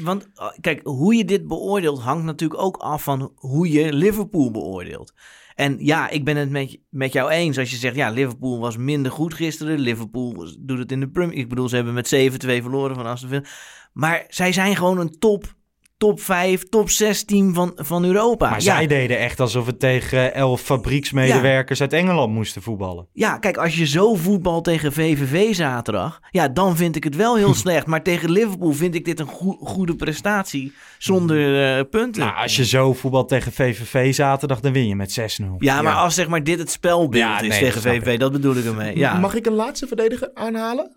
Want 0.00 0.28
uh, 0.36 0.50
kijk, 0.60 0.80
hoe 0.84 1.14
je 1.14 1.24
dit 1.24 1.46
beoordeelt 1.46 2.00
hangt 2.00 2.24
natuurlijk 2.24 2.60
ook 2.60 2.76
af 2.76 3.02
van 3.02 3.32
hoe 3.34 3.70
je 3.70 3.92
Liverpool 3.92 4.50
beoordeelt. 4.50 5.12
En 5.54 5.76
ja, 5.80 6.08
ik 6.08 6.24
ben 6.24 6.36
het 6.36 6.50
met, 6.50 6.78
met 6.88 7.12
jou 7.12 7.30
eens 7.30 7.58
als 7.58 7.70
je 7.70 7.76
zegt, 7.76 7.96
ja, 7.96 8.10
Liverpool 8.10 8.58
was 8.58 8.76
minder 8.76 9.12
goed 9.12 9.34
gisteren. 9.34 9.78
Liverpool 9.78 10.46
doet 10.58 10.78
het 10.78 10.92
in 10.92 11.00
de 11.00 11.08
Premier. 11.08 11.38
Ik 11.38 11.48
bedoel, 11.48 11.68
ze 11.68 11.76
hebben 11.76 11.94
met 11.94 12.14
7-2 12.14 12.18
verloren 12.46 12.96
van 12.96 13.06
Aston 13.06 13.28
Villa. 13.28 13.44
Maar 13.92 14.24
zij 14.28 14.52
zijn 14.52 14.76
gewoon 14.76 14.98
een 14.98 15.18
top, 15.18 15.54
top 15.98 16.20
5, 16.20 16.68
top 16.68 16.90
6 16.90 17.24
team 17.24 17.54
van, 17.54 17.72
van 17.74 18.04
Europa. 18.04 18.48
Maar 18.50 18.62
ja, 18.62 18.74
zij 18.76 18.86
deden 18.86 19.18
echt 19.18 19.40
alsof 19.40 19.66
het 19.66 19.80
tegen 19.80 20.34
elf 20.34 20.60
fabrieksmedewerkers 20.60 21.80
uit 21.80 21.92
Engeland 21.92 22.32
moesten 22.32 22.62
voetballen. 22.62 23.06
ja, 23.12 23.38
kijk, 23.38 23.56
als 23.56 23.76
je 23.76 23.86
zo 23.86 24.14
voetbal 24.14 24.60
tegen 24.60 24.92
VVV 24.92 25.54
zaterdag, 25.54 26.20
ja, 26.30 26.48
dan 26.48 26.76
vind 26.76 26.96
ik 26.96 27.04
het 27.04 27.16
wel 27.16 27.36
heel 27.36 27.54
slecht. 27.64 27.86
Maar 27.86 28.02
tegen 28.02 28.30
Liverpool 28.30 28.72
vind 28.72 28.94
ik 28.94 29.04
dit 29.04 29.20
een 29.20 29.26
goe- 29.26 29.58
goede 29.60 29.94
prestatie 29.96 30.72
zonder 30.98 31.76
eh, 31.78 31.84
punten. 31.90 32.22
Nou, 32.22 32.36
als 32.36 32.56
je 32.56 32.64
zo 32.64 32.92
voetbal 32.92 33.24
tegen 33.24 33.52
VVV 33.52 34.14
zaterdag, 34.14 34.60
dan 34.60 34.72
win 34.72 34.88
je 34.88 34.96
met 34.96 35.38
6-0. 35.42 35.44
Ja, 35.58 35.82
maar 35.82 35.94
als 35.94 36.14
zeg 36.14 36.28
maar 36.28 36.44
dit 36.44 36.58
het 36.58 36.70
spelbeeld 36.70 37.14
Ja, 37.22 37.40
is 37.40 37.48
nee, 37.48 37.58
tegen 37.60 37.80
VVV, 37.82 38.18
dat 38.18 38.32
bedoel 38.32 38.56
ik 38.56 38.64
ermee. 38.64 38.96
Ja. 38.98 39.18
Mag 39.18 39.34
ik 39.34 39.46
een 39.46 39.52
laatste 39.54 39.86
verdediger 39.86 40.30
aanhalen? 40.34 40.96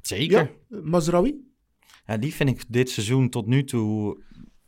Zeker. 0.00 0.50
Ja, 0.68 0.78
Mazraoui. 0.82 1.46
Ja, 2.08 2.16
die 2.16 2.34
vind 2.34 2.48
ik 2.50 2.64
dit 2.68 2.90
seizoen 2.90 3.28
tot 3.28 3.46
nu 3.46 3.64
toe 3.64 4.18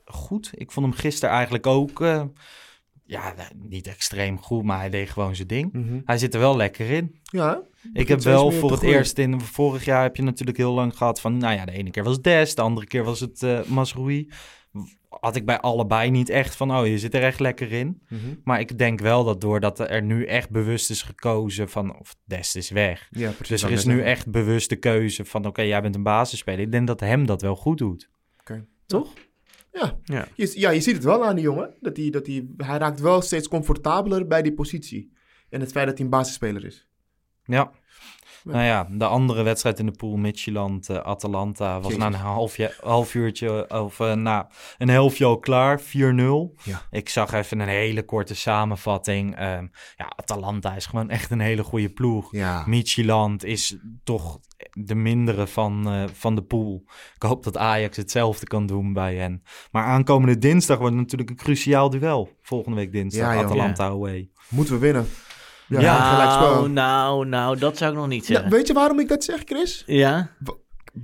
goed. 0.05 0.51
Ik 0.55 0.71
vond 0.73 0.87
hem 0.87 0.95
gisteren 0.95 1.35
eigenlijk 1.35 1.67
ook... 1.67 2.01
eh, 2.01 2.23
ja, 3.05 3.35
niet 3.57 3.87
extreem 3.87 4.39
goed, 4.39 4.65
maar 4.65 4.79
hij 4.79 4.91
deed 4.91 5.11
gewoon 5.11 5.37
zijn 5.37 5.49
ding. 5.49 5.73
Mhm. 5.73 6.01
Hij 6.05 6.19
zit 6.19 6.35
er 6.35 6.41
wel 6.41 6.57
lekker 6.57 6.91
in. 6.91 7.21
Ja. 7.23 7.63
Ik 7.93 8.09
heb 8.09 8.21
wel 8.21 8.51
voor 8.51 8.71
het 8.71 8.83
eerst 8.83 9.19
in... 9.19 9.41
Vorig 9.41 9.85
jaar 9.85 10.03
heb 10.03 10.17
je 10.17 10.23
natuurlijk 10.23 10.57
heel 10.57 10.73
lang 10.73 10.97
gehad 10.97 11.21
van... 11.21 11.37
Nou 11.37 11.55
ja, 11.55 11.65
de 11.65 11.73
ene 11.73 11.91
keer 11.91 12.05
was 12.05 12.21
Des, 12.21 12.55
de 12.55 12.63
andere 12.63 12.87
keer 12.87 13.05
was 13.05 13.21
het 13.21 13.43
eh 13.43 13.63
Masroei. 13.63 14.29
Had 15.21 15.37
ik 15.37 15.45
bij 15.45 15.61
allebei 15.61 16.11
niet 16.11 16.29
echt 16.29 16.57
van... 16.57 16.77
Oh, 16.77 16.87
je 16.87 16.99
zit 16.99 17.15
er 17.15 17.23
echt 17.23 17.41
lekker 17.41 17.73
in. 17.73 18.03
Mhm. 18.09 18.35
Maar 18.45 18.61
ik 18.61 18.79
denk 18.79 19.01
wel 19.01 19.25
dat 19.25 19.41
doordat 19.41 19.79
er 19.79 20.03
nu 20.03 20.25
echt 20.25 20.51
bewust 20.51 20.91
is 20.91 21.03
gekozen 21.03 21.69
van... 21.69 21.99
Of 21.99 22.17
Des 22.25 22.57
is 22.57 22.71
weg. 22.71 23.09
Ja, 23.11 23.31
precies. 23.31 23.49
Dus 23.49 23.63
er 23.63 23.71
is 23.71 23.85
nu 23.85 24.03
echt 24.03 24.31
bewust 24.31 24.69
de 24.69 24.77
keuze 24.77 25.25
van... 25.25 25.47
Oké, 25.47 25.63
jij 25.63 25.83
bent 25.83 25.95
een 25.95 26.03
basisspeler. 26.03 26.61
Ik 26.61 26.73
denk 26.73 26.87
dat 26.87 27.01
hem 27.01 27.27
dat 27.27 27.43
wel 27.43 27.57
goed 27.57 27.79
doet. 27.79 28.11
Oké. 28.41 28.67
Toch? 28.87 29.13
Ja. 29.73 29.99
Ja. 30.05 30.29
Je, 30.35 30.53
ja, 30.55 30.71
je 30.71 30.81
ziet 30.81 30.95
het 30.95 31.05
wel 31.05 31.25
aan 31.25 31.35
die 31.35 31.45
jongen. 31.45 31.75
Dat 31.81 31.97
hij, 31.97 32.11
dat 32.11 32.27
hij, 32.27 32.47
hij 32.57 32.79
raakt 32.79 33.01
wel 33.01 33.21
steeds 33.23 33.49
comfortabeler 33.49 34.27
bij 34.27 34.43
die 34.43 34.55
positie. 34.55 35.13
En 35.49 35.61
het 35.61 35.71
feit 35.71 35.87
dat 35.87 35.97
hij 35.97 36.05
een 36.05 36.11
basisspeler 36.11 36.65
is. 36.65 36.89
Ja. 37.45 37.73
Nou 38.45 38.65
ja, 38.65 38.89
de 38.91 39.05
andere 39.05 39.43
wedstrijd 39.43 39.79
in 39.79 39.87
de 39.87 39.93
pool, 39.93 40.17
Midtjylland, 40.17 40.89
eh, 40.89 40.97
Atalanta, 40.97 41.75
was 41.75 41.85
Jezus. 41.87 41.99
na 41.99 42.07
een 42.07 42.15
half, 42.15 42.57
half 42.81 43.15
uurtje 43.15 43.71
of 43.71 44.01
eh, 44.01 44.15
na 44.15 44.49
een 44.79 44.89
helftje 44.89 45.25
al 45.25 45.39
klaar, 45.39 45.81
4-0. 45.81 46.55
Ja. 46.63 46.83
Ik 46.91 47.09
zag 47.09 47.33
even 47.33 47.61
een 47.61 47.69
hele 47.69 48.05
korte 48.05 48.35
samenvatting. 48.35 49.37
Ehm, 49.37 49.67
ja, 49.97 50.13
Atalanta 50.17 50.75
is 50.75 50.87
gewoon 50.87 51.11
echt 51.11 51.31
een 51.31 51.41
hele 51.41 51.63
goede 51.63 51.89
ploeg. 51.91 52.33
Ja. 52.33 52.65
Midtjylland 52.67 53.45
is 53.45 53.77
toch 54.05 54.39
de 54.73 54.95
mindere 54.95 55.47
van, 55.47 55.89
eh, 55.89 56.05
van 56.13 56.35
de 56.35 56.43
pool. 56.43 56.85
Ik 57.15 57.23
hoop 57.23 57.45
dat 57.45 57.57
Ajax 57.57 57.97
hetzelfde 57.97 58.47
kan 58.47 58.67
doen 58.67 58.93
bij 58.93 59.15
hen. 59.15 59.43
Maar 59.71 59.85
aankomende 59.85 60.39
dinsdag 60.39 60.79
wordt 60.79 60.95
natuurlijk 60.95 61.31
een 61.31 61.37
cruciaal 61.37 61.91
duel. 61.91 62.31
Volgende 62.43 62.77
week 62.77 62.93
dinsdag, 62.93 63.35
Ja. 63.35 63.43
Atalanta 63.43 63.85
away. 63.87 64.31
Moeten 64.49 64.75
we 64.75 64.81
winnen. 64.81 65.07
Ja, 65.79 66.39
nou, 66.41 66.69
nou, 66.71 67.27
nou, 67.27 67.59
dat 67.59 67.77
zou 67.77 67.91
ik 67.93 67.97
nog 67.99 68.09
niet 68.09 68.25
zeggen. 68.27 68.51
weet 68.51 68.67
je 68.67 68.73
waarom 68.73 69.01
ik 69.01 69.09
dat 69.09 69.25
zeg, 69.25 69.43
Chris? 69.45 69.83
Ja? 69.87 70.31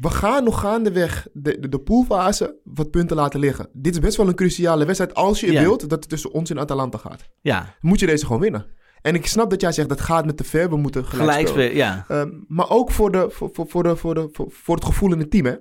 We 0.00 0.11
gaan 0.11 0.44
nog 0.44 0.61
gaandeweg 0.61 1.26
de, 1.33 1.59
de, 1.61 1.68
de 1.68 1.79
poolfase 1.79 2.57
wat 2.64 2.90
punten 2.90 3.16
laten 3.16 3.40
liggen. 3.40 3.68
Dit 3.72 3.92
is 3.92 4.00
best 4.00 4.16
wel 4.16 4.29
een 4.29 4.35
cruciale 4.35 4.85
wedstrijd 4.85 5.14
als 5.14 5.40
je 5.40 5.52
Ja. 5.52 5.61
wilt 5.61 5.81
dat 5.81 5.90
het 5.90 6.09
tussen 6.09 6.33
ons 6.33 6.50
en 6.50 6.59
Atalanta 6.59 6.98
gaat. 6.98 7.29
Ja, 7.40 7.74
Moet 7.81 8.00
je 8.00 8.07
deze 8.07 8.26
gewoon 8.26 8.40
winnen. 8.40 8.66
En 9.02 9.14
ik 9.14 9.26
snap 9.26 9.50
dat 9.50 9.61
jij 9.61 9.72
zegt 9.72 9.88
dat 9.88 10.00
gaat 10.00 10.26
met 10.26 10.37
te 10.37 10.44
ver, 10.44 10.68
we 10.70 10.76
moeten 10.76 11.05
gelijk, 11.05 11.31
gelijk 11.31 11.48
spelen. 11.48 11.74
ja. 11.74 12.05
Ehm, 12.09 12.29
maar 12.48 12.70
ook 12.70 12.90
voor, 12.90 13.12
de, 13.12 13.26
voor, 13.31 13.48
voor, 13.52 13.66
voor, 13.68 13.83
de, 13.83 13.96
voor, 13.96 14.14
de, 14.14 14.29
voor, 14.33 14.46
voor 14.50 14.74
het 14.74 14.85
gevoel 14.85 15.12
in 15.12 15.18
het 15.18 15.31
team 15.31 15.44
hè, 15.46 15.55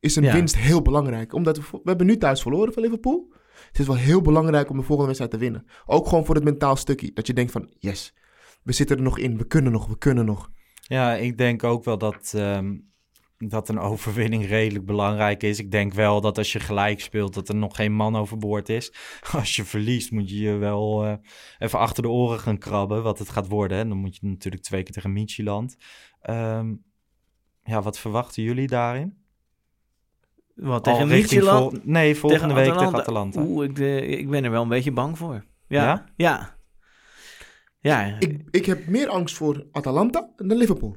is 0.00 0.16
een 0.16 0.32
winst 0.32 0.56
heel 0.56 0.82
belangrijk. 0.82 1.34
Omdat 1.34 1.56
we, 1.56 1.62
we 1.70 1.78
hebben 1.84 2.06
nu 2.06 2.16
thuis 2.16 2.42
verloren 2.42 2.72
van 2.72 2.82
Liverpool. 2.82 3.32
Het 3.70 3.78
is 3.78 3.86
wel 3.86 3.96
heel 3.96 4.20
belangrijk 4.20 4.70
om 4.70 4.76
de 4.76 4.82
volgende 4.82 5.04
wedstrijd 5.04 5.30
te 5.30 5.38
winnen. 5.38 5.66
Ook 5.86 6.08
gewoon 6.08 6.24
voor 6.24 6.34
het 6.34 6.44
mentaal 6.44 6.76
stukje. 6.76 7.10
Dat 7.14 7.26
je 7.26 7.32
denkt 7.32 7.52
van, 7.52 7.70
yes, 7.78 8.14
we 8.62 8.72
zitten 8.72 8.96
er 8.96 9.02
nog 9.02 9.18
in. 9.18 9.36
We 9.38 9.46
kunnen 9.46 9.72
nog, 9.72 9.86
we 9.86 9.98
kunnen 9.98 10.24
nog. 10.24 10.50
Ja, 10.80 11.14
ik 11.14 11.38
denk 11.38 11.64
ook 11.64 11.84
wel 11.84 11.98
dat, 11.98 12.32
ehm, 12.36 12.76
dat 13.38 13.68
een 13.68 13.78
overwinning 13.78 14.46
redelijk 14.46 14.84
belangrijk 14.86 15.42
is. 15.42 15.58
Ik 15.58 15.70
denk 15.70 15.92
wel 15.92 16.20
dat 16.20 16.38
als 16.38 16.52
je 16.52 16.60
gelijk 16.60 17.00
speelt, 17.00 17.34
dat 17.34 17.48
er 17.48 17.54
nog 17.54 17.76
geen 17.76 17.92
man 17.92 18.16
overboord 18.16 18.68
is. 18.68 18.92
Als 19.32 19.56
je 19.56 19.64
verliest, 19.64 20.10
moet 20.10 20.30
je 20.30 20.38
je 20.38 20.52
wel 20.56 21.04
eh, 21.04 21.14
even 21.58 21.78
achter 21.78 22.02
de 22.02 22.08
oren 22.08 22.40
gaan 22.40 22.58
krabben, 22.58 23.02
wat 23.02 23.18
het 23.18 23.28
gaat 23.28 23.48
worden. 23.48 23.78
En 23.78 23.88
dan 23.88 23.98
moet 23.98 24.16
je 24.16 24.26
natuurlijk 24.26 24.62
twee 24.62 24.82
keer 24.82 24.92
tegen 24.94 25.12
Midtjylland. 25.12 25.76
Ehm, 26.20 26.74
ja, 27.62 27.82
wat 27.82 27.98
verwachten 27.98 28.42
jullie 28.42 28.66
daarin? 28.66 29.18
Wat 30.54 30.86
Al 30.86 31.06
tegen 31.06 31.42
vol- 31.44 31.72
nee, 31.82 32.16
volgende 32.16 32.54
week 32.54 32.72
tegen 32.72 32.94
Atalanta. 32.94 33.42
Oeh, 33.42 33.64
ik, 33.64 33.78
eh, 33.78 34.10
ik 34.10 34.30
ben 34.30 34.44
er 34.44 34.50
wel 34.50 34.62
een 34.62 34.68
beetje 34.68 34.92
bang 34.92 35.18
voor. 35.18 35.44
Ja. 35.66 35.84
Ja? 35.84 36.04
Ja. 36.16 36.58
Ja. 37.80 38.16
Ik, 38.18 38.42
ik 38.50 38.66
heb 38.66 38.86
meer 38.86 39.08
angst 39.08 39.36
voor 39.36 39.66
Atalanta 39.72 40.30
dan 40.36 40.56
Liverpool. 40.56 40.96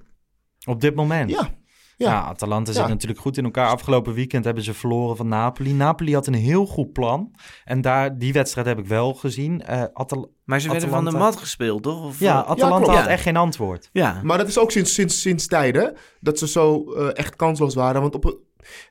Op 0.66 0.82
dit 0.82 0.96
moment. 0.96 1.30
Ja. 1.30 1.50
Ja, 1.98 2.10
Ja. 2.12 2.22
Atalanta 2.24 2.72
Ja. 2.72 2.78
zit 2.78 2.88
natuurlijk 2.88 3.22
goed 3.22 3.38
in 3.38 3.44
elkaar. 3.44 3.68
Afgelopen 3.70 4.14
weekend 4.14 4.46
hebben 4.46 4.64
ze 4.64 4.74
verloren 4.74 5.18
van 5.18 5.28
Napoli. 5.28 5.74
Napoli 5.74 6.14
had 6.14 6.28
een 6.28 6.34
heel 6.34 6.66
goed 6.66 6.94
plan. 6.94 7.36
En 7.66 7.82
daar, 7.82 8.18
die 8.18 8.34
wedstrijd 8.34 8.68
heb 8.68 8.80
ik 8.80 8.86
wel 8.86 9.14
gezien. 9.14 9.62
Eh, 9.62 9.84
Atal- 9.94 10.34
maar 10.44 10.62
ze 10.62 10.70
werden 10.70 10.90
van 10.90 11.06
de 11.06 11.12
mat 11.12 11.36
gespeeld, 11.36 11.84
toch? 11.84 12.04
Of, 12.06 12.20
ja, 12.20 12.44
Atalanta 12.44 12.94
had 12.94 13.06
echt 13.08 13.22
geen 13.24 13.38
antwoord. 13.38 13.90
ja. 13.92 14.20
Maar 14.24 14.38
dat 14.38 14.48
is 14.48 14.58
ook 14.58 14.72
sinds, 14.72 14.94
sinds, 14.94 15.22
sinds 15.22 15.48
tijden 15.48 15.96
dat 16.20 16.40
ze 16.40 16.48
zo 16.48 16.94
eh, 16.94 17.10
echt 17.18 17.36
kansloos 17.36 17.74
waren. 17.76 18.02
Want 18.02 18.16
op, 18.16 18.40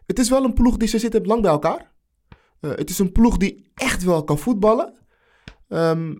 het 0.06 0.18
is 0.18 0.28
wel 0.30 0.44
een 0.44 0.54
ploeg 0.54 0.76
die 0.76 0.88
ze 0.88 0.98
zitten 0.98 1.26
lang 1.26 1.42
bij 1.42 1.50
elkaar. 1.50 1.92
Eh, 2.60 2.70
het 2.70 2.90
is 2.90 2.98
een 2.98 3.12
ploeg 3.12 3.36
die 3.36 3.70
echt 3.74 4.02
wel 4.04 4.24
kan 4.24 4.38
voetballen. 4.38 4.98
Ehm, 5.68 6.14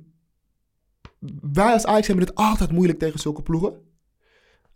wij 1.52 1.72
als 1.72 1.86
Ajax 1.86 2.06
hebben 2.06 2.26
het 2.26 2.34
altijd 2.34 2.72
moeilijk 2.72 2.98
tegen 2.98 3.20
zulke 3.20 3.42
ploegen. 3.42 3.80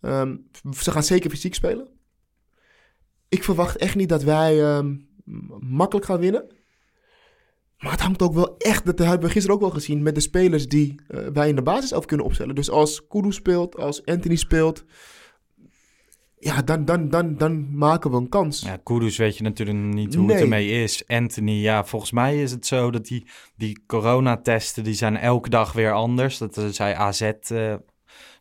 Ehm, 0.01 0.36
ze 0.80 0.90
gaan 0.90 1.03
zeker 1.03 1.30
fysiek 1.30 1.55
spelen. 1.55 1.88
Ik 3.28 3.44
verwacht 3.44 3.76
echt 3.76 3.94
niet 3.94 4.09
dat 4.09 4.22
wij 4.22 4.62
ehm, 4.62 4.97
makkelijk 5.61 6.07
gaan 6.07 6.18
winnen. 6.18 6.55
Maar 7.78 7.90
het 7.90 8.01
hangt 8.01 8.22
ook 8.22 8.34
wel 8.34 8.57
echt, 8.57 8.86
dat 8.86 8.99
hebben 8.99 9.26
we 9.26 9.32
gisteren 9.32 9.57
ook 9.57 9.62
wel 9.62 9.70
gezien, 9.70 10.03
met 10.03 10.14
de 10.14 10.20
spelers 10.20 10.68
die 10.68 10.94
eh, 11.09 11.26
wij 11.32 11.49
in 11.49 11.57
de 11.57 11.62
basis 11.62 11.92
elf 11.92 12.05
kunnen 12.05 12.26
opstellen. 12.26 12.55
Dus 12.55 12.70
als 12.70 13.07
Kudu 13.07 13.32
speelt, 13.32 13.76
als 13.76 14.05
Anthony 14.05 14.36
speelt, 14.36 14.84
ja, 16.47 16.62
dan, 16.62 16.84
dan, 16.84 17.09
dan, 17.09 17.36
dan 17.36 17.76
maken 17.76 18.11
we 18.11 18.16
een 18.16 18.28
kans. 18.28 18.61
Ja, 18.61 18.78
Kudus 18.82 19.16
weet 19.16 19.36
je 19.36 19.42
natuurlijk 19.42 19.78
niet 19.78 20.14
hoe 20.14 20.24
Nee. 20.24 20.34
het 20.34 20.44
ermee 20.44 20.82
is. 20.82 21.03
Anthony, 21.07 21.53
ja, 21.53 21.84
volgens 21.84 22.11
mij 22.12 22.42
is 22.42 22.51
het 22.51 22.66
zo 22.66 22.90
dat 22.90 23.07
die, 23.07 23.26
die 23.57 23.82
coronatesten, 23.86 24.84
die 24.84 24.94
zijn 24.94 25.16
elke 25.16 25.49
dag 25.49 25.72
weer 25.72 25.92
anders. 25.92 26.38
Dat 26.38 26.57
eh, 26.59 26.64
zei 26.66 26.94
AZ, 26.94 27.20
eh, 27.20 27.74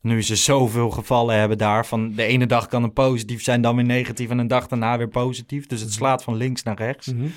nu 0.02 0.24
ze 0.24 0.36
zoveel 0.36 0.90
gevallen 0.90 1.40
hebben 1.40 1.58
daar, 1.58 1.86
van 1.86 2.12
de 2.12 2.24
ene 2.24 2.46
dag 2.46 2.68
kan 2.68 2.84
een 2.84 2.94
positief 2.94 3.44
zijn, 3.44 3.62
dan 3.62 3.76
weer 3.76 3.86
negatief 3.86 4.30
en 4.30 4.38
een 4.38 4.48
dag 4.48 4.68
daarna 4.68 4.98
weer 4.98 5.10
positief. 5.10 5.68
Dus 5.68 5.82
het 5.82 5.92
slaat 5.94 6.24
van 6.24 6.36
links 6.36 6.64
naar 6.64 6.78
rechts. 6.78 7.14
Mhm. 7.14 7.28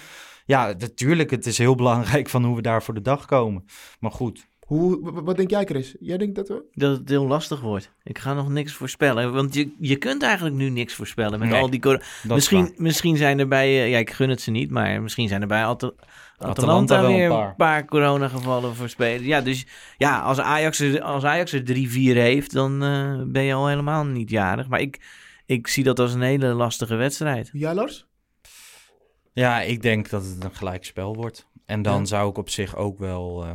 Ja, 0.47 0.75
natuurlijk, 0.79 1.31
het 1.31 1.47
is 1.47 1.59
heel 1.59 1.75
belangrijk 1.75 2.29
van 2.29 2.45
hoe 2.45 2.57
we 2.57 2.63
daar 2.63 2.83
voor 2.83 2.95
de 2.95 3.03
dag 3.03 3.27
komen. 3.27 3.65
Maar 4.01 4.13
goed, 4.13 4.47
Hoe, 4.69 5.23
wat 5.23 5.37
denk 5.37 5.51
jij, 5.51 5.65
Chris? 5.65 5.97
Jij 6.01 6.19
denkt 6.19 6.35
dat 6.35 6.49
we... 6.49 6.63
Dat 6.73 6.99
het 6.99 7.09
heel 7.09 7.27
lastig 7.27 7.61
wordt. 7.61 7.93
Ik 8.03 8.19
ga 8.19 8.35
nog 8.35 8.49
niks 8.49 8.73
voorspellen. 8.73 9.33
Want 9.33 9.55
je, 9.55 9.75
je 9.79 9.97
kunt 9.97 10.23
eigenlijk 10.23 10.57
nu 10.57 10.69
niks 10.69 10.95
voorspellen 10.95 11.39
met 11.39 11.49
Nee, 11.49 11.61
al 11.61 11.71
die... 11.71 11.81
cor- 11.81 11.93
dat 11.99 12.05
is 12.23 12.29
Misschien, 12.29 12.75
misschien 12.77 13.17
zijn 13.17 13.39
er 13.39 13.49
bij... 13.49 13.67
eh, 13.67 13.91
ja, 13.91 13.99
ik 13.99 14.11
gun 14.11 14.29
het 14.29 14.41
ze 14.41 14.51
niet, 14.51 14.71
maar 14.71 15.03
misschien 15.03 15.29
zijn 15.29 15.41
er 15.41 15.47
bij 15.47 15.65
Atal- 15.65 15.95
Atalanta, 16.37 16.63
Atalanta 16.63 17.01
wel 17.01 17.11
een 17.11 17.17
weer 17.17 17.29
paar. 17.29 17.49
een 17.49 17.57
paar 17.57 17.85
coronagevallen 17.85 18.75
voor 18.75 18.89
spelen. 18.89 19.25
Ja, 19.27 19.41
dus 19.41 19.67
ja, 19.97 20.21
als 20.21 20.39
Ajax 20.41 20.81
er, 20.81 21.01
als 21.03 21.25
Ajax 21.25 21.53
er 21.53 21.65
drie, 21.65 21.91
vier 21.91 22.17
heeft, 22.17 22.53
dan 22.53 22.83
eh, 22.83 23.23
ben 23.27 23.43
je 23.43 23.55
al 23.55 23.69
helemaal 23.69 24.05
niet 24.05 24.31
jarig. 24.31 24.69
Maar 24.69 24.81
ik, 24.81 25.01
ik 25.47 25.67
zie 25.69 25.85
dat 25.85 25.99
als 25.99 26.15
een 26.15 26.21
hele 26.23 26.47
lastige 26.47 26.95
wedstrijd. 26.95 27.51
Ja, 27.53 27.75
Lars? 27.75 28.07
Ja, 29.33 29.61
ik 29.61 29.83
denk 29.83 30.09
dat 30.11 30.25
het 30.25 30.45
een 30.45 30.55
gelijkspel 30.55 31.15
wordt. 31.15 31.47
En 31.67 31.83
dan 31.83 31.99
Ja. 31.99 32.05
zou 32.05 32.31
ik 32.31 32.39
op 32.39 32.51
zich 32.51 32.77
ook 32.77 32.99
wel 32.99 33.45
eh, 33.45 33.53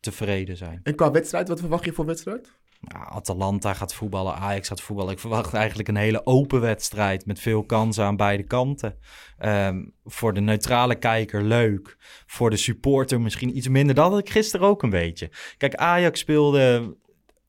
tevreden 0.00 0.56
zijn. 0.56 0.80
En 0.82 0.94
qua 0.94 1.10
wedstrijd, 1.10 1.48
wat 1.48 1.60
verwacht 1.60 1.84
je 1.84 1.92
voor 1.92 2.06
wedstrijd? 2.06 2.58
Ja, 2.80 3.08
Atalanta 3.08 3.74
gaat 3.74 3.94
voetballen, 3.94 4.34
Ajax 4.34 4.68
gaat 4.68 4.80
voetballen. 4.80 5.12
Ik 5.12 5.18
verwacht 5.18 5.54
eigenlijk 5.54 5.88
een 5.88 5.96
hele 5.96 6.26
open 6.26 6.60
wedstrijd 6.60 7.26
met 7.26 7.40
veel 7.40 7.64
kansen 7.64 8.04
aan 8.04 8.16
beide 8.16 8.42
kanten. 8.42 8.98
Ehm, 9.38 9.84
voor 10.04 10.34
de 10.34 10.40
neutrale 10.40 10.94
kijker 10.94 11.42
leuk. 11.42 11.96
Voor 12.26 12.50
de 12.50 12.56
supporter 12.56 13.20
misschien 13.20 13.56
iets 13.56 13.68
minder. 13.68 13.94
Dat 13.94 14.10
had 14.10 14.18
ik 14.18 14.30
gisteren 14.30 14.66
ook 14.66 14.82
een 14.82 14.90
beetje. 14.90 15.30
Kijk, 15.56 15.74
Ajax 15.74 16.20
speelde 16.20 16.96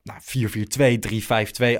nou, 0.02 0.20
4-4-2, 0.20 0.98
3-5-2. 0.98 1.78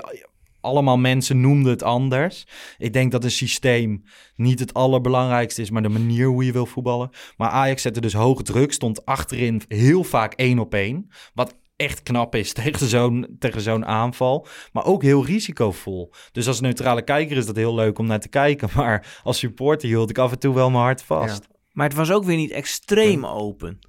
Allemaal 0.63 0.97
mensen 0.97 1.41
noemden 1.41 1.71
het 1.71 1.83
anders. 1.83 2.47
Ik 2.77 2.93
denk 2.93 3.11
dat 3.11 3.23
een 3.23 3.31
systeem 3.31 4.03
niet 4.35 4.59
het 4.59 4.73
allerbelangrijkste 4.73 5.61
is, 5.61 5.69
maar 5.69 5.81
de 5.81 5.89
manier 5.89 6.27
hoe 6.27 6.45
je 6.45 6.51
wil 6.51 6.65
voetballen. 6.65 7.09
Maar 7.37 7.49
Ajax 7.49 7.81
zette 7.81 8.01
dus 8.01 8.13
hoog 8.13 8.41
druk, 8.41 8.73
stond 8.73 9.05
achterin 9.05 9.61
heel 9.67 10.03
vaak 10.03 10.33
één 10.33 10.59
op 10.59 10.73
één. 10.73 11.07
Wat 11.33 11.55
echt 11.75 12.03
knap 12.03 12.35
is 12.35 12.53
tegen 12.63 12.87
zo'n, 12.87 13.35
tegen 13.39 13.61
zo'n 13.61 13.85
aanval. 13.85 14.47
Maar 14.71 14.85
ook 14.85 15.01
heel 15.01 15.25
risicovol. 15.25 16.13
Dus 16.31 16.47
als 16.47 16.61
neutrale 16.61 17.03
kijker 17.03 17.37
is 17.37 17.45
dat 17.45 17.55
heel 17.55 17.75
leuk 17.75 17.99
om 17.99 18.07
naar 18.07 18.19
te 18.19 18.29
kijken. 18.29 18.69
Maar 18.75 19.21
als 19.23 19.37
supporter 19.37 19.87
hield 19.87 20.09
ik 20.09 20.17
af 20.17 20.31
en 20.31 20.39
toe 20.39 20.53
wel 20.53 20.69
mijn 20.69 20.83
hart 20.83 21.03
vast. 21.03 21.47
Maar 21.71 21.87
het 21.87 21.97
was 21.97 22.11
ook 22.11 22.23
weer 22.23 22.37
niet 22.37 22.51
extreem 22.51 23.25
open. 23.25 23.79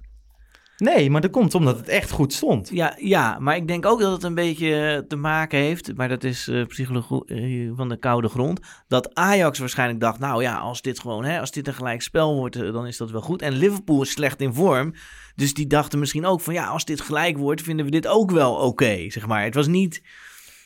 Nee, 0.77 1.09
maar 1.09 1.21
dat 1.21 1.31
komt 1.31 1.55
omdat 1.55 1.77
het 1.77 1.87
echt 1.87 2.11
goed 2.11 2.33
stond. 2.33 2.69
Ja, 2.69 2.95
ja, 2.99 3.39
maar 3.39 3.55
ik 3.55 3.67
denk 3.67 3.85
ook 3.85 3.99
dat 3.99 4.11
het 4.11 4.23
een 4.23 4.35
beetje 4.35 4.75
eh, 4.75 5.07
te 5.07 5.15
maken 5.15 5.59
heeft, 5.59 5.95
maar 5.95 6.09
dat 6.09 6.23
is 6.23 6.47
eh, 6.47 6.65
psychologie 6.65 7.71
van 7.75 7.89
de 7.89 7.97
koude 7.97 8.29
grond, 8.29 8.59
dat 8.87 9.15
Ajax 9.15 9.59
waarschijnlijk 9.59 9.99
dacht, 9.99 10.19
nou 10.19 10.41
ja, 10.41 10.57
als 10.57 10.81
dit 10.81 10.99
gewoon, 10.99 11.23
hè, 11.23 11.39
als 11.39 11.51
dit 11.51 11.67
een 11.67 11.73
gelijk 11.73 12.01
spel 12.01 12.35
wordt, 12.35 12.55
eh, 12.55 12.73
dan 12.73 12.87
is 12.87 12.97
dat 12.97 13.11
wel 13.11 13.21
goed. 13.21 13.41
En 13.41 13.53
Liverpool 13.53 14.01
is 14.01 14.11
slecht 14.11 14.41
in 14.41 14.53
vorm, 14.53 14.93
dus 15.35 15.53
die 15.53 15.67
dachten 15.67 15.99
misschien 15.99 16.25
ook 16.25 16.41
van, 16.41 16.53
ja, 16.53 16.67
als 16.67 16.85
dit 16.85 17.01
gelijk 17.01 17.37
wordt, 17.37 17.61
vinden 17.61 17.85
we 17.85 17.91
dit 17.91 18.07
ook 18.07 18.31
wel 18.31 18.55
oké, 18.55 19.09
zeg 19.09 19.27
maar. 19.27 19.43
Het 19.43 19.55
was 19.55 19.67
niet... 19.67 20.01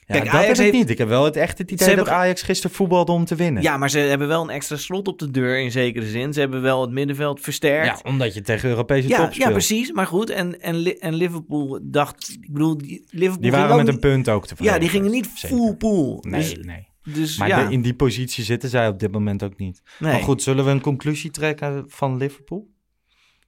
Ja, 0.09 0.15
Kijk, 0.15 0.25
dat 0.31 0.33
Ajax 0.33 0.47
heb 0.47 0.57
ik 0.67 0.73
heeft- 0.73 0.83
niet. 0.83 0.89
Ik 0.89 0.97
heb 0.97 1.07
wel 1.07 1.23
het 1.25 1.35
echt 1.35 1.57
het 1.57 1.71
idee 1.71 1.87
Ze 1.87 1.95
dat 1.95 2.05
hebben- 2.05 2.23
Ajax 2.23 2.41
gisteren 2.41 2.75
voetbalde 2.75 3.11
om 3.11 3.25
te 3.25 3.35
winnen. 3.35 3.63
Ja, 3.63 3.77
maar 3.77 3.89
ze 3.89 3.99
hebben 3.99 4.27
wel 4.27 4.41
een 4.43 4.49
extra 4.49 4.75
slot 4.77 5.07
op 5.07 5.19
de 5.19 5.31
deur 5.31 5.59
in 5.59 5.71
zekere 5.71 6.05
zin. 6.05 6.33
Ze 6.33 6.39
hebben 6.39 6.61
wel 6.61 6.81
het 6.81 6.91
middenveld 6.91 7.41
versterkt. 7.41 7.85
Ja, 8.03 8.09
omdat 8.11 8.33
je 8.33 8.41
tegen 8.41 8.69
Europese 8.69 9.07
Ja, 9.07 9.17
top 9.17 9.25
ja, 9.27 9.33
speelt. 9.33 9.51
precies. 9.51 9.91
Maar 9.91 10.05
goed, 10.07 10.29
en, 10.29 10.61
en, 10.61 10.99
en 10.99 11.13
Liverpool 11.13 11.79
dacht, 11.83 12.37
ik 12.41 12.53
bedoel, 12.53 12.77
die- 12.77 13.05
Liverpool 13.09 13.41
Die 13.41 13.51
waren 13.51 13.75
met 13.77 13.87
een 13.87 13.99
punt 13.99 14.29
ook 14.29 14.47
tevreden. 14.47 14.73
Ja, 14.73 14.79
die 14.79 14.89
gingen 14.89 15.11
niet 15.11 15.29
Zeker. 15.35 15.57
full 15.57 15.75
pool. 15.75 16.23
Nee, 16.27 16.39
Dus, 16.41 16.55
nee. 16.65 16.87
dus 17.13 17.37
Maar 17.37 17.47
ja, 17.47 17.67
de- 17.67 17.73
in 17.73 17.81
die 17.81 17.95
positie 17.95 18.43
zitten 18.43 18.69
zij 18.69 18.87
op 18.87 18.99
dit 18.99 19.11
moment 19.11 19.43
ook 19.43 19.57
niet. 19.57 19.81
nee. 19.99 20.11
Maar 20.11 20.21
goed, 20.21 20.41
zullen 20.43 20.65
we 20.65 20.71
een 20.71 20.81
conclusie 20.81 21.31
trekken 21.31 21.83
van 21.87 22.17
Liverpool? 22.17 22.69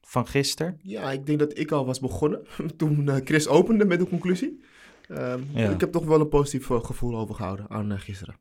Van 0.02 0.28
gisteren? 0.28 0.80
Ja, 0.82 1.12
ik 1.12 1.26
denk 1.26 1.40
dat 1.40 1.58
ik 1.58 1.72
al 1.72 1.86
was 1.86 2.00
begonnen 2.00 2.42
toen 2.78 3.10
eh, 3.10 3.16
Chris 3.24 3.48
opende 3.48 3.86
met 3.86 4.00
de 4.00 4.08
conclusie. 4.08 4.64
Ehm, 5.16 5.42
Ja. 5.54 5.70
Ik 5.70 5.80
heb 5.80 5.92
toch 5.92 6.06
wel 6.06 6.20
een 6.20 6.30
positief 6.30 6.70
eh, 6.70 6.84
gevoel 6.84 7.18
overgehouden 7.18 7.70
aan 7.70 7.92
eh, 7.92 8.00
gisteren. 8.00 8.36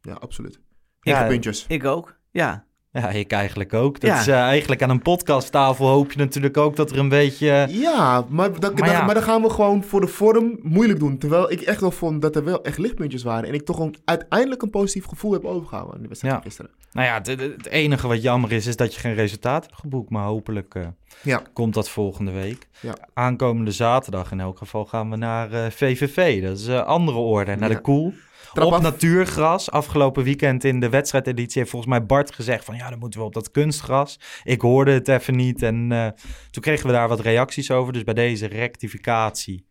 Ja, 0.00 0.12
absoluut. 0.14 0.60
Ja, 1.00 1.12
Negen 1.12 1.28
puntjes. 1.28 1.64
Ik 1.68 1.84
ook, 1.84 2.16
ja. 2.30 2.65
Ja, 2.96 3.08
ik 3.10 3.32
eigenlijk 3.32 3.74
ook. 3.74 4.00
Dat 4.00 4.10
Ja. 4.10 4.20
is 4.20 4.26
eh, 4.26 4.34
eigenlijk 4.40 4.82
aan 4.82 4.90
een 4.90 5.02
podcasttafel 5.02 5.86
hoop 5.86 6.12
je 6.12 6.18
natuurlijk 6.18 6.56
ook 6.56 6.76
dat 6.76 6.90
er 6.90 6.98
een 6.98 7.08
beetje... 7.08 7.66
Ja, 7.70 8.24
maar, 8.28 8.60
dan, 8.60 8.72
Maar 8.74 8.82
dan- 8.82 8.90
ja. 8.92 9.04
maar 9.04 9.14
dan 9.14 9.22
gaan 9.22 9.42
we 9.42 9.50
gewoon 9.50 9.84
voor 9.84 10.00
de 10.00 10.06
vorm 10.06 10.58
moeilijk 10.62 10.98
doen. 10.98 11.18
Terwijl 11.18 11.50
ik 11.52 11.60
echt 11.60 11.80
wel 11.80 11.90
vond 11.90 12.22
dat 12.22 12.36
er 12.36 12.44
wel 12.44 12.62
echt 12.64 12.78
lichtpuntjes 12.78 13.22
waren. 13.22 13.48
En 13.48 13.54
ik 13.54 13.64
toch 13.64 13.78
een, 13.78 13.94
uiteindelijk 14.04 14.62
een 14.62 14.70
positief 14.70 15.04
gevoel 15.06 15.32
heb 15.32 15.44
overgehouden 15.44 15.94
aan 15.96 16.02
de 16.02 16.08
wedstrijd 16.08 16.34
Ja. 16.34 16.40
gisteren. 16.40 16.70
Nou 16.92 17.06
ja, 17.06 17.14
het, 17.32 17.66
enige 17.66 18.08
wat 18.08 18.22
jammer 18.22 18.52
is, 18.52 18.66
is 18.66 18.76
dat 18.76 18.94
je 18.94 19.00
geen 19.00 19.14
resultaat 19.14 19.62
hebt 19.64 19.76
geboekt. 19.80 20.10
Maar 20.10 20.24
hopelijk 20.24 20.74
eh, 20.74 20.82
Ja. 21.22 21.42
komt 21.52 21.74
dat 21.74 21.88
volgende 21.88 22.30
week. 22.32 22.68
Ja. 22.80 22.94
Aankomende 23.14 23.70
zaterdag 23.70 24.32
in 24.32 24.40
elk 24.40 24.58
geval 24.58 24.84
gaan 24.84 25.10
we 25.10 25.16
naar 25.16 25.52
eh, 25.52 25.70
VVV. 25.70 26.42
Dat 26.42 26.58
is 26.58 26.66
een 26.66 26.84
andere 26.84 27.18
orde. 27.18 27.56
Naar 27.56 27.68
de 27.68 27.80
Koel. 27.80 28.12
Trap 28.56 28.68
op 28.68 28.74
af. 28.74 28.82
natuurgras. 28.82 29.70
Afgelopen 29.70 30.24
weekend 30.24 30.64
in 30.64 30.80
de 30.80 30.88
wedstrijdeditie 30.88 31.58
heeft 31.58 31.70
volgens 31.70 31.90
mij 31.90 32.06
Bart 32.06 32.34
gezegd 32.34 32.64
van 32.64 32.76
ja, 32.76 32.90
dan 32.90 32.98
moeten 32.98 33.20
we 33.20 33.26
op 33.26 33.34
dat 33.34 33.50
kunstgras. 33.50 34.20
Ik 34.42 34.60
hoorde 34.60 34.90
het 34.92 35.08
even 35.08 35.36
niet 35.36 35.62
en 35.62 35.92
eh, 35.92 36.08
toen 36.50 36.62
kregen 36.62 36.86
we 36.86 36.92
daar 36.92 37.08
wat 37.08 37.20
reacties 37.20 37.70
over. 37.70 37.92
Dus 37.92 38.04
bij 38.04 38.14
deze 38.14 38.46
rectificatie 38.46 39.66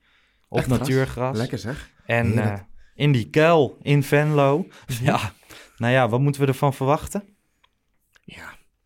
op 0.47 0.57
Echt 0.57 0.67
gras? 0.67 0.79
natuurgras. 0.79 1.38
Lekker 1.38 1.57
zeg. 1.57 1.89
En 2.05 2.38
eh, 2.43 2.59
in 2.95 3.11
die 3.11 3.29
kuil 3.29 3.77
in 3.81 4.03
Venlo. 4.03 4.67
Ja, 5.01 5.33
nou 5.77 5.93
ja, 5.93 6.09
wat 6.09 6.19
moeten 6.19 6.41
we 6.41 6.47
ervan 6.47 6.73
verwachten? 6.73 7.23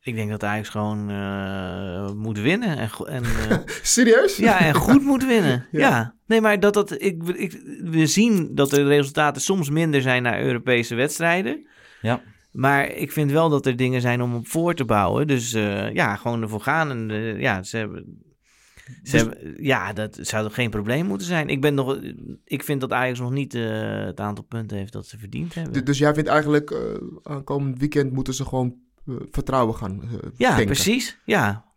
Ik 0.09 0.15
denk 0.15 0.29
dat 0.29 0.43
Ajax 0.43 0.69
gewoon 0.69 1.09
eh, 1.09 2.11
moet 2.11 2.39
winnen. 2.39 2.77
En, 2.77 2.89
en, 3.05 3.23
eh, 3.23 3.57
Serieus? 3.81 4.37
ja, 4.37 4.59
en 4.59 4.73
goed 4.73 5.03
moet 5.03 5.25
winnen. 5.25 5.65
Ja. 5.71 5.79
ja. 5.79 6.15
Nee, 6.25 6.41
maar 6.41 6.59
dat 6.59 6.73
dat... 6.73 7.01
Ik, 7.01 7.23
ik, 7.23 7.61
we 7.83 8.05
zien 8.05 8.55
dat 8.55 8.69
de 8.69 8.83
resultaten 8.83 9.41
soms 9.41 9.69
minder 9.69 10.01
zijn 10.01 10.23
naar 10.23 10.41
Europese 10.41 10.95
wedstrijden. 10.95 11.67
Ja. 12.01 12.21
Maar 12.51 12.91
ik 12.91 13.11
vind 13.11 13.31
wel 13.31 13.49
dat 13.49 13.65
er 13.65 13.75
dingen 13.75 14.01
zijn 14.01 14.21
om 14.21 14.35
op 14.35 14.47
voor 14.47 14.73
te 14.73 14.85
bouwen. 14.85 15.27
Dus 15.27 15.53
eh, 15.53 15.93
ja, 15.93 16.15
gewoon 16.15 16.41
ervoor 16.41 16.61
gaan. 16.61 16.89
En 16.89 17.09
ja, 17.39 17.63
ze 17.63 17.77
hebben... 17.77 18.27
Ze 19.03 19.11
Dus- 19.11 19.11
hebben, 19.11 19.63
ja, 19.63 19.93
dat 19.93 20.17
zou 20.21 20.43
toch 20.43 20.53
geen 20.53 20.69
probleem 20.69 21.05
moeten 21.05 21.27
zijn. 21.27 21.47
Ik, 21.47 21.61
ben 21.61 21.73
nog, 21.73 21.99
ik 22.45 22.63
vind 22.63 22.81
dat 22.81 22.91
Ajax 22.93 23.19
nog 23.19 23.31
niet 23.31 23.53
het 23.53 24.19
aantal 24.19 24.43
punten 24.43 24.77
heeft 24.77 24.93
dat 24.93 25.07
ze 25.07 25.17
verdiend 25.17 25.53
hebben. 25.53 25.85
Dus 25.85 25.97
jij 25.97 26.13
vindt 26.13 26.29
eigenlijk, 26.29 26.71
eh, 26.71 26.79
aankomend 27.23 27.79
weekend 27.79 28.11
moeten 28.11 28.33
ze 28.33 28.45
gewoon 28.45 28.75
vertrouwen 29.31 29.75
gaan 29.75 30.01
eh, 30.01 30.09
ja, 30.37 30.49
denken. 30.49 30.65
precies. 30.65 31.17
Ja, 31.25 31.67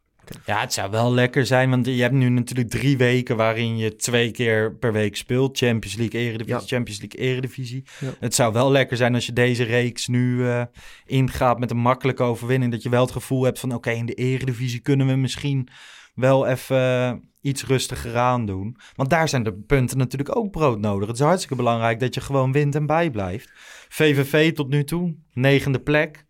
Ja, 0.46 0.60
het 0.60 0.72
zou 0.72 0.90
wel 0.90 1.12
lekker 1.12 1.46
zijn, 1.46 1.70
want 1.70 1.86
je 1.86 2.02
hebt 2.02 2.14
nu 2.14 2.28
natuurlijk 2.28 2.70
drie 2.70 2.96
weken 2.96 3.36
waarin 3.36 3.76
je 3.76 3.96
twee 3.96 4.30
keer 4.30 4.74
per 4.74 4.92
week 4.92 5.16
speelt. 5.16 5.58
Champions 5.58 5.96
League, 5.96 6.20
Eredivisie, 6.20 6.60
Ja. 6.60 6.66
Champions 6.66 7.00
League, 7.00 7.20
Eredivisie. 7.20 7.84
Ja. 8.00 8.14
Het 8.20 8.34
zou 8.34 8.52
wel 8.52 8.70
lekker 8.70 8.96
zijn 8.96 9.14
als 9.14 9.26
je 9.26 9.32
deze 9.32 9.62
reeks 9.62 10.06
nu 10.06 10.48
eh, 10.48 10.62
ingaat 11.04 11.58
met 11.58 11.70
een 11.70 11.76
makkelijke 11.76 12.22
overwinning. 12.22 12.72
Dat 12.72 12.82
je 12.82 12.88
wel 12.88 13.02
het 13.02 13.12
gevoel 13.12 13.44
hebt 13.44 13.58
van 13.60 13.74
oké, 13.74 13.90
in 13.90 14.06
de 14.06 14.14
Eredivisie 14.14 14.80
kunnen 14.80 15.06
we 15.06 15.16
misschien 15.16 15.68
wel 16.14 16.46
even, 16.46 17.22
iets 17.40 17.64
rustiger 17.64 18.16
aan 18.16 18.46
doen. 18.46 18.76
Want 18.94 19.10
daar 19.10 19.28
zijn 19.28 19.42
de 19.42 19.52
punten 19.54 19.98
natuurlijk 19.98 20.36
ook 20.36 20.50
broodnodig. 20.50 21.08
Het 21.08 21.18
is 21.18 21.24
hartstikke 21.24 21.56
belangrijk 21.56 22.00
dat 22.00 22.14
je 22.14 22.20
gewoon 22.20 22.52
wint 22.52 22.74
en 22.74 22.86
bijblijft. 22.86 23.50
VVV 23.88 24.52
tot 24.52 24.68
nu 24.68 24.84
toe, 24.84 25.16
negende 25.32 25.80
plek. 25.80 26.24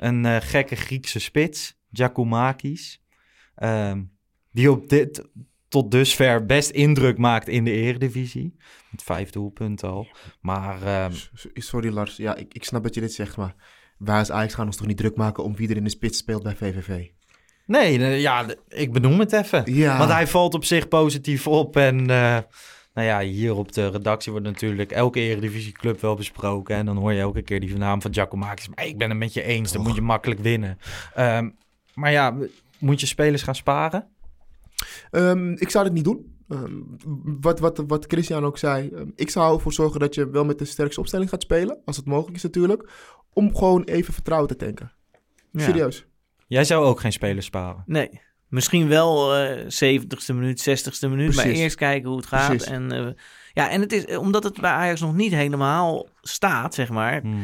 Een 0.00 0.24
eh, 0.24 0.36
gekke 0.40 0.76
Griekse 0.76 1.18
spits, 1.18 1.78
Giacomakis. 1.92 3.02
Ehm, 3.54 4.02
die 4.52 4.70
op 4.70 4.88
dit 4.88 5.28
tot 5.68 5.90
dusver 5.90 6.46
best 6.46 6.70
indruk 6.70 7.18
maakt 7.18 7.48
in 7.48 7.64
de 7.64 7.70
eredivisie. 7.70 8.56
Met 8.90 9.02
vijf 9.02 9.30
doelpunten 9.30 9.88
al. 9.88 10.06
Maar 10.40 10.82
ehm, 10.82 11.12
Sorry 11.54 11.92
Lars, 11.92 12.16
ja, 12.16 12.36
ik, 12.36 12.54
ik 12.54 12.64
snap 12.64 12.82
dat 12.82 12.94
je 12.94 13.00
dit 13.00 13.12
zegt, 13.12 13.36
maar 13.36 13.54
wij 13.98 14.18
als 14.18 14.30
Ajax 14.30 14.54
gaan 14.54 14.66
ons 14.66 14.76
toch 14.76 14.86
niet 14.86 14.96
druk 14.96 15.16
maken 15.16 15.44
om 15.44 15.56
wie 15.56 15.68
er 15.68 15.76
in 15.76 15.84
de 15.84 15.90
spits 15.90 16.18
speelt 16.18 16.42
bij 16.42 16.56
VVV? 16.56 17.08
nee, 17.98 18.20
ja, 18.20 18.46
ik 18.68 18.92
benoem 18.92 19.20
het 19.20 19.32
even. 19.32 19.74
Ja. 19.74 19.98
Want 19.98 20.10
hij 20.10 20.26
valt 20.26 20.54
op 20.54 20.64
zich 20.64 20.88
positief 20.88 21.46
op. 21.46 21.76
En 21.76 22.10
eh, 22.10 22.38
nou 22.94 23.06
ja, 23.06 23.20
hier 23.20 23.54
op 23.54 23.72
de 23.72 23.88
redactie 23.88 24.32
wordt 24.32 24.46
natuurlijk 24.46 24.92
elke 24.92 25.20
eredivisieclub 25.20 26.00
wel 26.00 26.14
besproken. 26.14 26.76
En 26.76 26.86
dan 26.86 26.96
hoor 26.96 27.12
je 27.12 27.20
elke 27.20 27.42
keer 27.42 27.60
die 27.60 27.76
naam 27.76 28.02
van 28.02 28.14
Giacomakis. 28.14 28.68
Maar 28.68 28.86
ik 28.86 28.98
ben 28.98 29.08
het 29.08 29.18
met 29.18 29.32
je 29.32 29.42
eens, 29.42 29.72
dan 29.72 29.82
moet 29.82 29.94
je 29.94 30.00
makkelijk 30.00 30.40
winnen. 30.40 30.78
Ehm, 31.14 31.50
maar 31.94 32.10
ja, 32.10 32.36
moet 32.78 33.00
je 33.00 33.06
spelers 33.06 33.42
gaan 33.42 33.54
sparen? 33.54 34.06
Ehm, 35.10 35.52
ik 35.52 35.70
zou 35.70 35.84
dit 35.84 35.92
niet 35.92 36.04
doen. 36.04 36.38
Ehm, 36.48 36.72
wat, 37.40 37.60
wat, 37.60 37.82
wat 37.86 38.04
Christian 38.08 38.44
ook 38.44 38.58
zei, 38.58 38.90
ik 39.14 39.30
zou 39.30 39.54
ervoor 39.54 39.72
zorgen 39.72 40.00
dat 40.00 40.14
je 40.14 40.30
wel 40.30 40.44
met 40.44 40.58
de 40.58 40.64
sterkste 40.64 41.00
opstelling 41.00 41.30
gaat 41.30 41.42
spelen, 41.42 41.80
als 41.84 41.96
het 41.96 42.06
mogelijk 42.06 42.36
is 42.36 42.42
natuurlijk, 42.42 42.90
om 43.32 43.56
gewoon 43.56 43.82
even 43.82 44.14
vertrouwen 44.14 44.48
te 44.48 44.56
tanken. 44.56 44.92
Ja. 45.50 45.64
Serieus. 45.64 46.06
Jij 46.46 46.64
zou 46.64 46.84
ook 46.84 47.00
geen 47.00 47.12
spelers 47.12 47.46
sparen. 47.46 47.82
Nee. 47.86 48.20
Misschien 48.50 48.88
wel 48.88 49.36
eh 49.36 49.58
70ste 49.64 50.34
minuut, 50.34 50.68
60ste 50.70 51.08
minuut. 51.08 51.34
Maar 51.34 51.46
eerst 51.46 51.76
kijken 51.76 52.08
hoe 52.08 52.18
het 52.18 52.26
gaat. 52.26 52.48
Precies. 52.48 52.68
En, 52.68 52.92
eh, 52.92 53.06
ja, 53.52 53.70
en 53.70 53.80
het 53.80 53.92
is 53.92 54.04
eh, 54.04 54.18
omdat 54.20 54.44
het 54.44 54.60
bij 54.60 54.70
Ajax 54.70 55.00
nog 55.00 55.14
niet 55.14 55.32
helemaal 55.32 56.08
staat, 56.20 56.74
zeg 56.74 56.88
maar. 56.88 57.20
Mhm. 57.26 57.36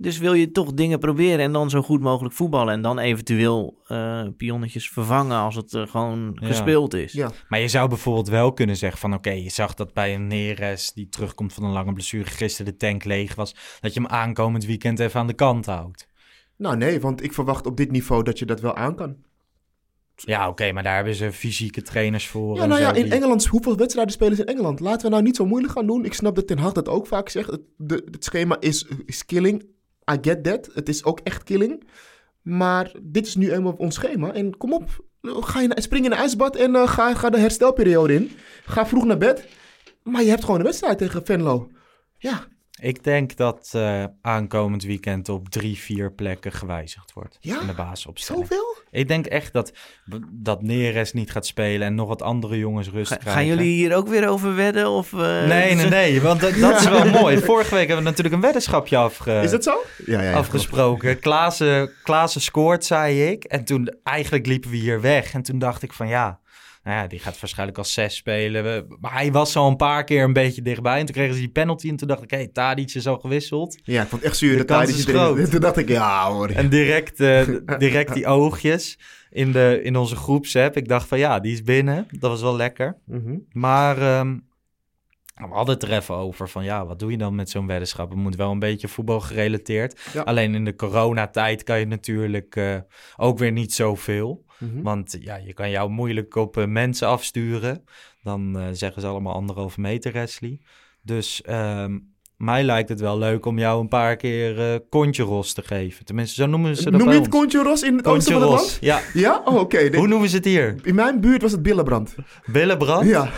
Dus 0.00 0.18
wil 0.18 0.32
je 0.34 0.50
toch 0.50 0.72
dingen 0.72 0.98
proberen 0.98 1.38
en 1.40 1.52
dan 1.52 1.70
zo 1.70 1.82
goed 1.82 2.00
mogelijk 2.00 2.34
voetballen. 2.34 2.74
En 2.74 2.82
dan 2.82 2.98
eventueel 2.98 3.82
eh 3.86 4.22
pionnetjes 4.36 4.88
vervangen 4.88 5.36
als 5.36 5.54
het 5.54 5.74
eh, 5.74 5.86
gewoon 5.86 6.38
Ja. 6.40 6.46
gespeeld 6.46 6.94
is. 6.94 7.12
Ja. 7.12 7.30
Maar 7.48 7.60
je 7.60 7.68
zou 7.68 7.88
bijvoorbeeld 7.88 8.28
wel 8.28 8.52
kunnen 8.52 8.76
zeggen 8.76 8.98
van... 8.98 9.14
oké, 9.14 9.30
je 9.30 9.50
zag 9.50 9.74
dat 9.74 9.92
bij 9.92 10.14
een 10.14 10.26
Neres 10.26 10.92
die 10.92 11.08
terugkomt 11.08 11.52
van 11.52 11.64
een 11.64 11.72
lange 11.72 11.92
blessure... 11.92 12.30
gisteren 12.30 12.72
de 12.72 12.78
tank 12.78 13.04
leeg 13.04 13.34
was... 13.34 13.54
dat 13.80 13.94
je 13.94 14.00
hem 14.00 14.08
aankomend 14.10 14.64
weekend 14.64 14.98
even 15.00 15.20
aan 15.20 15.26
de 15.26 15.32
kant 15.34 15.66
houdt. 15.66 16.08
Nou 16.56 16.76
nee, 16.76 17.00
want 17.00 17.22
ik 17.22 17.32
verwacht 17.32 17.66
op 17.66 17.76
dit 17.76 17.90
niveau 17.90 18.22
dat 18.22 18.38
je 18.38 18.44
dat 18.44 18.60
wel 18.60 18.76
aan 18.76 18.94
kan. 18.94 19.16
Ja, 20.26 20.48
oké, 20.48 20.72
maar 20.72 20.82
daar 20.82 20.94
hebben 20.94 21.14
ze 21.14 21.32
fysieke 21.32 21.82
trainers 21.82 22.28
voor. 22.28 22.56
Ja, 22.56 22.66
nou 22.66 22.80
ja, 22.80 22.92
in 22.92 23.02
die- 23.02 23.12
Engeland, 23.12 23.46
hoeveel 23.46 23.76
wedstrijden 23.76 24.12
spelen 24.12 24.36
ze 24.36 24.42
in 24.42 24.48
Engeland? 24.48 24.80
Laten 24.80 25.02
we 25.06 25.08
nou 25.12 25.22
niet 25.22 25.36
zo 25.36 25.46
moeilijk 25.46 25.72
gaan 25.72 25.86
doen. 25.86 26.04
Ik 26.04 26.14
snap 26.14 26.34
dat 26.34 26.46
Ten 26.46 26.58
Hag 26.58 26.72
dat 26.72 26.88
ook 26.88 27.06
vaak 27.06 27.28
zegt. 27.28 27.50
Het, 27.50 27.60
de, 27.76 28.02
het 28.10 28.24
schema 28.24 28.56
is, 28.60 28.86
is 29.06 29.24
killing. 29.24 29.62
I 30.12 30.18
get 30.20 30.44
that. 30.44 30.70
Het 30.74 30.88
is 30.88 31.04
ook 31.04 31.20
echt 31.24 31.42
killing. 31.42 31.84
Maar 32.42 32.92
dit 33.02 33.26
is 33.26 33.34
nu 33.34 33.52
eenmaal 33.52 33.72
ons 33.72 33.94
schema. 33.94 34.32
En 34.32 34.56
kom 34.56 34.72
op, 34.72 35.04
ga 35.22 35.60
je 35.60 35.68
naar, 35.68 35.82
spring 35.82 36.04
in 36.04 36.12
een 36.12 36.18
ijsbad 36.18 36.56
en 36.56 36.74
eh, 36.74 36.88
ga, 36.88 37.14
ga 37.14 37.30
de 37.30 37.38
herstelperiode 37.38 38.14
in. 38.14 38.30
Ga 38.64 38.86
vroeg 38.86 39.04
naar 39.04 39.18
bed. 39.18 39.48
Maar 40.02 40.22
je 40.22 40.28
hebt 40.28 40.44
gewoon 40.44 40.58
een 40.60 40.66
wedstrijd 40.66 40.98
tegen 40.98 41.24
Venlo. 41.24 41.70
Ja, 42.18 42.46
Ik 42.80 43.04
denk 43.04 43.36
dat 43.36 43.70
eh, 43.72 44.04
aankomend 44.22 44.82
weekend 44.82 45.28
op 45.28 45.48
drie, 45.48 45.78
vier 45.78 46.12
plekken 46.12 46.52
gewijzigd 46.52 47.12
wordt. 47.12 47.36
Ja? 47.40 47.60
In 47.60 47.66
de 47.66 47.74
basisopstelling. 47.74 48.46
zoveel? 48.46 48.76
Ik 48.90 49.08
denk 49.08 49.26
echt 49.26 49.52
dat, 49.52 49.72
dat 50.30 50.62
Neres 50.62 51.12
niet 51.12 51.30
gaat 51.30 51.46
spelen 51.46 51.86
en 51.86 51.94
nog 51.94 52.08
wat 52.08 52.22
andere 52.22 52.58
jongens 52.58 52.88
rust 52.90 53.10
Ga- 53.12 53.16
krijgen. 53.16 53.40
gaan 53.42 53.48
jullie 53.50 53.72
hier 53.74 53.96
ook 53.96 54.08
weer 54.08 54.28
over 54.28 54.54
wedden? 54.54 54.88
Of, 54.88 55.12
eh, 55.12 55.18
Nee, 55.46 55.74
nee, 55.74 55.88
nee, 55.88 56.20
want 56.20 56.40
dat, 56.40 56.54
dat 56.54 56.80
is 56.80 56.88
wel 56.88 57.04
mooi. 57.20 57.38
Vorige 57.38 57.74
week 57.74 57.86
hebben 57.86 58.04
we 58.04 58.10
natuurlijk 58.10 58.34
een 58.36 58.42
weddenschapje 58.42 58.96
afge... 58.96 59.40
Is 59.42 59.50
dat 59.50 59.64
zo? 59.64 59.84
Ja, 60.06 60.22
ja, 60.22 60.30
ja. 60.30 60.36
afgesproken. 60.36 61.18
Klaassen, 61.18 61.90
Klaassen 62.02 62.40
scoort, 62.40 62.84
zei 62.84 63.30
ik. 63.30 63.44
En 63.44 63.64
toen 63.64 63.94
eigenlijk 64.02 64.46
liepen 64.46 64.70
we 64.70 64.76
hier 64.76 65.00
weg. 65.00 65.32
En 65.32 65.42
toen 65.42 65.58
dacht 65.58 65.82
ik 65.82 65.92
van 65.92 66.08
ja, 66.08 66.40
nou 66.88 67.00
ja, 67.00 67.06
die 67.06 67.18
gaat 67.18 67.40
waarschijnlijk 67.40 67.78
als 67.78 67.92
zes 67.92 68.16
spelen. 68.16 68.86
Maar 69.00 69.12
hij 69.12 69.32
was 69.32 69.56
al 69.56 69.68
een 69.68 69.76
paar 69.76 70.04
keer 70.04 70.24
een 70.24 70.32
beetje 70.32 70.62
dichtbij. 70.62 70.98
En 70.98 71.06
toen 71.06 71.14
kregen 71.14 71.34
ze 71.34 71.40
die 71.40 71.48
penalty. 71.48 71.88
En 71.88 71.96
toen 71.96 72.08
dacht 72.08 72.22
ik, 72.22 72.30
hé, 72.30 72.36
hey, 72.36 72.48
Tadic 72.48 72.94
is 72.94 73.06
al 73.06 73.18
gewisseld. 73.18 73.78
Ja, 73.82 74.02
ik 74.02 74.08
vond 74.08 74.22
het 74.22 74.30
echt 74.30 74.38
zuur. 74.38 74.66
De 74.66 74.82
is 74.86 75.06
erin-. 75.06 75.50
Toen 75.50 75.60
dacht 75.60 75.76
ik, 75.76 75.88
ja 75.88 76.30
hoor. 76.30 76.48
En 76.48 76.68
direct, 76.68 77.20
eh, 77.20 77.46
direct 77.78 78.14
die 78.14 78.26
oogjes 78.26 78.98
in, 79.30 79.52
de, 79.52 79.80
in 79.82 79.96
onze 79.96 80.16
groepsapp. 80.16 80.76
Ik 80.76 80.88
dacht 80.88 81.08
van 81.08 81.18
ja, 81.18 81.40
die 81.40 81.52
is 81.52 81.62
binnen. 81.62 82.06
Dat 82.10 82.30
was 82.30 82.40
wel 82.40 82.56
lekker. 82.56 82.96
Mhm. 83.04 83.36
Maar 83.52 83.98
ehm, 83.98 84.36
we 85.34 85.54
hadden 85.54 85.74
het 85.74 85.82
er 85.82 85.92
even 85.92 86.14
over 86.14 86.48
van 86.48 86.64
ja, 86.64 86.86
wat 86.86 86.98
doe 86.98 87.10
je 87.10 87.18
dan 87.18 87.34
met 87.34 87.50
zo'n 87.50 87.66
weddenschap? 87.66 88.10
Het 88.10 88.18
moet 88.18 88.36
wel 88.36 88.50
een 88.50 88.58
beetje 88.58 88.88
voetbal 88.88 89.20
gerelateerd. 89.20 90.00
Ja. 90.12 90.22
Alleen 90.22 90.54
in 90.54 90.64
de 90.64 90.74
coronatijd 90.74 91.62
kan 91.62 91.78
je 91.78 91.86
natuurlijk 91.86 92.56
eh, 92.56 92.76
ook 93.16 93.38
weer 93.38 93.52
niet 93.52 93.74
zoveel. 93.74 94.46
Mhm. 94.58 94.82
Want 94.82 95.16
ja, 95.20 95.36
je 95.36 95.52
kan 95.52 95.70
jou 95.70 95.90
moeilijk 95.90 96.34
op 96.34 96.56
eh, 96.56 96.66
mensen 96.66 97.08
afsturen. 97.08 97.84
Dan 98.22 98.58
eh, 98.58 98.64
zeggen 98.72 99.02
ze 99.02 99.08
allemaal 99.08 99.34
anderhalve 99.34 99.80
meter 99.80 100.12
wrestling. 100.12 100.66
Dus 101.02 101.42
ehm, 101.42 101.98
mij 102.36 102.62
lijkt 102.62 102.88
het 102.88 103.00
wel 103.00 103.18
leuk 103.18 103.46
om 103.46 103.58
jou 103.58 103.80
een 103.80 103.88
paar 103.88 104.16
keer 104.16 104.72
eh 104.72 104.78
kontje 104.88 105.22
ros 105.22 105.52
te 105.52 105.62
geven. 105.62 106.04
Tenminste, 106.04 106.42
zo 106.42 106.46
noemen 106.48 106.76
ze 106.76 106.90
dat 106.90 106.92
Noem 106.92 107.08
je 107.08 107.14
het 107.14 107.18
ons. 107.18 107.28
Kontje 107.28 107.62
Ros 107.62 107.82
in 107.82 107.96
het 107.96 108.06
oosten 108.06 108.32
van 108.32 108.42
het 108.42 108.50
land? 108.50 108.78
Ja. 108.80 109.00
Ja? 109.14 109.42
Oh, 109.44 109.54
oké. 109.54 109.96
Hoe 109.96 110.08
noemen 110.08 110.28
ze 110.28 110.36
het 110.36 110.44
hier? 110.44 110.74
In 110.82 110.94
mijn 110.94 111.20
buurt 111.20 111.42
was 111.42 111.52
het 111.52 111.62
Billenbrand. 111.62 112.14
Billenbrand? 112.46 113.08
Ja. 113.08 113.30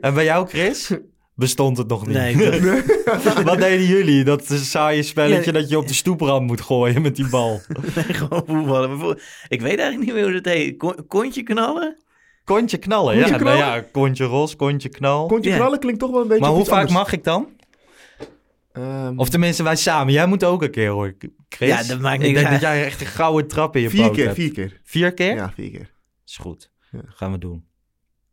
En 0.00 0.14
bij 0.14 0.24
jou, 0.24 0.48
Chris? 0.48 0.90
Bestond 1.38 1.76
het 1.78 1.88
nog 1.88 2.06
niet? 2.06 2.16
Nee, 2.16 2.36
dat- 3.04 3.42
Wat 3.42 3.58
deden 3.58 3.86
jullie? 3.86 4.24
Dat 4.24 4.44
saaie 4.46 5.02
spelletje 5.02 5.52
Ja. 5.52 5.58
dat 5.58 5.68
je 5.68 5.78
op 5.78 5.86
de 5.88 5.94
stoeprand 5.94 6.46
moet 6.46 6.60
gooien 6.60 7.02
met 7.02 7.16
die 7.16 7.28
bal. 7.28 7.60
nee, 7.94 8.04
gewoon 8.04 8.42
voetballen. 8.46 9.18
Ik 9.48 9.60
weet 9.60 9.78
eigenlijk 9.78 9.98
niet 9.98 10.12
meer 10.14 10.22
hoe 10.32 10.40
dat 10.40 10.52
heet. 10.52 10.76
Kon- 10.76 11.06
Kontje 11.06 11.42
knallen? 11.42 11.96
Kontje 12.44 12.76
knallen, 12.78 13.14
Kontje 13.14 13.32
ja. 13.32 13.38
knallen? 13.38 13.58
Nou 13.58 13.74
ja, 13.74 13.86
kontje 13.92 14.24
ros, 14.24 14.56
kontje 14.56 14.88
knal. 14.88 15.26
Kontje 15.26 15.50
Ja. 15.50 15.56
knallen 15.56 15.78
klinkt 15.78 16.00
toch 16.00 16.10
wel 16.10 16.20
een 16.22 16.28
beetje 16.28 16.42
maar 16.44 16.52
hoe 16.54 16.64
vaak 16.64 16.74
anders. 16.74 16.92
mag 16.92 17.12
ik 17.12 17.24
dan? 17.24 17.48
Ehm, 18.72 19.12
Of 19.18 19.28
tenminste, 19.28 19.62
wij 19.62 19.76
samen. 19.76 20.12
Jij 20.12 20.26
moet 20.26 20.44
ook 20.44 20.62
een 20.62 20.70
keer 20.70 20.88
hoor, 20.90 21.14
Chris. 21.48 21.68
Ja, 21.68 21.82
dat 21.82 22.00
maakt 22.00 22.14
Ik 22.14 22.20
niks 22.26 22.34
denk 22.34 22.46
uit. 22.52 22.60
dat 22.60 22.70
jij 22.70 22.84
echt 22.84 23.00
een 23.00 23.06
gouden 23.06 23.48
trap 23.48 23.76
in 23.76 23.82
je 23.82 23.90
vier 23.90 24.02
poot 24.06 24.14
keer, 24.14 24.24
hebt. 24.24 24.36
vier 24.36 24.52
keer. 24.52 24.80
Vier 24.84 25.14
keer? 25.14 25.34
Ja, 25.34 25.52
vier 25.54 25.70
keer. 25.70 25.90
Is 26.26 26.36
goed. 26.36 26.70
Ja. 26.90 27.00
Gaan 27.06 27.32
we 27.32 27.38
doen. 27.38 27.64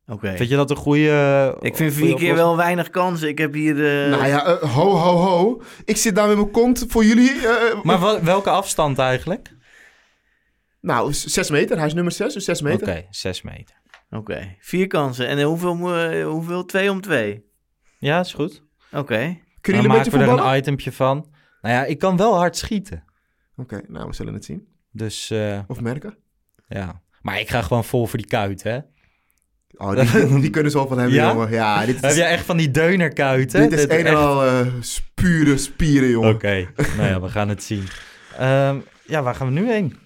Oké. 0.07 0.35
Vind 0.37 0.49
je 0.49 0.55
dat 0.55 0.69
een 0.69 0.75
goede... 0.75 1.57
Ik 1.59 1.75
vind 1.75 1.93
vier 1.93 2.15
keer 2.15 2.35
wel 2.35 2.57
weinig 2.57 2.89
kansen. 2.89 3.27
Ik 3.27 3.37
heb 3.37 3.53
hier... 3.53 4.03
eh, 4.03 4.09
nou 4.11 4.25
ja, 4.27 4.45
eh, 4.45 4.73
ho, 4.75 4.89
ho, 4.89 5.15
ho. 5.15 5.61
Ik 5.85 5.97
zit 5.97 6.15
daar 6.15 6.27
met 6.27 6.35
mijn 6.37 6.51
kont 6.51 6.85
voor 6.87 7.03
jullie. 7.05 7.47
eh, 7.47 7.83
Maar 7.83 7.99
wel- 7.99 8.21
welke 8.23 8.49
afstand 8.49 8.97
eigenlijk? 8.99 9.53
Nou, 10.81 11.13
zes 11.13 11.49
meter. 11.49 11.77
Hij 11.77 11.85
is 11.87 11.93
nummer 11.93 12.11
zes, 12.13 12.33
dus 12.33 12.45
zes 12.45 12.61
Oké, 12.61 12.69
meter. 12.69 13.05
zes 13.09 13.41
meter. 13.41 13.75
Oké, 14.09 14.55
vier 14.59 14.87
kansen. 14.87 15.27
En 15.27 15.41
hoeveel, 15.41 15.75
hoeveel? 16.23 16.65
Twee 16.65 16.91
om 16.91 17.01
twee? 17.01 17.45
Ja, 17.99 18.19
is 18.19 18.33
goed. 18.33 18.63
Oké. 18.91 19.37
Kunnen 19.61 19.83
Dan 19.83 19.91
maken 19.91 20.11
we 20.11 20.17
er 20.19 20.29
een 20.29 20.57
itempje 20.57 20.91
van. 20.91 21.27
Nou 21.61 21.75
ja, 21.75 21.83
ik 21.85 21.99
kan 21.99 22.17
wel 22.17 22.35
hard 22.35 22.57
schieten. 22.57 23.03
Oké, 23.55 23.81
nou, 23.87 24.07
we 24.07 24.13
zullen 24.13 24.33
het 24.33 24.45
zien. 24.45 24.67
Dus 24.91 25.29
eh, 25.29 25.59
Of 25.67 25.81
merken. 25.81 26.17
ja. 26.67 27.01
Maar 27.21 27.39
ik 27.39 27.49
ga 27.49 27.61
gewoon 27.61 27.83
vol 27.83 28.05
voor 28.07 28.17
die 28.19 28.27
kuit, 28.27 28.63
hè? 28.63 28.79
Oh, 29.77 29.95
die, 30.11 30.39
die 30.45 30.49
kunnen 30.49 30.71
ze 30.71 30.77
wel 30.77 30.87
van 30.87 30.97
hebben, 30.99 31.15
Ja? 31.15 31.31
jongen. 31.31 31.51
Ja, 31.51 31.85
dit 31.85 32.01
Heb 32.01 32.15
jij 32.15 32.29
echt 32.29 32.45
van 32.45 32.57
die 32.57 32.71
deunerkuiten? 32.71 33.61
dit 33.61 33.71
is 33.73 33.79
Dit 33.81 33.91
een 33.91 33.97
en 33.99 34.05
echt- 34.05 34.15
al 34.15 34.43
eh, 34.45 34.67
pure 35.13 35.57
spieren, 35.57 36.09
jongen. 36.09 36.33
Oké, 36.33 36.67
nou 36.97 37.09
ja, 37.09 37.21
we 37.21 37.29
gaan 37.29 37.49
het 37.49 37.63
zien. 37.63 37.83
Ehm, 38.37 38.77
ja, 39.05 39.23
waar 39.23 39.35
gaan 39.35 39.47
we 39.53 39.59
nu 39.59 39.71
heen? 39.71 39.97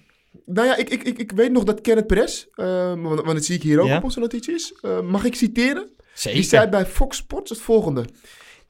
Nou 0.46 0.66
ja, 0.66 0.76
ik, 0.76 0.90
ik, 0.90 1.02
ik, 1.02 1.18
ik 1.18 1.32
weet 1.32 1.52
nog 1.52 1.64
dat 1.64 1.80
Kenneth 1.80 2.06
Perez, 2.06 2.44
eh, 2.54 2.64
want, 2.88 3.02
want 3.20 3.32
dat 3.32 3.44
zie 3.44 3.54
ik 3.56 3.62
hier 3.62 3.80
ook 3.80 3.86
Ja? 3.88 3.96
op 3.96 4.04
onze 4.04 4.20
notities, 4.20 4.72
eh, 4.80 5.00
mag 5.00 5.24
ik 5.24 5.34
citeren? 5.34 5.88
Zeker. 6.14 6.40
Die 6.40 6.48
zei 6.48 6.68
bij 6.68 6.86
Fox 6.86 7.16
Sports 7.16 7.50
het 7.50 7.60
volgende. 7.60 8.04